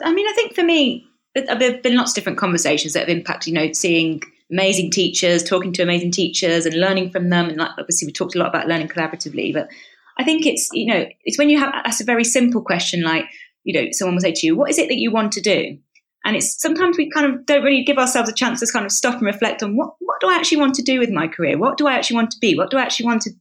I 0.04 0.14
mean, 0.14 0.28
I 0.28 0.34
think 0.34 0.56
for 0.56 0.64
me, 0.64 1.06
uh, 1.38 1.56
there've 1.56 1.84
been 1.84 1.96
lots 1.96 2.12
of 2.12 2.16
different 2.16 2.38
conversations 2.38 2.94
that 2.94 3.02
have 3.02 3.10
impacted, 3.10 3.54
you 3.54 3.60
know, 3.60 3.72
seeing 3.74 4.22
amazing 4.52 4.92
teachers, 4.92 5.44
talking 5.44 5.74
to 5.74 5.84
amazing 5.84 6.12
teachers 6.12 6.66
and 6.66 6.76
learning 6.76 7.12
from 7.12 7.30
them. 7.30 7.50
And 7.50 7.58
like, 7.58 7.72
obviously, 7.78 8.08
we 8.08 8.14
talked 8.14 8.36
a 8.36 8.40
lot 8.40 8.48
about 8.48 8.68
learning 8.68 8.88
collaboratively, 8.88 9.54
but 9.54 9.70
I 10.18 10.24
think 10.24 10.46
it's, 10.46 10.70
you 10.74 10.86
know, 10.86 11.06
it's 11.24 11.38
when 11.38 11.50
you 11.50 11.60
have, 11.60 11.72
that's 11.86 12.02
a 12.02 12.06
very 12.06 12.24
simple 12.24 12.62
question 12.62 13.04
like, 13.04 13.26
you 13.70 13.80
know, 13.80 13.88
someone 13.92 14.16
will 14.16 14.22
say 14.22 14.34
to 14.34 14.48
you, 14.48 14.56
what 14.56 14.72
is 14.72 14.80
it 14.80 14.90
that 14.90 14.98
you 14.98 15.12
want 15.12 15.32
to 15.34 15.42
do? 15.42 15.78
And 16.26 16.36
it's 16.36 16.60
sometimes 16.60 16.98
we 16.98 17.12
kind 17.12 17.32
of 17.32 17.46
don't 17.46 17.64
really 17.64 17.84
give 17.84 18.00
ourselves 18.00 18.28
a 18.28 18.34
chance 18.34 18.62
to 18.62 18.72
kind 18.72 18.84
of 18.84 18.92
stop 18.92 19.18
and 19.18 19.28
reflect 19.28 19.62
on 19.62 19.78
what, 19.78 19.94
what 20.00 20.20
do 20.22 20.28
I 20.28 20.34
actually 20.34 20.58
want 20.58 20.74
to 20.76 20.82
do 20.82 21.00
with 21.00 21.12
my 21.12 21.28
career? 21.28 21.56
What 21.56 21.78
do 21.78 21.86
I 21.88 21.94
actually 21.94 22.16
want 22.16 22.32
to 22.32 22.40
be? 22.42 22.58
What 22.58 22.72
do 22.72 22.78
I 22.78 22.82
actually 22.82 23.06
want 23.06 23.22
to 23.22 23.32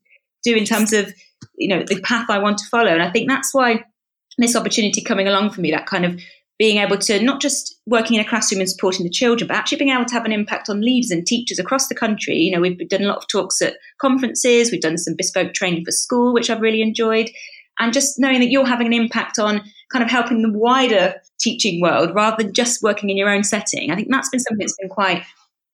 do 0.45 0.55
in 0.55 0.67
terms 0.67 0.93
of, 0.93 1.11
you 1.57 1.67
know, 1.67 1.83
the 1.83 1.99
path 2.03 2.29
I 2.29 2.39
want 2.39 2.59
to 2.59 2.67
follow? 2.71 2.91
And 2.91 3.03
I 3.03 3.11
think 3.11 3.27
that's 3.27 3.55
why 3.55 3.85
this 4.37 4.55
opportunity 4.55 5.01
coming 5.01 5.27
along 5.27 5.51
for 5.51 5.63
me, 5.63 5.71
that 5.71 5.87
kind 5.87 6.05
of 6.05 6.21
being 6.59 6.77
able 6.77 6.99
to 6.99 7.23
not 7.23 7.41
just 7.41 7.81
working 7.87 8.17
in 8.17 8.25
a 8.25 8.29
classroom 8.29 8.61
and 8.61 8.69
supporting 8.69 9.05
the 9.05 9.11
children, 9.11 9.49
but 9.49 9.57
actually 9.57 9.79
being 9.79 9.91
able 9.91 10.05
to 10.05 10.15
have 10.15 10.25
an 10.25 10.33
impact 10.33 10.69
on 10.69 10.83
leaders 10.83 11.11
and 11.11 11.27
teachers 11.27 11.59
across 11.59 11.89
the 11.89 11.95
country. 11.95 12.37
You 12.37 12.53
know, 12.53 12.61
we've 12.61 12.89
done 12.89 13.03
a 13.03 13.09
lot 13.09 13.19
of 13.19 13.29
talks 13.29 13.63
at 13.63 13.77
conferences, 14.01 14.71
we've 14.71 14.81
done 14.81 14.99
some 14.99 15.15
bespoke 15.17 15.55
training 15.55 15.85
for 15.85 15.93
school, 15.93 16.35
which 16.35 16.51
I've 16.51 16.61
really 16.61 16.83
enjoyed. 16.83 17.31
And 17.79 17.93
just 17.93 18.19
knowing 18.19 18.41
that 18.41 18.51
you're 18.51 18.67
having 18.67 18.89
an 18.89 18.93
impact 18.93 19.39
on 19.39 19.63
kind 19.93 20.05
of 20.05 20.11
helping 20.11 20.43
the 20.43 20.53
wider 20.53 21.15
teaching 21.41 21.81
world 21.81 22.15
rather 22.15 22.43
than 22.43 22.53
just 22.53 22.83
working 22.83 23.11
in 23.11 23.17
your 23.17 23.29
own 23.29 23.45
setting. 23.45 23.91
I 23.91 23.97
think 23.97 24.09
that's 24.11 24.29
been 24.29 24.41
something 24.41 24.65
that's 24.65 24.77
been 24.79 24.89
quite 24.89 25.25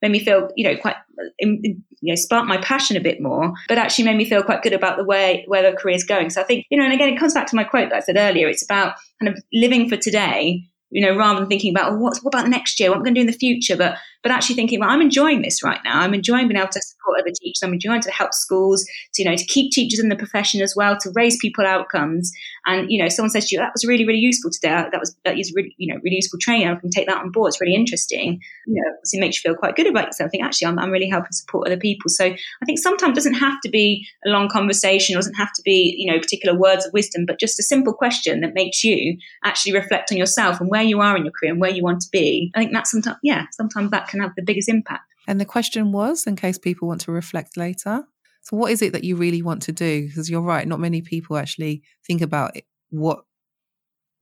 made 0.03 0.13
me 0.13 0.19
feel, 0.19 0.51
you 0.55 0.65
know, 0.65 0.77
quite, 0.77 0.97
you 1.41 1.77
know, 2.03 2.15
sparked 2.15 2.47
my 2.47 2.59
passion 2.59 2.97
a 2.97 3.01
bit 3.01 3.23
more, 3.23 3.55
but 3.69 3.79
actually 3.79 4.05
made 4.05 4.19
me 4.19 4.27
feel 4.27 4.43
quite 4.43 4.63
good 4.63 4.75
about 4.75 4.99
the 4.99 5.05
way 5.05 5.45
where 5.49 5.69
the 5.69 5.77
career 5.77 5.97
is 5.97 6.05
going. 6.05 6.29
So 6.29 6.43
I 6.43 6.45
think, 6.45 6.67
you 6.71 6.77
know, 6.77 6.85
and 6.85 6.93
again, 6.93 7.09
it 7.09 7.19
comes 7.19 7.33
back 7.33 7.47
to 7.47 7.57
my 7.57 7.65
quote 7.65 7.89
that 7.89 7.97
I 7.97 8.01
said 8.01 8.19
earlier. 8.19 8.47
It's 8.47 8.63
about 8.63 8.97
kind 9.19 9.35
of 9.35 9.43
living 9.53 9.89
for 9.89 9.97
today 9.97 10.65
you 10.95 11.05
know, 11.05 11.17
rather 11.17 11.41
than 11.41 11.49
thinking 11.49 11.75
about, 11.75 11.93
oh, 11.93 11.97
what, 11.97 12.17
what 12.23 12.33
about 12.33 12.45
the 12.45 12.51
next 12.51 12.79
year? 12.79 12.89
What 12.89 12.99
i'm 12.99 13.03
going 13.03 13.17
to 13.17 13.21
do 13.21 13.27
in 13.27 13.27
the 13.27 13.37
future? 13.37 13.77
But, 13.77 13.99
but 14.25 14.33
actually 14.33 14.57
thinking, 14.57 14.81
well, 14.81 14.89
I'm 14.89 15.03
enjoying 15.03 15.43
this 15.43 15.63
right 15.63 15.81
now. 15.85 16.01
I'm 16.01 16.15
enjoying 16.15 16.49
being 16.49 16.59
able 16.59 16.73
to 16.73 16.81
support 16.81 17.21
other 17.21 17.31
teachers. 17.31 17.61
I'm 17.63 17.75
enjoying 17.75 18.01
to 18.01 18.11
help 18.11 18.33
schools, 18.33 18.83
to, 19.15 19.23
you 19.23 19.29
know, 19.29 19.37
to 19.37 19.45
keep 19.45 19.71
teachers 19.71 20.01
in 20.01 20.09
the 20.09 20.17
profession 20.17 20.63
as 20.63 20.75
well, 20.75 20.97
to 21.03 21.11
raise 21.15 21.37
people 21.37 21.67
outcomes. 21.67 22.33
And, 22.65 22.91
you 22.91 23.01
know, 23.01 23.09
someone 23.11 23.31
says 23.31 23.47
to 23.49 23.55
you, 23.55 23.61
that 23.61 23.73
was 23.75 23.85
really, 23.85 24.07
really 24.07 24.19
useful 24.19 24.51
today. 24.51 24.71
Uh, 24.71 24.89
that 24.91 24.99
was, 24.99 25.15
that 25.27 25.39
is 25.39 25.53
really, 25.55 25.75
you 25.77 25.93
know, 25.93 26.01
really 26.03 26.17
useful 26.17 26.39
training. 26.41 26.69
I 26.69 26.75
can 26.77 26.89
take 26.89 27.07
that 27.07 27.19
on 27.19 27.31
board. 27.33 27.51
It's 27.51 27.61
really 27.61 27.75
interesting. 27.75 28.41
You 28.67 28.75
know, 28.83 28.97
so 29.05 29.19
it 29.19 29.21
makes 29.21 29.37
you 29.37 29.51
feel 29.51 29.59
quite 29.59 29.77
good 29.77 29.87
about 29.87 30.07
yourself. 30.07 30.29
I 30.29 30.31
think 30.31 30.43
actually 30.43 30.69
I'm, 30.69 30.79
I'm 30.79 30.91
really 30.91 31.09
helping 31.09 31.33
support 31.33 31.67
other 31.67 31.77
people. 31.77 32.09
So 32.09 32.25
I 32.25 32.65
think 32.65 32.79
sometimes 32.79 33.13
it 33.13 33.17
doesn't 33.17 33.35
have 33.35 33.61
to 33.61 33.69
be 33.69 34.07
a 34.25 34.31
long 34.31 34.49
conversation, 34.49 35.13
it 35.13 35.19
doesn't 35.19 35.35
have 35.35 35.53
to 35.53 35.63
be, 35.63 35.95
you 35.99 36.11
know, 36.11 36.19
particular 36.19 36.59
words 36.59 36.87
of 36.87 36.95
wisdom, 36.95 37.27
but 37.27 37.39
just 37.39 37.61
a 37.61 37.63
simple 37.63 37.93
question 37.93 38.41
that 38.41 38.55
makes 38.55 38.83
you 38.83 39.19
actually 39.45 39.75
reflect 39.75 40.11
on 40.11 40.17
yourself 40.17 40.61
and 40.61 40.71
where 40.71 40.83
you 40.83 41.01
are 41.03 41.15
in 41.15 41.25
your 41.25 41.33
career 41.33 41.53
and 41.53 41.61
where 41.61 41.71
you 41.71 41.83
want 41.83 42.01
to 42.01 42.09
be. 42.11 42.51
I 42.55 42.61
think 42.61 42.73
that's 42.73 42.91
sometimes, 42.91 43.19
yeah, 43.23 43.45
sometimes 43.53 43.91
that 43.91 44.09
can 44.15 44.23
have 44.23 44.35
the 44.37 44.43
biggest 44.43 44.69
impact. 44.69 45.03
And 45.27 45.41
the 45.41 45.45
question 45.45 45.93
was, 45.93 46.27
in 46.27 46.37
case 46.37 46.59
people 46.59 46.89
want 46.89 47.01
to 47.03 47.13
reflect 47.13 47.57
later, 47.57 48.05
so 48.43 48.57
what 48.57 48.71
is 48.71 48.83
it 48.83 48.93
that 48.93 49.05
you 49.05 49.17
really 49.17 49.43
want 49.43 49.63
to 49.63 49.73
do? 49.73 50.07
Because 50.07 50.29
you're 50.29 50.43
right, 50.43 50.69
not 50.69 50.81
many 50.81 51.01
people 51.01 51.37
actually 51.37 51.83
think 52.07 52.21
about 52.21 52.57
it, 52.57 52.65
what 52.91 53.25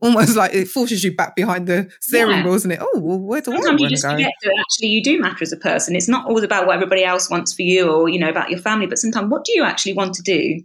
almost 0.00 0.36
like 0.36 0.54
it 0.54 0.68
forces 0.68 1.02
you 1.02 1.14
back 1.14 1.34
behind 1.34 1.66
the 1.66 1.90
steering 2.00 2.38
yeah. 2.38 2.44
wheel, 2.44 2.54
isn't 2.54 2.70
it? 2.70 2.78
Oh, 2.80 3.00
well, 3.00 3.18
where 3.18 3.40
do 3.40 3.52
Sometimes 3.52 3.80
I 3.80 3.84
you 3.84 3.90
just 3.90 4.02
go? 4.04 4.10
forget 4.10 4.32
that 4.42 4.56
actually 4.60 4.88
you 4.88 5.02
do 5.02 5.20
matter 5.20 5.42
as 5.42 5.52
a 5.52 5.56
person. 5.56 5.96
It's 5.96 6.08
not 6.08 6.26
always 6.26 6.44
about 6.44 6.66
what 6.66 6.74
everybody 6.74 7.04
else 7.04 7.28
wants 7.30 7.52
for 7.52 7.62
you 7.62 7.90
or, 7.90 8.08
you 8.08 8.18
know, 8.18 8.28
about 8.28 8.50
your 8.50 8.60
family, 8.60 8.86
but 8.86 8.98
sometimes 8.98 9.30
what 9.30 9.44
do 9.44 9.52
you 9.54 9.64
actually 9.64 9.94
want 9.94 10.14
to 10.14 10.22
do 10.22 10.62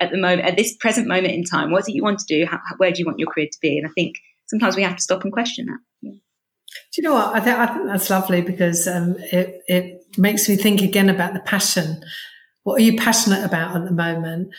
at 0.00 0.10
the 0.10 0.18
moment, 0.18 0.46
at 0.46 0.56
this 0.56 0.76
present 0.76 1.08
moment 1.08 1.34
in 1.34 1.44
time? 1.44 1.72
What 1.72 1.82
is 1.82 1.88
it 1.88 1.94
you 1.94 2.02
want 2.02 2.20
to 2.20 2.26
do? 2.26 2.46
How, 2.46 2.60
where 2.78 2.92
do 2.92 3.00
you 3.00 3.06
want 3.06 3.18
your 3.18 3.30
career 3.30 3.48
to 3.50 3.58
be? 3.60 3.76
And 3.76 3.86
I 3.86 3.90
think 3.94 4.16
sometimes 4.46 4.76
we 4.76 4.82
have 4.82 4.96
to 4.96 5.02
stop 5.02 5.24
and 5.24 5.32
question 5.32 5.66
that. 5.66 5.78
Do 6.92 7.02
you 7.02 7.08
know 7.08 7.14
what? 7.14 7.34
I 7.34 7.40
think, 7.40 7.58
I 7.58 7.66
think 7.66 7.86
that's 7.86 8.10
lovely 8.10 8.42
because 8.42 8.86
um, 8.86 9.16
it, 9.18 9.62
it 9.66 10.18
makes 10.18 10.48
me 10.48 10.56
think 10.56 10.82
again 10.82 11.08
about 11.08 11.34
the 11.34 11.40
passion. 11.40 12.02
What 12.62 12.80
are 12.80 12.84
you 12.84 12.96
passionate 12.96 13.44
about 13.44 13.76
at 13.76 13.84
the 13.84 13.92
moment? 13.92 14.52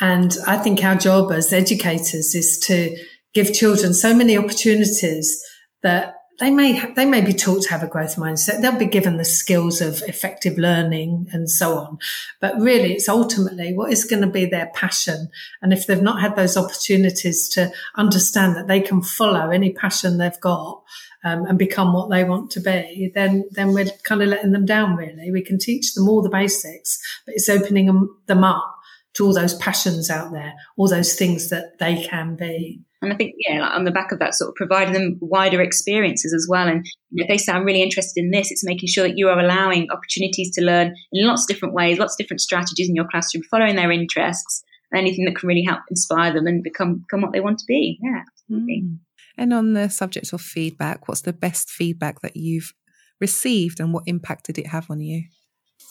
And 0.00 0.36
I 0.46 0.56
think 0.56 0.82
our 0.84 0.96
job 0.96 1.32
as 1.32 1.52
educators 1.52 2.34
is 2.34 2.58
to 2.60 2.96
give 3.34 3.52
children 3.52 3.94
so 3.94 4.14
many 4.14 4.36
opportunities 4.36 5.42
that 5.82 6.16
they 6.40 6.50
may 6.50 6.92
they 6.94 7.04
may 7.04 7.20
be 7.20 7.32
taught 7.32 7.62
to 7.62 7.70
have 7.70 7.82
a 7.82 7.88
growth 7.88 8.16
mindset. 8.16 8.60
They'll 8.60 8.78
be 8.78 8.86
given 8.86 9.16
the 9.16 9.24
skills 9.24 9.80
of 9.80 10.02
effective 10.08 10.58
learning 10.58 11.28
and 11.30 11.48
so 11.48 11.78
on. 11.78 11.98
But 12.40 12.58
really, 12.58 12.94
it's 12.94 13.08
ultimately 13.08 13.74
what 13.74 13.92
is 13.92 14.04
going 14.04 14.22
to 14.22 14.28
be 14.28 14.46
their 14.46 14.70
passion. 14.74 15.28
And 15.60 15.72
if 15.72 15.86
they've 15.86 16.02
not 16.02 16.20
had 16.20 16.34
those 16.34 16.56
opportunities 16.56 17.48
to 17.50 17.70
understand 17.96 18.56
that 18.56 18.66
they 18.66 18.80
can 18.80 19.02
follow 19.02 19.50
any 19.50 19.72
passion 19.72 20.18
they've 20.18 20.40
got 20.40 20.82
um, 21.24 21.44
and 21.46 21.58
become 21.58 21.92
what 21.92 22.10
they 22.10 22.24
want 22.24 22.50
to 22.52 22.60
be, 22.60 23.10
then 23.14 23.44
then 23.52 23.72
we're 23.72 23.86
kind 24.04 24.22
of 24.22 24.28
letting 24.28 24.52
them 24.52 24.66
down. 24.66 24.96
Really, 24.96 25.30
we 25.30 25.42
can 25.42 25.58
teach 25.58 25.94
them 25.94 26.08
all 26.08 26.22
the 26.22 26.28
basics, 26.28 26.98
but 27.26 27.34
it's 27.34 27.48
opening 27.48 27.86
them, 27.86 28.16
them 28.26 28.44
up 28.44 28.74
to 29.14 29.26
all 29.26 29.34
those 29.34 29.54
passions 29.54 30.10
out 30.10 30.32
there, 30.32 30.54
all 30.76 30.88
those 30.88 31.14
things 31.14 31.50
that 31.50 31.78
they 31.78 32.02
can 32.04 32.34
be. 32.36 32.80
And 33.02 33.12
I 33.12 33.16
think, 33.16 33.34
yeah, 33.46 33.60
like 33.60 33.74
on 33.74 33.84
the 33.84 33.90
back 33.90 34.12
of 34.12 34.20
that, 34.20 34.34
sort 34.34 34.50
of 34.50 34.54
providing 34.54 34.94
them 34.94 35.18
wider 35.20 35.60
experiences 35.60 36.32
as 36.32 36.46
well. 36.48 36.68
And 36.68 36.86
if 37.12 37.26
they 37.26 37.36
sound 37.36 37.66
really 37.66 37.82
interested 37.82 38.22
in 38.22 38.30
this, 38.30 38.50
it's 38.52 38.64
making 38.64 38.88
sure 38.88 39.08
that 39.08 39.18
you 39.18 39.28
are 39.28 39.40
allowing 39.40 39.90
opportunities 39.90 40.54
to 40.54 40.64
learn 40.64 40.94
in 41.12 41.26
lots 41.26 41.42
of 41.42 41.48
different 41.48 41.74
ways, 41.74 41.98
lots 41.98 42.14
of 42.14 42.18
different 42.18 42.40
strategies 42.40 42.88
in 42.88 42.94
your 42.94 43.08
classroom, 43.10 43.42
following 43.50 43.74
their 43.74 43.90
interests, 43.90 44.62
anything 44.94 45.24
that 45.24 45.34
can 45.34 45.48
really 45.48 45.64
help 45.64 45.80
inspire 45.90 46.32
them 46.32 46.46
and 46.46 46.62
become, 46.62 46.98
become 46.98 47.22
what 47.22 47.32
they 47.32 47.40
want 47.40 47.58
to 47.58 47.64
be. 47.66 47.98
Yeah, 48.00 48.22
absolutely. 48.24 48.84
Mm. 48.86 48.98
And 49.36 49.52
on 49.52 49.72
the 49.72 49.88
subject 49.88 50.32
of 50.32 50.40
feedback, 50.40 51.08
what's 51.08 51.22
the 51.22 51.32
best 51.32 51.70
feedback 51.70 52.20
that 52.20 52.36
you've 52.36 52.74
received 53.20 53.80
and 53.80 53.92
what 53.92 54.04
impact 54.06 54.46
did 54.46 54.58
it 54.58 54.68
have 54.68 54.90
on 54.90 55.00
you? 55.00 55.24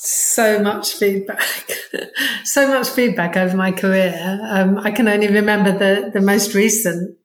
so 0.04 0.60
much 0.60 0.94
feedback, 0.94 1.72
so 2.44 2.68
much 2.68 2.89
feedback 2.89 3.38
over 3.38 3.56
my 3.56 3.72
career. 3.72 4.39
Um, 4.50 4.80
I 4.80 4.89
can 4.89 5.08
only 5.08 5.28
remember 5.28 5.72
the, 5.72 6.10
the 6.12 6.22
most 6.22 6.56
recent 6.56 7.18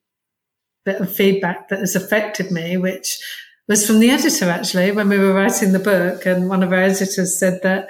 bit 0.84 1.00
of 1.00 1.14
feedback 1.14 1.68
that 1.68 1.78
has 1.78 1.96
affected 1.96 2.50
me, 2.50 2.76
which 2.76 3.18
was 3.66 3.86
from 3.86 3.98
the 3.98 4.10
editor 4.10 4.50
actually 4.50 4.92
when 4.92 5.08
we 5.08 5.18
were 5.18 5.32
writing 5.32 5.72
the 5.72 5.78
book 5.78 6.26
and 6.26 6.48
one 6.48 6.62
of 6.62 6.72
our 6.72 6.80
editors 6.80 7.38
said 7.38 7.60
that 7.62 7.88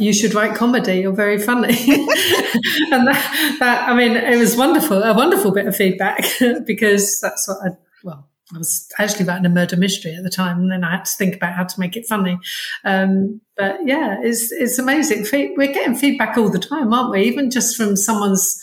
you 0.00 0.12
should 0.12 0.34
write 0.34 0.54
comedy. 0.54 1.00
You're 1.00 1.12
very 1.12 1.38
funny. 1.38 1.68
and 2.90 3.06
that, 3.06 3.56
that, 3.60 3.88
I 3.88 3.94
mean, 3.94 4.16
it 4.16 4.38
was 4.38 4.56
wonderful, 4.56 5.02
a 5.02 5.14
wonderful 5.14 5.50
bit 5.50 5.66
of 5.66 5.76
feedback 5.76 6.24
because 6.66 7.20
that's 7.20 7.46
what 7.48 7.58
I, 7.64 7.76
well, 8.02 8.28
I 8.54 8.58
was 8.58 8.90
actually 8.98 9.26
writing 9.26 9.44
a 9.44 9.50
murder 9.50 9.76
mystery 9.76 10.14
at 10.14 10.22
the 10.22 10.30
time, 10.30 10.58
and 10.60 10.72
then 10.72 10.82
I 10.82 10.92
had 10.92 11.04
to 11.04 11.16
think 11.16 11.36
about 11.36 11.52
how 11.52 11.64
to 11.64 11.80
make 11.80 11.96
it 11.96 12.06
funny. 12.06 12.38
Um, 12.84 13.42
but 13.56 13.80
yeah, 13.84 14.16
it's 14.22 14.50
it's 14.52 14.78
amazing. 14.78 15.26
We're 15.56 15.72
getting 15.72 15.94
feedback 15.94 16.38
all 16.38 16.48
the 16.48 16.58
time, 16.58 16.92
aren't 16.92 17.10
we? 17.10 17.22
Even 17.24 17.50
just 17.50 17.76
from 17.76 17.94
someone's 17.94 18.58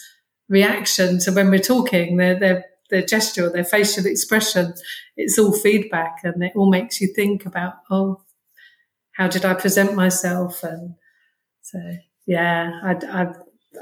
reaction 0.50 1.20
to 1.20 1.32
when 1.32 1.52
we're 1.52 1.60
talking, 1.60 2.18
their 2.18 2.40
their 2.40 2.66
their 2.90 3.04
gesture, 3.04 3.50
their 3.50 3.64
facial 3.64 4.06
expression, 4.08 4.74
it's 5.18 5.38
all 5.38 5.54
feedback, 5.54 6.18
and 6.24 6.44
it 6.44 6.54
all 6.56 6.70
makes 6.70 7.00
you 7.00 7.14
think 7.14 7.46
about, 7.46 7.76
oh, 7.92 8.22
how 9.14 9.28
did 9.28 9.46
I 9.46 9.54
present 9.54 9.96
myself, 9.96 10.64
and 10.64 10.96
so 11.66 11.80
yeah, 12.28 12.80
I, 12.84 13.22
I've 13.22 13.36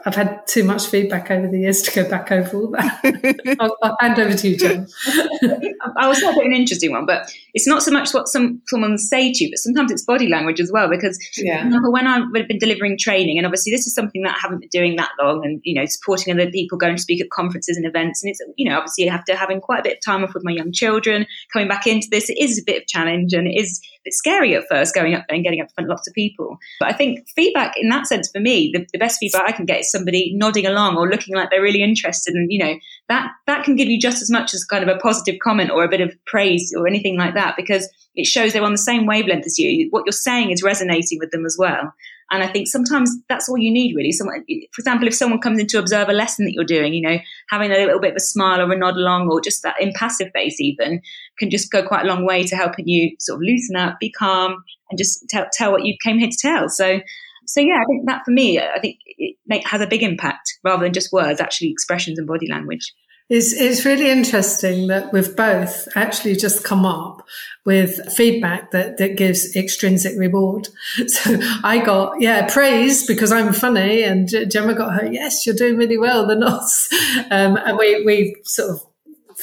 I've 0.05 0.15
had 0.15 0.47
too 0.47 0.63
much 0.63 0.87
feedback 0.87 1.29
over 1.29 1.47
the 1.47 1.59
years 1.59 1.81
to 1.83 1.91
go 1.91 2.09
back 2.09 2.31
over 2.31 2.57
all 2.57 2.71
that. 2.71 3.55
I'll, 3.59 3.77
I'll, 3.83 3.97
hand 3.99 4.19
over 4.19 4.33
to 4.35 4.49
you, 4.49 4.57
John. 4.57 4.87
I 5.97 6.07
was 6.07 6.19
bit 6.19 6.45
an 6.45 6.53
interesting 6.53 6.91
one, 6.91 7.05
but 7.05 7.31
it's 7.53 7.67
not 7.67 7.83
so 7.83 7.91
much 7.91 8.13
what 8.13 8.27
some 8.27 8.61
someone 8.67 8.97
say 8.97 9.31
to 9.31 9.43
you, 9.43 9.51
but 9.51 9.59
sometimes 9.59 9.91
it's 9.91 10.03
body 10.03 10.27
language 10.27 10.59
as 10.59 10.71
well. 10.71 10.89
Because 10.89 11.19
yeah. 11.37 11.69
when 11.83 12.07
I've 12.07 12.31
been 12.33 12.57
delivering 12.57 12.97
training, 12.97 13.37
and 13.37 13.45
obviously 13.45 13.71
this 13.71 13.85
is 13.85 13.93
something 13.93 14.23
that 14.23 14.35
I 14.35 14.39
haven't 14.41 14.61
been 14.61 14.69
doing 14.69 14.95
that 14.95 15.11
long, 15.21 15.45
and 15.45 15.61
you 15.63 15.75
know, 15.75 15.85
supporting 15.85 16.33
other 16.33 16.49
people, 16.49 16.77
going 16.77 16.95
to 16.95 17.01
speak 17.01 17.21
at 17.21 17.29
conferences 17.29 17.77
and 17.77 17.85
events, 17.85 18.23
and 18.23 18.31
it's 18.31 18.39
you 18.57 18.69
know, 18.69 18.77
obviously 18.77 19.09
after 19.09 19.35
having 19.35 19.61
quite 19.61 19.81
a 19.81 19.83
bit 19.83 19.97
of 19.97 20.05
time 20.05 20.23
off 20.23 20.33
with 20.33 20.43
my 20.43 20.51
young 20.51 20.71
children, 20.71 21.25
coming 21.51 21.67
back 21.67 21.85
into 21.85 22.07
this, 22.09 22.29
it 22.29 22.37
is 22.39 22.59
a 22.59 22.63
bit 22.65 22.81
of 22.81 22.87
challenge, 22.87 23.33
and 23.33 23.47
it 23.47 23.59
is 23.59 23.79
bit 24.03 24.13
scary 24.13 24.55
at 24.55 24.63
first 24.69 24.93
going 24.93 25.13
up 25.13 25.25
there 25.27 25.35
and 25.35 25.43
getting 25.43 25.61
up 25.61 25.67
in 25.67 25.73
front 25.73 25.89
of 25.89 25.89
lots 25.89 26.07
of 26.07 26.13
people. 26.13 26.57
But 26.79 26.89
I 26.89 26.93
think 26.93 27.27
feedback 27.35 27.73
in 27.77 27.89
that 27.89 28.07
sense 28.07 28.29
for 28.31 28.39
me, 28.39 28.71
the, 28.73 28.85
the 28.91 28.99
best 28.99 29.19
feedback 29.19 29.43
I 29.45 29.51
can 29.51 29.65
get 29.65 29.81
is 29.81 29.91
somebody 29.91 30.33
nodding 30.35 30.65
along 30.65 30.97
or 30.97 31.09
looking 31.09 31.35
like 31.35 31.49
they're 31.49 31.61
really 31.61 31.83
interested, 31.83 32.33
and 32.33 32.51
you 32.51 32.59
know, 32.59 32.75
that 33.09 33.31
that 33.47 33.63
can 33.63 33.75
give 33.75 33.87
you 33.87 33.99
just 33.99 34.21
as 34.21 34.29
much 34.29 34.53
as 34.53 34.63
kind 34.65 34.87
of 34.87 34.95
a 34.95 34.99
positive 34.99 35.39
comment 35.43 35.71
or 35.71 35.83
a 35.83 35.89
bit 35.89 36.01
of 36.01 36.13
praise 36.25 36.73
or 36.77 36.87
anything 36.87 37.17
like 37.17 37.33
that 37.33 37.55
because 37.55 37.89
it 38.15 38.25
shows 38.25 38.53
they're 38.53 38.63
on 38.63 38.71
the 38.71 38.77
same 38.77 39.05
wavelength 39.05 39.45
as 39.45 39.57
you. 39.57 39.87
What 39.89 40.03
you're 40.05 40.13
saying 40.13 40.51
is 40.51 40.63
resonating 40.63 41.19
with 41.19 41.31
them 41.31 41.45
as 41.45 41.57
well. 41.57 41.93
And 42.33 42.41
I 42.41 42.47
think 42.47 42.67
sometimes 42.67 43.15
that's 43.29 43.47
all 43.47 43.59
you 43.59 43.71
need, 43.71 43.95
really. 43.95 44.11
Someone, 44.11 44.43
for 44.73 44.79
example, 44.79 45.07
if 45.07 45.13
someone 45.13 45.39
comes 45.39 45.59
in 45.59 45.67
to 45.67 45.77
observe 45.77 46.09
a 46.09 46.13
lesson 46.13 46.45
that 46.45 46.53
you're 46.53 46.63
doing, 46.63 46.91
you 46.91 47.01
know, 47.01 47.19
having 47.51 47.71
a 47.71 47.75
little 47.75 47.99
bit 47.99 48.09
of 48.09 48.15
a 48.17 48.21
smile 48.21 48.59
or 48.59 48.71
a 48.71 48.75
nod 48.75 48.95
along, 48.95 49.29
or 49.29 49.39
just 49.39 49.61
that 49.61 49.75
impassive 49.79 50.31
face, 50.33 50.59
even 50.59 50.99
can 51.37 51.51
just 51.51 51.71
go 51.71 51.87
quite 51.87 52.05
a 52.05 52.07
long 52.07 52.25
way 52.25 52.43
to 52.43 52.55
helping 52.55 52.87
you 52.87 53.15
sort 53.19 53.37
of 53.37 53.43
loosen 53.43 53.75
up, 53.75 53.99
be 53.99 54.11
calm, 54.11 54.63
and 54.89 54.97
just 54.97 55.23
tell, 55.29 55.45
tell 55.53 55.71
what 55.71 55.85
you 55.85 55.95
came 56.03 56.17
here 56.17 56.29
to 56.29 56.37
tell. 56.37 56.69
So, 56.69 57.01
so 57.45 57.61
yeah, 57.61 57.79
I 57.81 57.85
think 57.85 58.07
that 58.07 58.23
for 58.25 58.31
me, 58.31 58.59
I 58.59 58.79
think 58.79 58.97
it 59.05 59.67
has 59.67 59.81
a 59.81 59.87
big 59.87 60.01
impact 60.01 60.57
rather 60.63 60.83
than 60.83 60.93
just 60.93 61.13
words, 61.13 61.39
actually 61.39 61.69
expressions 61.69 62.17
and 62.17 62.27
body 62.27 62.47
language. 62.49 62.91
It's, 63.29 63.53
it's 63.53 63.85
really 63.85 64.09
interesting 64.09 64.87
that 64.87 65.11
we've 65.13 65.35
both 65.35 65.87
actually 65.95 66.35
just 66.35 66.63
come 66.63 66.85
up 66.85 67.25
with 67.65 68.13
feedback 68.13 68.71
that, 68.71 68.97
that 68.97 69.15
gives 69.17 69.55
extrinsic 69.55 70.17
reward. 70.17 70.69
So 71.07 71.39
I 71.63 71.83
got, 71.83 72.19
yeah, 72.19 72.51
praise 72.51 73.07
because 73.07 73.31
I'm 73.31 73.53
funny 73.53 74.03
and 74.03 74.29
Gemma 74.49 74.73
got 74.73 74.93
her, 74.93 75.11
yes, 75.11 75.45
you're 75.45 75.55
doing 75.55 75.77
really 75.77 75.97
well, 75.97 76.27
the 76.27 76.35
nods. 76.35 76.89
Um, 77.31 77.57
and 77.57 77.77
we, 77.77 78.03
we 78.05 78.35
sort 78.43 78.71
of 78.71 78.81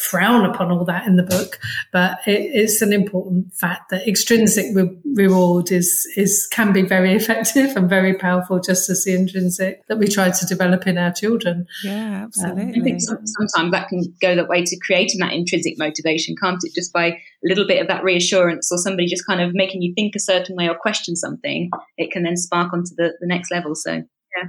frown 0.00 0.44
upon 0.44 0.70
all 0.70 0.84
that 0.84 1.06
in 1.06 1.16
the 1.16 1.22
book, 1.22 1.58
but 1.92 2.18
it, 2.26 2.40
it's 2.52 2.82
an 2.82 2.92
important 2.92 3.52
fact 3.54 3.90
that 3.90 4.06
extrinsic 4.08 4.74
re- 4.74 4.98
reward 5.14 5.70
is 5.70 6.06
is 6.16 6.46
can 6.50 6.72
be 6.72 6.82
very 6.82 7.12
effective 7.20 7.76
and 7.76 7.88
very 7.88 8.14
powerful, 8.14 8.60
just 8.60 8.88
as 8.88 9.04
the 9.04 9.14
intrinsic 9.14 9.86
that 9.88 9.98
we 9.98 10.06
try 10.06 10.30
to 10.30 10.46
develop 10.46 10.86
in 10.86 10.98
our 10.98 11.12
children. 11.12 11.66
Yeah, 11.84 12.24
absolutely. 12.24 12.62
Um, 12.62 12.80
I 12.80 12.84
think 12.84 13.00
sometimes 13.00 13.72
that 13.72 13.88
can 13.88 14.02
go 14.20 14.34
that 14.34 14.48
way 14.48 14.64
to 14.64 14.78
creating 14.84 15.20
that 15.20 15.32
intrinsic 15.32 15.78
motivation, 15.78 16.34
can't 16.40 16.60
it? 16.62 16.74
Just 16.74 16.92
by 16.92 17.06
a 17.06 17.18
little 17.44 17.66
bit 17.66 17.80
of 17.80 17.88
that 17.88 18.04
reassurance 18.04 18.70
or 18.72 18.78
somebody 18.78 19.06
just 19.06 19.26
kind 19.26 19.40
of 19.40 19.52
making 19.54 19.82
you 19.82 19.92
think 19.94 20.14
a 20.16 20.20
certain 20.20 20.56
way 20.56 20.68
or 20.68 20.74
question 20.74 21.16
something, 21.16 21.70
it 21.96 22.10
can 22.10 22.22
then 22.22 22.36
spark 22.36 22.72
onto 22.72 22.94
the, 22.96 23.12
the 23.20 23.26
next 23.26 23.50
level. 23.50 23.74
So 23.74 23.92
yeah, 23.92 24.48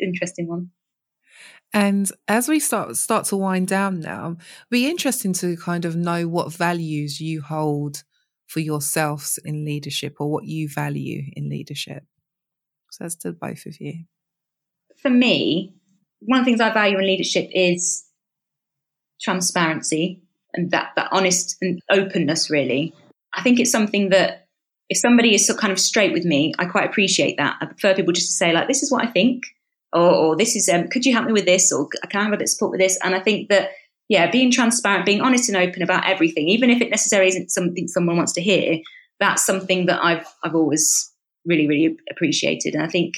interesting 0.00 0.48
one. 0.48 0.70
And 1.72 2.10
as 2.28 2.48
we 2.48 2.60
start 2.60 2.96
start 2.96 3.24
to 3.26 3.36
wind 3.36 3.68
down 3.68 4.00
now, 4.00 4.36
be 4.70 4.88
interesting 4.88 5.32
to 5.34 5.56
kind 5.56 5.84
of 5.84 5.96
know 5.96 6.28
what 6.28 6.52
values 6.52 7.20
you 7.20 7.40
hold 7.40 8.04
for 8.46 8.60
yourselves 8.60 9.38
in 9.44 9.64
leadership 9.64 10.16
or 10.20 10.30
what 10.30 10.44
you 10.44 10.68
value 10.68 11.22
in 11.34 11.48
leadership. 11.48 12.04
So 12.90 13.04
that's 13.04 13.16
to 13.16 13.32
both 13.32 13.64
of 13.64 13.80
you. 13.80 14.04
For 15.00 15.10
me, 15.10 15.74
one 16.20 16.40
of 16.40 16.44
the 16.44 16.50
things 16.50 16.60
I 16.60 16.70
value 16.70 16.98
in 16.98 17.06
leadership 17.06 17.48
is 17.52 18.04
transparency 19.22 20.22
and 20.52 20.70
that, 20.72 20.90
that 20.96 21.08
honest 21.10 21.56
and 21.62 21.80
openness 21.90 22.50
really. 22.50 22.92
I 23.32 23.42
think 23.42 23.58
it's 23.58 23.70
something 23.70 24.10
that 24.10 24.46
if 24.90 24.98
somebody 24.98 25.34
is 25.34 25.46
so 25.46 25.54
kind 25.54 25.72
of 25.72 25.80
straight 25.80 26.12
with 26.12 26.26
me, 26.26 26.52
I 26.58 26.66
quite 26.66 26.90
appreciate 26.90 27.38
that. 27.38 27.56
I 27.62 27.66
prefer 27.66 27.94
people 27.94 28.12
just 28.12 28.26
to 28.26 28.32
say 28.32 28.52
like, 28.52 28.68
this 28.68 28.82
is 28.82 28.92
what 28.92 29.06
I 29.06 29.10
think 29.10 29.44
or, 29.92 30.10
or 30.10 30.36
this 30.36 30.56
is 30.56 30.68
um, 30.68 30.88
could 30.88 31.04
you 31.04 31.12
help 31.12 31.26
me 31.26 31.32
with 31.32 31.46
this 31.46 31.72
or 31.72 31.88
can 32.08 32.20
I 32.20 32.24
have 32.24 32.32
a 32.32 32.36
bit 32.36 32.44
of 32.44 32.50
support 32.50 32.72
with 32.72 32.80
this? 32.80 32.98
And 33.02 33.14
I 33.14 33.20
think 33.20 33.48
that 33.48 33.70
yeah, 34.08 34.30
being 34.30 34.50
transparent, 34.50 35.06
being 35.06 35.20
honest 35.20 35.48
and 35.48 35.56
open 35.56 35.82
about 35.82 36.06
everything, 36.06 36.48
even 36.48 36.70
if 36.70 36.82
it 36.82 36.90
necessarily 36.90 37.28
isn't 37.28 37.50
something 37.50 37.88
someone 37.88 38.16
wants 38.16 38.32
to 38.34 38.42
hear, 38.42 38.78
that's 39.20 39.44
something 39.44 39.86
that 39.86 40.04
I've 40.04 40.26
I've 40.42 40.54
always 40.54 41.10
really 41.44 41.66
really 41.66 41.96
appreciated. 42.10 42.74
And 42.74 42.82
I 42.82 42.88
think 42.88 43.14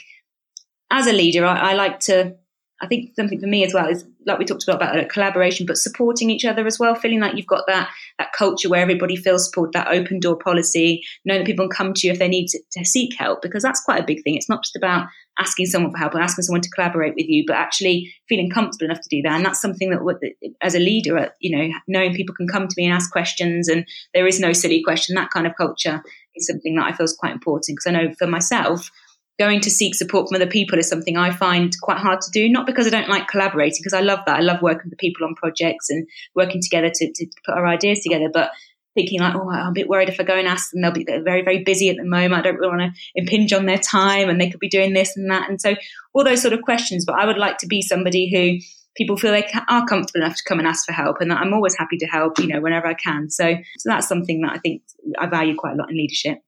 as 0.90 1.06
a 1.06 1.12
leader, 1.12 1.44
I, 1.44 1.70
I 1.70 1.74
like 1.74 2.00
to. 2.00 2.36
I 2.82 2.86
think 2.86 3.12
something 3.16 3.40
for 3.40 3.46
me 3.46 3.64
as 3.64 3.72
well 3.72 3.88
is 3.88 4.04
like 4.26 4.38
we 4.38 4.44
talked 4.44 4.64
about 4.64 4.76
about 4.76 4.98
uh, 4.98 5.08
collaboration, 5.08 5.64
but 5.64 5.78
supporting 5.78 6.28
each 6.28 6.44
other 6.44 6.66
as 6.66 6.78
well. 6.78 6.94
Feeling 6.94 7.20
like 7.20 7.36
you've 7.36 7.46
got 7.46 7.66
that 7.66 7.88
that 8.18 8.32
culture 8.32 8.68
where 8.68 8.82
everybody 8.82 9.16
feels 9.16 9.46
supported, 9.46 9.72
that 9.72 9.88
open 9.88 10.20
door 10.20 10.36
policy, 10.36 11.02
knowing 11.24 11.40
that 11.40 11.46
people 11.46 11.68
can 11.68 11.76
come 11.76 11.94
to 11.94 12.06
you 12.06 12.12
if 12.12 12.18
they 12.18 12.28
need 12.28 12.48
to, 12.48 12.60
to 12.72 12.84
seek 12.84 13.14
help, 13.16 13.42
because 13.42 13.62
that's 13.62 13.82
quite 13.82 14.00
a 14.00 14.06
big 14.06 14.22
thing. 14.22 14.34
It's 14.34 14.48
not 14.48 14.64
just 14.64 14.76
about 14.76 15.06
asking 15.38 15.66
someone 15.66 15.92
for 15.92 15.98
help 15.98 16.14
or 16.14 16.20
asking 16.20 16.44
someone 16.44 16.60
to 16.60 16.70
collaborate 16.70 17.14
with 17.16 17.28
you, 17.28 17.44
but 17.46 17.56
actually 17.56 18.12
feeling 18.28 18.50
comfortable 18.50 18.86
enough 18.86 19.00
to 19.00 19.08
do 19.08 19.22
that. 19.22 19.32
And 19.32 19.44
that's 19.44 19.60
something 19.60 19.90
that, 19.90 20.34
as 20.62 20.74
a 20.74 20.78
leader, 20.78 21.18
uh, 21.18 21.28
you 21.40 21.56
know, 21.56 21.74
knowing 21.88 22.14
people 22.14 22.34
can 22.34 22.48
come 22.48 22.68
to 22.68 22.74
me 22.76 22.86
and 22.86 22.94
ask 22.94 23.10
questions 23.10 23.68
and 23.68 23.86
there 24.14 24.26
is 24.26 24.38
no 24.38 24.52
silly 24.52 24.82
question, 24.82 25.14
that 25.14 25.30
kind 25.30 25.46
of 25.46 25.56
culture 25.56 26.02
is 26.36 26.46
something 26.46 26.76
that 26.76 26.86
I 26.86 26.92
feel 26.92 27.04
is 27.04 27.16
quite 27.16 27.32
important. 27.32 27.76
Because 27.76 27.86
I 27.86 27.90
know 27.90 28.14
for 28.18 28.26
myself, 28.26 28.90
going 29.38 29.60
to 29.60 29.70
seek 29.70 29.96
support 29.96 30.28
from 30.28 30.36
other 30.36 30.46
people 30.46 30.78
is 30.78 30.88
something 30.88 31.16
I 31.16 31.32
find 31.32 31.74
quite 31.82 31.98
hard 31.98 32.20
to 32.20 32.30
do. 32.30 32.48
Not 32.48 32.66
because 32.66 32.86
I 32.86 32.90
don't 32.90 33.08
like 33.08 33.26
collaborating, 33.26 33.80
because 33.80 33.92
I 33.92 34.00
love 34.00 34.20
that. 34.26 34.38
I 34.38 34.42
love 34.42 34.62
working 34.62 34.90
with 34.90 34.98
people 34.98 35.26
on 35.26 35.34
projects 35.34 35.90
and 35.90 36.06
working 36.36 36.62
together 36.62 36.90
to, 36.94 37.12
to 37.12 37.26
put 37.44 37.56
our 37.56 37.66
ideas 37.66 38.00
together. 38.00 38.30
But 38.32 38.52
thinking 38.94 39.20
like, 39.20 39.34
oh, 39.34 39.48
I'm 39.48 39.68
a 39.68 39.72
bit 39.72 39.88
worried 39.88 40.08
if 40.08 40.20
I 40.20 40.22
go 40.22 40.36
and 40.36 40.48
ask 40.48 40.70
them, 40.70 40.82
they'll 40.82 40.92
be 40.92 41.04
very, 41.04 41.42
very 41.42 41.62
busy 41.64 41.90
at 41.90 41.96
the 41.96 42.04
moment. 42.04 42.34
I 42.34 42.42
don't 42.42 42.56
really 42.56 42.76
want 42.76 42.94
to 42.94 43.00
impinge 43.14 43.52
on 43.52 43.66
their 43.66 43.78
time 43.78 44.28
and 44.28 44.40
they 44.40 44.50
could 44.50 44.60
be 44.60 44.68
doing 44.68 44.92
this 44.92 45.16
and 45.16 45.30
that. 45.30 45.48
And 45.48 45.60
so 45.60 45.74
all 46.12 46.24
those 46.24 46.42
sort 46.42 46.54
of 46.54 46.62
questions, 46.62 47.04
but 47.04 47.16
I 47.16 47.26
would 47.26 47.38
like 47.38 47.58
to 47.58 47.66
be 47.66 47.82
somebody 47.82 48.30
who 48.30 48.64
people 48.96 49.16
feel 49.16 49.32
they 49.32 49.48
are 49.68 49.86
comfortable 49.86 50.24
enough 50.24 50.36
to 50.36 50.44
come 50.46 50.58
and 50.58 50.68
ask 50.68 50.86
for 50.86 50.92
help 50.92 51.20
and 51.20 51.30
that 51.30 51.38
I'm 51.38 51.52
always 51.52 51.76
happy 51.76 51.98
to 51.98 52.06
help, 52.06 52.38
you 52.38 52.46
know, 52.46 52.60
whenever 52.60 52.86
I 52.86 52.94
can. 52.94 53.28
So, 53.30 53.56
so 53.78 53.88
that's 53.88 54.08
something 54.08 54.42
that 54.42 54.52
I 54.52 54.58
think 54.58 54.82
I 55.18 55.26
value 55.26 55.56
quite 55.56 55.74
a 55.74 55.76
lot 55.76 55.90
in 55.90 55.96
leadership. 55.96 56.38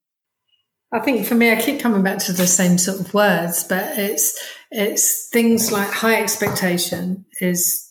I 0.92 1.00
think 1.00 1.26
for 1.26 1.34
me, 1.34 1.50
I 1.50 1.60
keep 1.60 1.80
coming 1.80 2.04
back 2.04 2.18
to 2.20 2.32
the 2.32 2.46
same 2.46 2.78
sort 2.78 3.00
of 3.00 3.12
words, 3.12 3.64
but 3.64 3.98
it's, 3.98 4.38
it's 4.70 5.28
things 5.30 5.72
like 5.72 5.90
high 5.90 6.22
expectation 6.22 7.26
is 7.40 7.86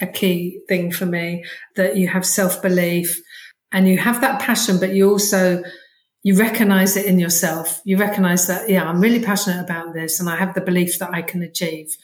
a 0.00 0.06
key 0.06 0.60
thing 0.68 0.92
for 0.92 1.06
me 1.06 1.44
that 1.76 1.96
you 1.96 2.08
have 2.08 2.26
self 2.26 2.60
belief, 2.60 3.20
and 3.72 3.88
you 3.88 3.98
have 3.98 4.20
that 4.20 4.40
passion, 4.40 4.78
but 4.78 4.94
you 4.94 5.10
also, 5.10 5.62
you 6.22 6.34
recognize 6.36 6.96
it 6.96 7.06
in 7.06 7.18
yourself. 7.18 7.80
You 7.84 7.96
recognize 7.96 8.46
that, 8.46 8.68
yeah, 8.68 8.84
I'm 8.84 9.00
really 9.00 9.20
passionate 9.20 9.62
about 9.62 9.94
this 9.94 10.20
and 10.20 10.28
I 10.28 10.36
have 10.36 10.54
the 10.54 10.60
belief 10.60 10.98
that 10.98 11.12
I 11.12 11.22
can 11.22 11.42
achieve. 11.42 11.96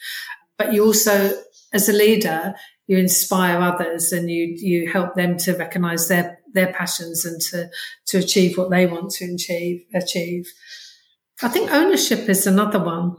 But 0.57 0.73
you 0.73 0.85
also, 0.85 1.31
as 1.73 1.89
a 1.89 1.93
leader, 1.93 2.53
you 2.87 2.97
inspire 2.97 3.59
others 3.59 4.11
and 4.11 4.29
you, 4.29 4.55
you 4.57 4.91
help 4.91 5.15
them 5.15 5.37
to 5.37 5.57
recognize 5.57 6.07
their, 6.07 6.39
their 6.53 6.73
passions 6.73 7.25
and 7.25 7.41
to, 7.41 7.69
to 8.07 8.17
achieve 8.19 8.57
what 8.57 8.69
they 8.69 8.85
want 8.85 9.11
to 9.11 9.33
achieve, 9.33 9.83
achieve. 9.93 10.51
I 11.41 11.47
think 11.47 11.71
ownership 11.71 12.29
is 12.29 12.45
another 12.45 12.83
one. 12.83 13.15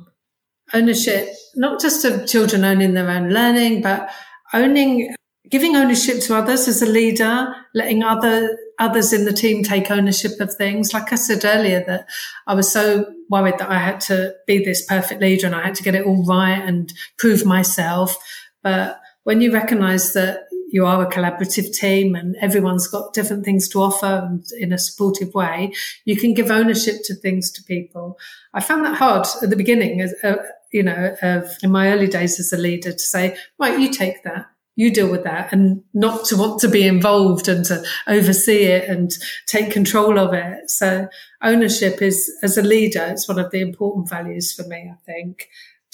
Ownership, 0.73 1.29
not 1.55 1.81
just 1.81 2.05
of 2.05 2.27
children 2.27 2.65
owning 2.65 2.95
their 2.95 3.11
own 3.11 3.31
learning, 3.31 3.83
but 3.83 4.11
owning 4.53 5.15
giving 5.51 5.77
ownership 5.77 6.21
to 6.23 6.37
others 6.37 6.69
as 6.69 6.83
a 6.83 6.87
leader, 6.87 7.55
letting 7.75 8.03
other 8.03 8.57
others 8.79 9.13
in 9.13 9.25
the 9.25 9.33
team 9.33 9.63
take 9.63 9.91
ownership 9.91 10.41
of 10.41 10.53
things. 10.55 10.93
Like 10.93 11.13
I 11.13 11.17
said 11.17 11.45
earlier, 11.45 11.85
that 11.87 12.09
I 12.47 12.55
was 12.55 12.73
so 12.73 13.07
worried 13.31 13.59
that 13.59 13.71
I 13.71 13.79
had 13.79 14.01
to 14.03 14.35
be 14.47 14.65
this 14.65 14.85
perfect 14.85 15.21
leader 15.21 15.47
and 15.47 15.55
I 15.55 15.63
had 15.63 15.75
to 15.77 15.83
get 15.83 15.95
it 15.95 16.07
all 16.07 16.25
right 16.25 16.61
and 16.61 16.93
prove 17.19 17.45
myself. 17.45 18.17
But 18.63 19.01
when 19.25 19.41
you 19.41 19.53
recognize 19.53 20.13
that 20.15 20.47
you 20.71 20.87
are 20.87 21.03
a 21.03 21.11
collaborative 21.11 21.73
team 21.73 22.17
and 22.17 22.35
everyone's 22.41 22.89
got 22.89 23.13
different 23.13 23.45
things 23.45 23.69
to 23.69 23.81
offer 23.81 24.27
and 24.27 24.45
in 24.59 24.73
a 24.73 24.79
supportive 24.79 25.33
way, 25.35 25.73
you 26.05 26.17
can 26.17 26.35
give 26.35 26.51
ownership 26.51 26.97
to 27.05 27.15
things 27.15 27.51
to 27.53 27.63
people. 27.63 28.19
I 28.55 28.61
found 28.61 28.85
that 28.85 28.97
hard 28.97 29.27
at 29.41 29.51
the 29.51 29.57
beginning, 29.57 30.01
as, 30.01 30.15
uh, 30.25 30.37
you 30.73 30.83
know, 30.83 31.15
of 31.23 31.49
in 31.63 31.71
my 31.71 31.93
early 31.93 32.09
days 32.09 32.41
as 32.41 32.53
a 32.53 32.57
leader 32.57 32.93
to 32.93 32.99
say, 32.99 33.37
right, 33.59 33.79
you 33.79 33.91
take 33.91 34.25
that 34.25 34.47
you 34.77 34.93
deal 34.93 35.11
with 35.11 35.25
that 35.25 35.53
and 35.53 35.83
not 35.93 36.25
to 36.27 36.37
want 36.37 36.61
to 36.61 36.69
be 36.69 36.87
involved 36.87 37.49
and 37.49 37.65
to 37.65 37.85
oversee 38.07 38.65
it 38.65 38.89
and 38.89 39.13
take 39.47 39.71
control 39.71 40.19
of 40.19 40.35
it. 40.35 40.69
So 40.71 41.09
ownership 41.43 42.03
is, 42.03 42.31
as 42.43 42.59
a 42.59 42.63
leader, 42.63 43.07
it's 43.09 43.29
one 43.29 43.39
of 43.39 43.51
the 43.51 43.61
important 43.61 44.09
values 44.09 44.53
for 44.53 44.65
me, 44.65 44.91
I 44.93 44.97
think. 45.05 45.49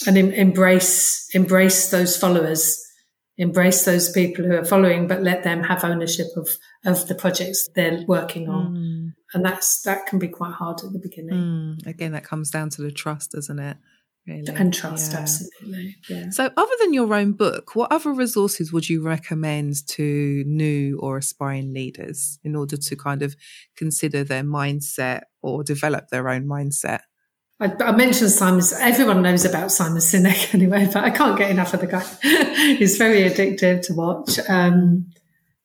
And 0.07 0.17
em- 0.17 0.31
embrace, 0.31 1.29
embrace 1.33 1.91
those 1.91 2.17
followers, 2.17 2.83
embrace 3.37 3.85
those 3.85 4.09
people 4.09 4.45
who 4.45 4.55
are 4.55 4.65
following, 4.65 5.07
but 5.07 5.21
let 5.21 5.43
them 5.43 5.63
have 5.63 5.83
ownership 5.83 6.27
of, 6.35 6.49
of 6.83 7.07
the 7.07 7.13
projects 7.13 7.69
they're 7.75 8.03
working 8.07 8.49
on. 8.49 8.75
Mm. 8.75 9.13
And 9.33 9.45
that's, 9.45 9.83
that 9.83 10.07
can 10.07 10.17
be 10.17 10.27
quite 10.27 10.53
hard 10.53 10.81
at 10.83 10.91
the 10.91 10.99
beginning. 10.99 11.77
Mm. 11.79 11.87
Again, 11.87 12.13
that 12.13 12.23
comes 12.23 12.49
down 12.49 12.71
to 12.71 12.81
the 12.81 12.91
trust, 12.91 13.33
doesn't 13.33 13.59
it? 13.59 13.77
Really. 14.27 14.53
And 14.55 14.71
trust, 14.71 15.13
yeah. 15.13 15.19
absolutely. 15.19 15.95
Yeah. 16.07 16.29
So, 16.29 16.51
other 16.55 16.71
than 16.79 16.93
your 16.93 17.11
own 17.13 17.31
book, 17.31 17.75
what 17.75 17.91
other 17.91 18.13
resources 18.13 18.71
would 18.71 18.87
you 18.87 19.01
recommend 19.01 19.87
to 19.87 20.43
new 20.45 20.99
or 20.99 21.17
aspiring 21.17 21.73
leaders 21.73 22.37
in 22.43 22.55
order 22.55 22.77
to 22.77 22.95
kind 22.95 23.23
of 23.23 23.35
consider 23.75 24.23
their 24.23 24.43
mindset 24.43 25.21
or 25.41 25.63
develop 25.63 26.09
their 26.09 26.29
own 26.29 26.45
mindset? 26.45 27.01
I, 27.59 27.73
I 27.79 27.91
mentioned 27.93 28.29
Simon. 28.29 28.63
Everyone 28.79 29.23
knows 29.23 29.43
about 29.43 29.71
Simon 29.71 29.97
Sinek 29.97 30.53
anyway, 30.53 30.85
but 30.85 31.03
I 31.03 31.09
can't 31.09 31.37
get 31.37 31.49
enough 31.49 31.73
of 31.73 31.81
the 31.81 31.87
guy. 31.87 32.05
He's 32.77 32.97
very 32.97 33.21
addictive 33.27 33.81
to 33.87 33.93
watch. 33.95 34.37
Um, 34.47 35.07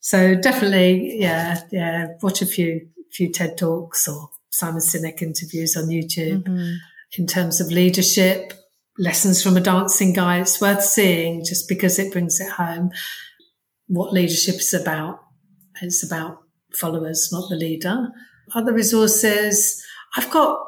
so 0.00 0.34
definitely, 0.34 1.18
yeah, 1.20 1.60
yeah. 1.70 2.06
Watch 2.22 2.40
a 2.40 2.46
few 2.46 2.88
few 3.12 3.30
TED 3.30 3.58
talks 3.58 4.08
or 4.08 4.30
Simon 4.48 4.80
Sinek 4.80 5.20
interviews 5.20 5.76
on 5.76 5.88
YouTube. 5.88 6.44
Mm-hmm 6.44 6.74
in 7.18 7.26
terms 7.26 7.60
of 7.60 7.68
leadership, 7.68 8.52
lessons 8.98 9.42
from 9.42 9.56
a 9.56 9.60
dancing 9.60 10.12
guy. 10.12 10.40
It's 10.40 10.60
worth 10.60 10.82
seeing 10.82 11.44
just 11.44 11.68
because 11.68 11.98
it 11.98 12.12
brings 12.12 12.40
it 12.40 12.50
home 12.50 12.90
what 13.88 14.12
leadership 14.12 14.56
is 14.56 14.74
about. 14.74 15.20
It's 15.82 16.04
about 16.04 16.38
followers, 16.72 17.28
not 17.32 17.48
the 17.48 17.56
leader. 17.56 18.08
Other 18.54 18.72
resources, 18.72 19.82
I've 20.16 20.30
got 20.30 20.58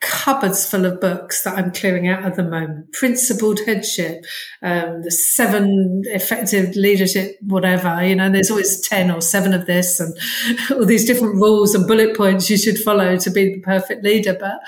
cupboards 0.00 0.68
full 0.68 0.84
of 0.84 1.00
books 1.00 1.44
that 1.44 1.56
I'm 1.56 1.70
clearing 1.70 2.08
out 2.08 2.24
at 2.24 2.34
the 2.34 2.42
moment. 2.42 2.92
Principled 2.92 3.60
headship, 3.66 4.24
um, 4.60 5.02
the 5.02 5.10
seven 5.10 6.02
effective 6.06 6.74
leadership, 6.74 7.36
whatever. 7.42 8.04
You 8.04 8.16
know, 8.16 8.28
there's 8.28 8.50
always 8.50 8.80
10 8.88 9.10
or 9.10 9.20
seven 9.20 9.54
of 9.54 9.66
this 9.66 10.00
and 10.00 10.16
all 10.70 10.84
these 10.84 11.04
different 11.04 11.36
rules 11.36 11.74
and 11.74 11.86
bullet 11.86 12.16
points 12.16 12.50
you 12.50 12.58
should 12.58 12.78
follow 12.78 13.16
to 13.16 13.30
be 13.30 13.54
the 13.54 13.60
perfect 13.60 14.04
leader. 14.04 14.36
But 14.38 14.60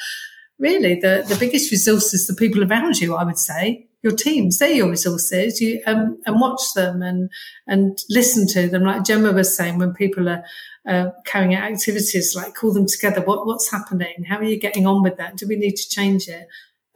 really 0.59 0.95
the, 0.95 1.25
the 1.29 1.37
biggest 1.39 1.71
resource 1.71 2.15
is 2.15 2.27
the 2.27 2.35
people 2.35 2.65
around 2.65 3.01
you, 3.01 3.15
I 3.15 3.25
would 3.25 3.39
say. 3.39 3.89
Your 4.03 4.15
teams, 4.15 4.59
they're 4.59 4.71
your 4.71 4.91
resources. 4.91 5.63
You 5.63 5.81
um, 5.87 6.21
and 6.27 6.39
watch 6.39 6.75
them 6.75 7.01
and 7.01 7.31
and 7.67 7.99
listen 8.11 8.47
to 8.49 8.69
them. 8.69 8.83
Like 8.83 9.03
Gemma 9.05 9.33
was 9.33 9.57
saying, 9.57 9.79
when 9.79 9.95
people 9.95 10.29
are 10.29 10.45
uh, 10.87 11.11
carrying 11.25 11.55
out 11.55 11.73
activities, 11.73 12.35
like 12.37 12.55
call 12.55 12.75
them 12.75 12.87
together. 12.87 13.23
What 13.23 13.47
what's 13.47 13.71
happening? 13.71 14.25
How 14.29 14.37
are 14.37 14.45
you 14.45 14.59
getting 14.59 14.87
on 14.87 15.03
with 15.03 15.17
that? 15.17 15.37
Do 15.37 15.49
we 15.49 15.57
need 15.57 15.77
to 15.77 15.89
change 15.89 16.29
it? 16.29 16.47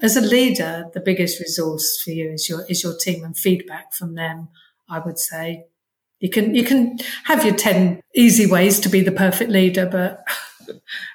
As 0.02 0.18
a 0.18 0.20
leader, 0.20 0.90
the 0.92 1.00
biggest 1.00 1.40
resource 1.40 1.98
for 2.02 2.10
you 2.10 2.32
is 2.32 2.46
your 2.46 2.66
is 2.68 2.82
your 2.82 2.94
team 2.94 3.24
and 3.24 3.36
feedback 3.36 3.94
from 3.94 4.14
them. 4.14 4.48
I 4.90 4.98
would 4.98 5.18
say 5.18 5.64
you 6.20 6.28
can 6.28 6.54
you 6.54 6.64
can 6.64 6.98
have 7.24 7.44
your 7.44 7.54
ten 7.54 8.02
easy 8.14 8.44
ways 8.44 8.80
to 8.80 8.90
be 8.90 9.00
the 9.00 9.12
perfect 9.12 9.50
leader, 9.50 9.86
but 9.86 10.24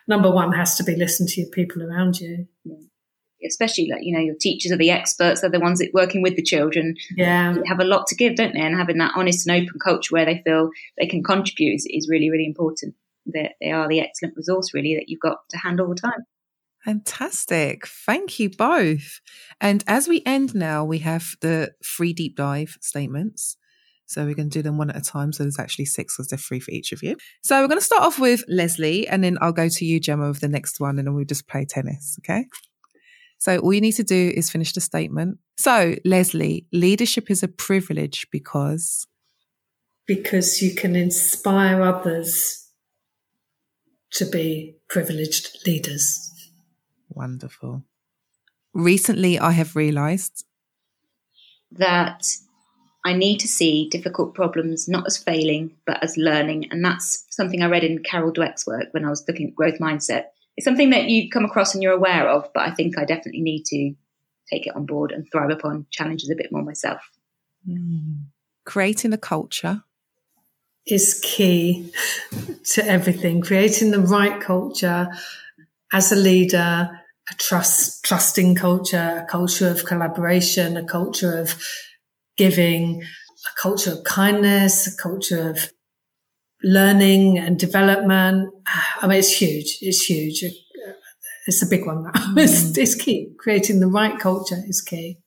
number 0.08 0.32
one 0.32 0.52
has 0.54 0.76
to 0.78 0.84
be 0.84 0.96
listen 0.96 1.28
to 1.28 1.42
your 1.42 1.50
people 1.50 1.84
around 1.84 2.20
you. 2.20 2.48
Especially 3.46 3.90
like, 3.92 4.04
you 4.04 4.16
know, 4.16 4.24
your 4.24 4.36
teachers 4.40 4.72
are 4.72 4.78
the 4.78 4.90
experts, 4.90 5.42
they're 5.42 5.50
the 5.50 5.60
ones 5.60 5.80
that 5.80 5.94
working 5.94 6.22
with 6.22 6.38
the 6.38 6.42
children. 6.42 6.96
Yeah. 7.18 7.54
They 7.54 7.68
have 7.68 7.82
a 7.82 7.84
lot 7.84 8.08
to 8.08 8.16
give, 8.16 8.36
don't 8.36 8.54
they? 8.54 8.62
And 8.62 8.78
having 8.78 9.00
that 9.00 9.14
honest 9.18 9.46
and 9.46 9.62
open 9.62 9.80
culture 9.84 10.14
where 10.14 10.26
they 10.26 10.42
feel 10.46 10.70
they 10.98 11.08
can 11.08 11.24
contribute 11.24 11.76
is, 11.76 11.86
is 11.90 12.08
really, 12.10 12.30
really 12.30 12.46
important. 12.46 12.96
That 13.26 13.52
they 13.62 13.72
are 13.72 13.88
the 13.88 14.00
excellent 14.00 14.38
resource 14.38 14.74
really 14.74 14.96
that 14.96 15.10
you've 15.10 15.20
got 15.20 15.40
to 15.50 15.58
hand 15.58 15.82
all 15.82 15.90
the 15.90 15.96
time. 15.96 16.26
Fantastic. 16.86 17.88
Thank 17.88 18.40
you 18.40 18.50
both. 18.50 19.22
And 19.62 19.84
as 19.88 20.08
we 20.08 20.22
end 20.26 20.54
now, 20.54 20.84
we 20.84 21.00
have 21.00 21.36
the 21.42 21.72
free 21.82 22.14
deep 22.14 22.36
dive 22.36 22.78
statements. 22.82 23.58
So 24.14 24.26
we're 24.26 24.36
going 24.36 24.50
to 24.50 24.60
do 24.60 24.62
them 24.62 24.78
one 24.78 24.90
at 24.90 24.98
a 24.98 25.02
time. 25.02 25.34
So 25.34 25.44
there's 25.44 25.60
actually 25.60 25.86
six 25.86 26.16
because 26.16 26.30
they're 26.30 26.38
free 26.38 26.60
for 26.60 26.72
each 26.72 26.92
of 26.92 27.02
you. 27.04 27.18
So 27.44 27.62
we're 27.62 27.68
going 27.68 27.80
to 27.80 27.86
start 27.86 28.04
off 28.04 28.20
with 28.20 28.44
Leslie 28.48 29.08
and 29.08 29.24
then 29.24 29.38
I'll 29.42 29.52
go 29.52 29.70
to 29.70 29.86
you, 29.86 30.00
Gemma, 30.00 30.28
with 30.30 30.40
the 30.40 30.48
next 30.48 30.80
one 30.80 31.00
and 31.00 31.08
then 31.08 31.16
we'll 31.16 31.26
just 31.26 31.48
play 31.48 31.66
tennis. 31.66 32.18
Okay. 32.22 32.46
So 33.40 33.58
all 33.58 33.74
you 33.74 33.82
need 33.82 33.94
to 33.94 34.04
do 34.04 34.32
is 34.36 34.50
finish 34.50 34.72
the 34.74 34.82
statement. 34.82 35.40
So 35.58 35.96
Leslie, 36.06 36.66
leadership 36.72 37.30
is 37.30 37.44
a 37.44 37.48
privilege 37.48 38.28
because. 38.32 39.06
Because 40.08 40.62
you 40.62 40.74
can 40.74 40.96
inspire 40.96 41.82
others 41.82 42.70
to 44.14 44.26
be 44.26 44.76
privileged 44.88 45.66
leaders. 45.66 46.30
Wonderful. 47.10 47.84
Recently, 48.74 49.38
I 49.38 49.52
have 49.52 49.76
realized 49.76 50.46
that 51.72 52.26
I 53.06 53.14
need 53.14 53.40
to 53.40 53.48
see 53.48 53.90
difficult 53.90 54.34
problems 54.34 54.88
not 54.88 55.06
as 55.06 55.18
failing, 55.18 55.72
but 55.86 56.02
as 56.02 56.16
learning. 56.16 56.70
And 56.72 56.84
that's 56.84 57.26
something 57.30 57.62
I 57.62 57.68
read 57.68 57.84
in 57.84 58.04
Carol 58.04 58.32
Dweck's 58.32 58.66
work 58.66 58.88
when 58.92 59.04
I 59.04 59.10
was 59.10 59.26
looking 59.28 59.50
at 59.50 59.56
growth 59.56 59.80
mindset. 59.80 60.26
It's 60.56 60.66
something 60.66 60.92
that 60.92 61.06
you 61.06 61.30
come 61.30 61.44
across 61.44 61.74
and 61.74 61.84
you're 61.84 61.94
aware 61.94 62.30
of, 62.30 62.50
but 62.54 62.64
I 62.64 62.72
think 62.72 62.98
I 62.98 63.06
definitely 63.06 63.42
need 63.42 63.66
to 63.66 63.94
take 64.50 64.68
it 64.68 64.76
on 64.76 64.86
board 64.86 65.12
and 65.12 65.30
thrive 65.32 65.50
upon 65.50 65.86
challenges 65.92 66.30
a 66.30 66.36
bit 66.36 66.52
more 66.52 66.64
myself. 66.64 67.02
Mm. 67.68 68.26
Creating 68.66 69.12
a 69.12 69.18
culture 69.18 69.84
is 70.88 71.20
key 71.24 71.92
to 72.66 72.86
everything. 72.86 73.42
Creating 73.42 73.92
the 73.92 74.00
right 74.00 74.40
culture 74.40 75.10
as 75.92 76.12
a 76.12 76.16
leader, 76.16 76.90
a 77.32 77.34
trust, 77.36 78.04
trusting 78.04 78.56
culture, 78.56 79.24
a 79.24 79.30
culture 79.30 79.70
of 79.70 79.86
collaboration, 79.86 80.78
a 80.78 80.84
culture 80.84 81.38
of 81.38 81.62
giving, 82.38 83.04
a 83.46 83.62
culture 83.62 83.92
of 83.92 84.04
kindness, 84.04 84.88
a 84.88 85.02
culture 85.02 85.50
of 85.50 85.72
learning 86.64 87.38
and 87.38 87.60
development. 87.60 88.54
I 89.02 89.08
mean, 89.08 89.20
it's 89.20 89.36
huge. 89.36 89.78
It's 89.82 90.06
huge. 90.06 90.44
It's 91.46 91.62
a 91.62 91.68
big 91.68 91.86
one. 91.86 92.06
Mm. 92.34 92.42
It's, 92.42 92.78
it's 92.78 92.96
key. 92.96 93.32
Creating 93.38 93.80
the 93.80 93.88
right 93.88 94.18
culture 94.18 94.62
is 94.66 94.82
key. 94.82 95.20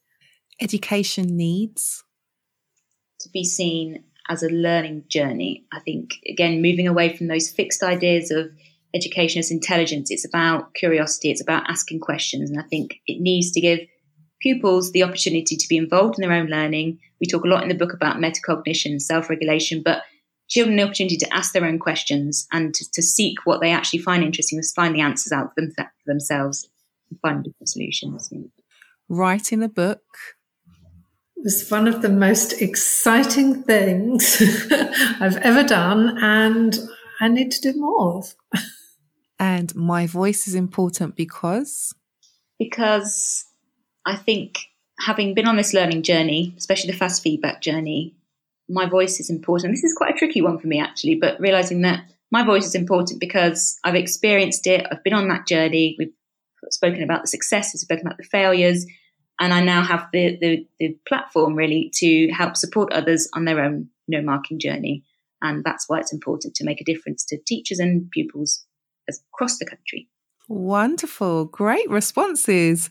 Education 0.60 1.36
needs 1.36 2.02
to 3.20 3.28
be 3.32 3.44
seen 3.44 4.02
as 4.28 4.42
a 4.42 4.48
learning 4.48 5.04
journey. 5.08 5.66
I 5.72 5.80
think, 5.80 6.14
again, 6.28 6.62
moving 6.62 6.88
away 6.88 7.16
from 7.16 7.28
those 7.28 7.50
fixed 7.50 7.82
ideas 7.82 8.30
of 8.30 8.50
education 8.94 9.38
as 9.40 9.50
intelligence, 9.50 10.10
it's 10.10 10.26
about 10.26 10.74
curiosity, 10.74 11.30
it's 11.30 11.42
about 11.42 11.68
asking 11.68 12.00
questions. 12.00 12.50
And 12.50 12.58
I 12.58 12.64
think 12.64 12.94
it 13.06 13.20
needs 13.20 13.52
to 13.52 13.60
give 13.60 13.80
pupils 14.40 14.92
the 14.92 15.02
opportunity 15.02 15.56
to 15.56 15.68
be 15.68 15.76
involved 15.76 16.18
in 16.18 16.22
their 16.22 16.36
own 16.36 16.46
learning. 16.46 16.98
We 17.20 17.26
talk 17.26 17.44
a 17.44 17.48
lot 17.48 17.62
in 17.62 17.68
the 17.68 17.74
book 17.74 17.92
about 17.92 18.16
metacognition, 18.16 19.00
self 19.00 19.30
regulation, 19.30 19.82
but 19.84 20.02
children 20.48 20.76
the 20.76 20.82
opportunity 20.82 21.16
to 21.16 21.34
ask 21.34 21.52
their 21.52 21.64
own 21.64 21.78
questions 21.78 22.46
and 22.52 22.74
to, 22.74 22.90
to 22.92 23.02
seek 23.02 23.44
what 23.44 23.60
they 23.60 23.72
actually 23.72 23.98
find 24.00 24.22
interesting, 24.22 24.60
to 24.60 24.68
find 24.74 24.94
the 24.94 25.00
answers 25.00 25.32
out 25.32 25.52
for, 25.54 25.62
them, 25.62 25.72
for 25.76 25.86
themselves 26.06 26.68
and 27.10 27.20
find 27.20 27.44
different 27.44 27.68
solutions. 27.68 28.30
Writing 29.08 29.62
a 29.62 29.68
book 29.68 30.02
was 31.36 31.68
one 31.70 31.86
of 31.86 32.02
the 32.02 32.08
most 32.08 32.60
exciting 32.60 33.62
things 33.62 34.42
I've 35.20 35.36
ever 35.38 35.62
done, 35.62 36.18
and 36.20 36.76
I 37.20 37.28
need 37.28 37.50
to 37.52 37.72
do 37.72 37.78
more 37.78 38.16
of. 38.16 38.34
and 39.38 39.74
my 39.74 40.06
voice 40.06 40.48
is 40.48 40.54
important 40.54 41.14
because? 41.14 41.94
Because 42.58 43.44
I 44.06 44.16
think 44.16 44.58
having 45.00 45.34
been 45.34 45.48
on 45.48 45.56
this 45.56 45.74
learning 45.74 46.02
journey, 46.04 46.54
especially 46.56 46.92
the 46.92 46.96
fast 46.96 47.22
feedback 47.22 47.60
journey, 47.60 48.14
my 48.68 48.86
voice 48.86 49.20
is 49.20 49.28
important. 49.28 49.74
This 49.74 49.84
is 49.84 49.94
quite 49.94 50.14
a 50.14 50.18
tricky 50.18 50.40
one 50.40 50.58
for 50.58 50.68
me, 50.68 50.80
actually, 50.80 51.16
but 51.16 51.38
realizing 51.40 51.82
that 51.82 52.04
my 52.30 52.44
voice 52.44 52.66
is 52.66 52.74
important 52.74 53.20
because 53.20 53.78
I've 53.84 53.94
experienced 53.94 54.66
it, 54.66 54.86
I've 54.90 55.04
been 55.04 55.12
on 55.12 55.28
that 55.28 55.46
journey, 55.46 55.96
we've 55.98 56.12
spoken 56.70 57.02
about 57.02 57.22
the 57.22 57.28
successes, 57.28 57.74
we've 57.74 57.96
spoken 57.96 58.06
about 58.06 58.18
the 58.18 58.24
failures, 58.24 58.86
and 59.38 59.52
I 59.52 59.62
now 59.62 59.82
have 59.82 60.06
the, 60.12 60.38
the, 60.40 60.66
the 60.78 60.96
platform 61.06 61.54
really 61.54 61.90
to 61.96 62.28
help 62.28 62.56
support 62.56 62.92
others 62.92 63.28
on 63.34 63.44
their 63.44 63.60
own 63.60 63.88
no 64.08 64.22
marking 64.22 64.58
journey. 64.58 65.04
And 65.42 65.62
that's 65.64 65.88
why 65.88 65.98
it's 65.98 66.12
important 66.12 66.54
to 66.56 66.64
make 66.64 66.80
a 66.80 66.84
difference 66.84 67.24
to 67.26 67.38
teachers 67.46 67.78
and 67.78 68.10
pupils 68.10 68.64
across 69.08 69.58
the 69.58 69.66
country. 69.66 70.08
Wonderful. 70.48 71.44
Great 71.46 71.88
responses. 71.90 72.88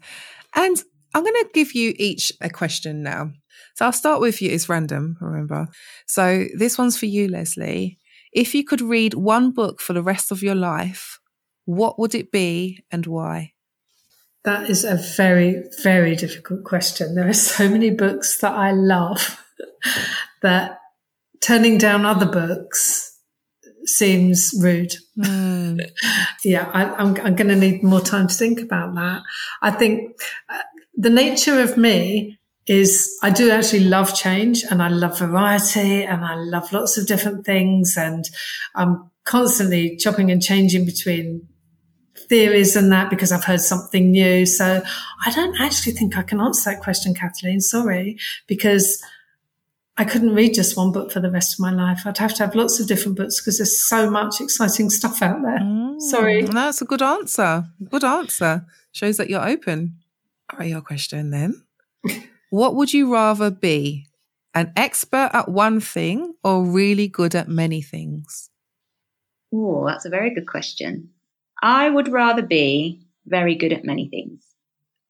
And 0.54 0.84
I'm 1.16 1.24
going 1.24 1.34
to 1.34 1.50
give 1.54 1.74
you 1.74 1.94
each 1.98 2.34
a 2.42 2.50
question 2.50 3.02
now. 3.02 3.32
So 3.76 3.86
I'll 3.86 3.94
start 3.94 4.20
with 4.20 4.42
you. 4.42 4.52
It's 4.52 4.68
random, 4.68 5.16
remember. 5.22 5.68
So 6.06 6.46
this 6.58 6.78
one's 6.78 6.98
for 6.98 7.06
you, 7.06 7.30
Leslie. 7.30 7.98
If 8.34 8.54
you 8.54 8.66
could 8.66 8.82
read 8.82 9.14
one 9.14 9.52
book 9.52 9.80
for 9.80 9.94
the 9.94 10.04
rest 10.04 10.30
of 10.30 10.44
your 10.44 10.56
life, 10.56 11.20
what 11.64 11.98
would 11.98 12.14
it 12.14 12.34
be 12.34 12.84
and 12.92 13.08
why? 13.08 13.54
That 14.44 14.70
is 14.70 14.84
a 14.84 14.98
very, 15.16 15.64
very 15.84 16.18
difficult 16.18 16.66
question. 16.66 17.16
There 17.16 17.30
are 17.30 17.34
so 17.34 17.70
many 17.70 17.92
books 17.92 18.38
that 18.42 18.54
I 18.54 18.74
love 18.74 19.42
that 20.42 20.80
turning 21.40 21.78
down 21.78 22.06
other 22.06 22.26
books 22.26 23.18
seems 23.86 24.54
rude. 24.60 24.96
Mm. 25.18 25.90
yeah, 26.44 26.70
I, 26.74 26.84
am 26.84 26.94
I'm, 27.16 27.26
I'm 27.26 27.36
going 27.36 27.48
to 27.48 27.56
need 27.56 27.84
more 27.84 28.02
time 28.02 28.28
to 28.28 28.36
think 28.36 28.60
about 28.60 28.96
that. 28.96 29.22
I 29.62 29.72
think 29.72 30.12
uh, 30.50 30.62
the 30.98 31.10
nature 31.10 31.60
of 31.60 31.78
me 31.78 32.38
is 32.68 33.16
I 33.22 33.30
do 33.30 33.52
actually 33.52 33.86
love 33.86 34.16
change 34.16 34.64
and 34.64 34.82
I 34.82 34.88
love 34.88 35.20
variety 35.20 36.04
and 36.04 36.26
I 36.26 36.36
love 36.36 36.72
lots 36.74 36.98
of 36.98 37.06
different 37.06 37.46
things 37.46 37.96
and 37.98 38.26
I'm 38.74 39.12
constantly 39.24 39.98
chopping 39.98 40.32
and 40.32 40.42
changing 40.42 40.86
between 40.86 41.48
theories 42.28 42.76
and 42.76 42.92
that 42.92 43.10
because 43.10 43.32
I've 43.32 43.44
heard 43.44 43.62
something 43.62 44.10
new. 44.10 44.46
So 44.46 44.82
I 45.26 45.32
don't 45.32 45.60
actually 45.62 45.94
think 45.94 46.18
I 46.18 46.24
can 46.24 46.42
answer 46.42 46.72
that 46.72 46.82
question, 46.82 47.14
Kathleen. 47.14 47.62
Sorry, 47.62 48.18
because 48.48 49.04
I 49.98 50.06
couldn't 50.06 50.34
read 50.34 50.54
just 50.54 50.76
one 50.76 50.92
book 50.92 51.12
for 51.12 51.20
the 51.20 51.32
rest 51.32 51.54
of 51.54 51.60
my 51.60 51.72
life. 51.72 52.02
I'd 52.06 52.18
have 52.18 52.34
to 52.36 52.46
have 52.46 52.56
lots 52.56 52.80
of 52.80 52.88
different 52.88 53.18
books 53.18 53.40
because 53.40 53.60
there's 53.60 53.80
so 53.88 54.10
much 54.10 54.42
exciting 54.42 54.90
stuff 54.90 55.22
out 55.22 55.42
there. 55.42 55.60
Mm, 55.60 56.02
Sorry. 56.02 56.44
That's 56.44 56.82
a 56.82 56.86
good 56.86 57.02
answer. 57.02 57.66
Good 57.90 58.04
answer. 58.04 58.66
Shows 58.92 59.18
that 59.18 59.30
you're 59.30 59.48
open. 59.48 59.98
All 60.52 60.60
right, 60.60 60.70
your 60.70 60.82
question 60.82 61.32
then. 61.32 61.64
what 62.50 62.76
would 62.76 62.94
you 62.94 63.12
rather 63.12 63.50
be? 63.52 64.08
An 64.54 64.72
expert 64.78 65.32
at 65.34 65.50
one 65.50 65.82
thing 65.82 66.34
or 66.44 66.64
really 66.64 67.10
good 67.10 67.36
at 67.36 67.50
many 67.50 67.82
things? 67.82 68.50
Oh, 69.54 69.86
that's 69.86 70.06
a 70.06 70.10
very 70.10 70.34
good 70.34 70.48
question. 70.48 71.10
I 71.62 71.90
would 71.90 72.08
rather 72.08 72.42
be 72.42 73.06
very 73.26 73.56
good 73.56 73.74
at 73.74 73.84
many 73.84 74.08
things. 74.08 74.46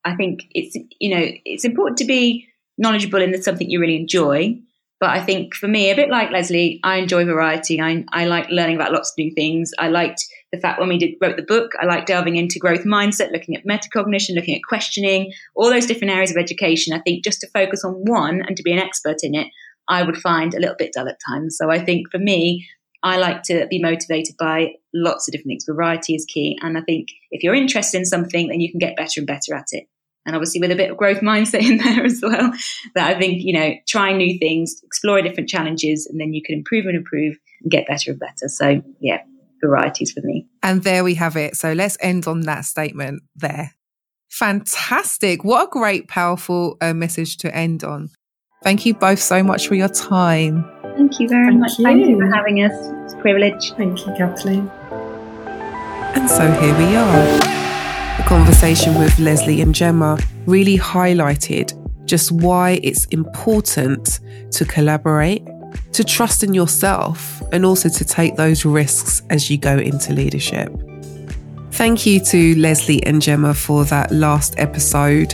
I 0.04 0.16
think 0.16 0.46
it's, 0.52 0.76
you 1.00 1.10
know, 1.10 1.28
it's 1.46 1.66
important 1.66 1.98
to 2.00 2.06
be 2.06 2.48
knowledgeable 2.78 3.22
in 3.22 3.42
something 3.42 3.70
you 3.70 3.80
really 3.80 3.98
enjoy, 3.98 4.60
but 5.00 5.10
I 5.10 5.24
think 5.24 5.56
for 5.56 5.68
me, 5.68 5.92
a 5.92 5.96
bit 5.96 6.10
like 6.10 6.32
Leslie, 6.32 6.80
I 6.84 6.98
enjoy 6.98 7.26
variety. 7.26 7.82
I, 7.82 8.06
I 8.14 8.26
like 8.26 8.50
learning 8.50 8.78
about 8.78 8.94
lots 8.94 9.12
of 9.12 9.18
new 9.18 9.32
things. 9.32 9.72
I 9.78 9.90
liked 9.90 10.24
the 10.54 10.60
fact 10.60 10.80
when 10.80 10.90
we 10.90 10.98
did 10.98 11.16
wrote 11.22 11.36
the 11.36 11.44
book, 11.44 11.74
I 11.80 11.86
like 11.86 12.06
delving 12.06 12.38
into 12.38 12.60
growth 12.60 12.86
mindset, 12.86 13.32
looking 13.32 13.56
at 13.56 13.66
metacognition, 13.66 14.36
looking 14.36 14.56
at 14.56 14.62
questioning, 14.68 15.34
all 15.54 15.70
those 15.70 15.86
different 15.86 16.14
areas 16.14 16.32
of 16.32 16.38
education. 16.38 16.94
I 16.94 17.02
think 17.02 17.26
just 17.26 17.42
to 17.42 17.48
focus 17.54 17.84
on 17.84 17.94
one 18.06 18.42
and 18.48 18.56
to 18.56 18.64
be 18.64 18.72
an 18.72 18.80
expert 18.80 19.18
in 19.22 19.36
it, 19.36 19.48
I 19.90 20.04
would 20.04 20.18
find 20.18 20.54
a 20.54 20.60
little 20.60 20.76
bit 20.78 20.94
dull 20.94 21.10
at 21.10 21.20
times. 21.28 21.58
So 21.58 21.70
I 21.70 21.80
think 21.80 22.10
for 22.10 22.18
me, 22.18 22.66
I 23.04 23.18
like 23.18 23.44
to 23.44 23.68
be 23.70 23.82
motivated 23.82 24.36
by 24.40 24.76
lots 24.94 25.28
of 25.28 25.34
different 25.34 25.50
things. 25.50 25.66
Variety 25.68 26.16
is 26.16 26.26
key. 26.26 26.58
And 26.62 26.78
I 26.78 26.82
think 26.82 27.10
if 27.32 27.44
you're 27.44 27.54
interested 27.54 27.98
in 27.98 28.06
something, 28.06 28.48
then 28.48 28.62
you 28.62 28.72
can 28.72 28.80
get 28.80 28.96
better 28.96 29.20
and 29.20 29.28
better 29.28 29.54
at 29.54 29.68
it 29.72 29.88
and 30.26 30.36
obviously 30.36 30.60
with 30.60 30.72
a 30.72 30.76
bit 30.76 30.92
of 30.92 30.98
growth 30.98 31.20
mindset 31.20 31.62
in 31.70 31.78
there 31.78 32.04
as 32.04 32.22
well. 32.22 32.52
That 32.96 33.16
I 33.16 33.20
think, 33.20 33.44
you 33.44 33.54
know, 33.54 33.74
trying 33.88 34.18
new 34.18 34.38
things, 34.40 34.82
explore 34.84 35.22
different 35.22 35.50
challenges, 35.50 36.08
and 36.08 36.20
then 36.20 36.34
you 36.34 36.42
can 36.44 36.56
improve 36.56 36.86
and 36.86 36.96
improve 36.96 37.38
and 37.62 37.72
get 37.72 37.88
better 37.88 38.12
and 38.12 38.20
better. 38.20 38.48
So, 38.48 38.82
yeah, 39.00 39.22
varieties 39.64 40.12
for 40.12 40.22
me. 40.22 40.48
And 40.64 40.84
there 40.84 41.04
we 41.04 41.16
have 41.16 41.36
it. 41.36 41.56
So 41.56 41.74
let's 41.74 41.98
end 42.00 42.28
on 42.28 42.42
that 42.42 42.66
statement 42.66 43.24
there. 43.36 43.74
Fantastic. 44.30 45.44
What 45.44 45.68
a 45.68 45.70
great, 45.70 46.08
powerful 46.08 46.78
uh, 46.82 46.94
message 46.94 47.38
to 47.38 47.56
end 47.56 47.84
on. 47.84 48.10
Thank 48.64 48.86
you 48.86 48.94
both 48.94 49.20
so 49.20 49.44
much 49.44 49.68
for 49.68 49.76
your 49.76 49.90
time. 49.90 50.70
Thank 50.98 51.20
you 51.20 51.30
very 51.30 51.48
Thank 51.48 51.60
much. 51.60 51.78
You. 51.78 51.86
Thank 51.86 52.08
you 52.08 52.20
for 52.20 52.36
having 52.36 52.64
us. 52.64 52.74
It's 53.06 53.14
a 53.14 53.18
privilege. 53.18 53.72
Thank 53.74 54.06
you, 54.06 54.14
Kathleen. 54.14 54.70
And 56.16 56.30
so 56.30 56.50
here 56.52 56.78
we 56.78 56.96
are. 56.96 57.65
Conversation 58.26 58.98
with 58.98 59.20
Leslie 59.20 59.62
and 59.62 59.74
Gemma 59.74 60.18
really 60.48 60.80
highlighted 60.80 61.74
just 62.06 62.32
why 62.32 62.80
it's 62.82 63.06
important 63.06 64.20
to 64.50 64.66
collaborate, 64.66 65.44
to 65.94 66.04
trust 66.04 66.44
in 66.44 66.52
yourself, 66.52 67.44
and 67.52 67.64
also 67.64 67.88
to 67.88 68.04
take 68.04 68.36
those 68.36 68.66
risks 68.66 69.22
as 69.30 69.52
you 69.52 69.58
go 69.60 69.78
into 69.78 70.12
leadership. 70.12 70.74
Thank 71.74 72.08
you 72.08 72.20
to 72.22 72.56
Leslie 72.56 73.04
and 73.06 73.22
Gemma 73.22 73.54
for 73.54 73.86
that 73.86 74.12
last 74.12 74.56
episode, 74.58 75.34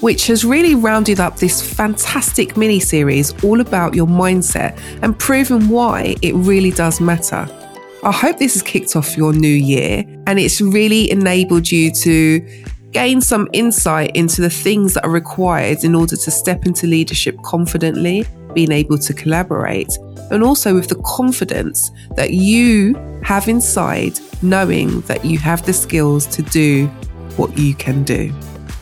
which 0.00 0.26
has 0.26 0.44
really 0.44 0.74
rounded 0.74 1.20
up 1.20 1.36
this 1.36 1.62
fantastic 1.62 2.56
mini 2.56 2.80
series 2.80 3.32
all 3.44 3.60
about 3.60 3.94
your 3.94 4.08
mindset 4.08 4.76
and 5.02 5.16
proven 5.18 5.68
why 5.68 6.16
it 6.20 6.34
really 6.34 6.72
does 6.72 7.00
matter. 7.00 7.48
I 8.04 8.12
hope 8.12 8.36
this 8.36 8.52
has 8.52 8.62
kicked 8.62 8.96
off 8.96 9.16
your 9.16 9.32
new 9.32 9.48
year 9.48 10.04
and 10.26 10.38
it's 10.38 10.60
really 10.60 11.10
enabled 11.10 11.70
you 11.70 11.90
to 11.90 12.62
gain 12.90 13.22
some 13.22 13.48
insight 13.54 14.14
into 14.14 14.42
the 14.42 14.50
things 14.50 14.92
that 14.92 15.06
are 15.06 15.10
required 15.10 15.84
in 15.84 15.94
order 15.94 16.14
to 16.14 16.30
step 16.30 16.66
into 16.66 16.86
leadership 16.86 17.40
confidently, 17.42 18.26
being 18.52 18.72
able 18.72 18.98
to 18.98 19.14
collaborate, 19.14 19.90
and 20.30 20.44
also 20.44 20.74
with 20.74 20.88
the 20.88 21.00
confidence 21.06 21.90
that 22.14 22.32
you 22.32 22.94
have 23.22 23.48
inside, 23.48 24.20
knowing 24.42 25.00
that 25.02 25.24
you 25.24 25.38
have 25.38 25.64
the 25.64 25.72
skills 25.72 26.26
to 26.26 26.42
do 26.42 26.86
what 27.36 27.56
you 27.56 27.74
can 27.74 28.04
do. 28.04 28.30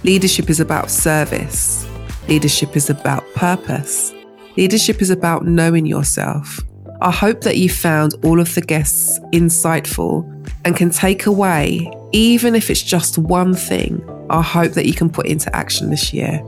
Leadership 0.03 0.51
is 0.51 0.59
about 0.59 0.91
service, 0.91 1.89
leadership 2.27 2.77
is 2.77 2.91
about 2.91 3.25
purpose, 3.35 4.13
leadership 4.57 5.01
is 5.01 5.11
about 5.11 5.47
knowing 5.47 5.87
yourself. 5.87 6.59
I 7.03 7.11
hope 7.11 7.41
that 7.41 7.57
you 7.57 7.69
found 7.69 8.15
all 8.23 8.39
of 8.39 8.55
the 8.55 8.61
guests 8.61 9.19
insightful 9.33 10.23
and 10.65 10.77
can 10.77 10.91
take 10.91 11.27
away, 11.27 11.91
even 12.13 12.55
if 12.55 12.71
it's 12.71 12.81
just 12.81 13.19
one 13.19 13.55
thing, 13.55 14.01
I 14.31 14.41
hope 14.41 14.75
that 14.75 14.87
you 14.87 14.95
can 14.95 15.11
put 15.11 15.27
into 15.27 15.55
action 15.55 15.91
this 15.91 16.13
year. 16.13 16.41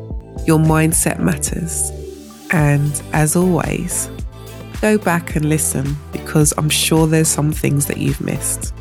Your 0.46 0.60
mindset 0.60 1.18
matters. 1.18 1.90
And 2.52 3.02
as 3.12 3.34
always, 3.34 4.08
go 4.80 4.96
back 4.96 5.34
and 5.34 5.48
listen 5.48 5.96
because 6.12 6.54
I'm 6.56 6.70
sure 6.70 7.08
there's 7.08 7.26
some 7.26 7.50
things 7.50 7.86
that 7.86 7.96
you've 7.96 8.20
missed. 8.20 8.72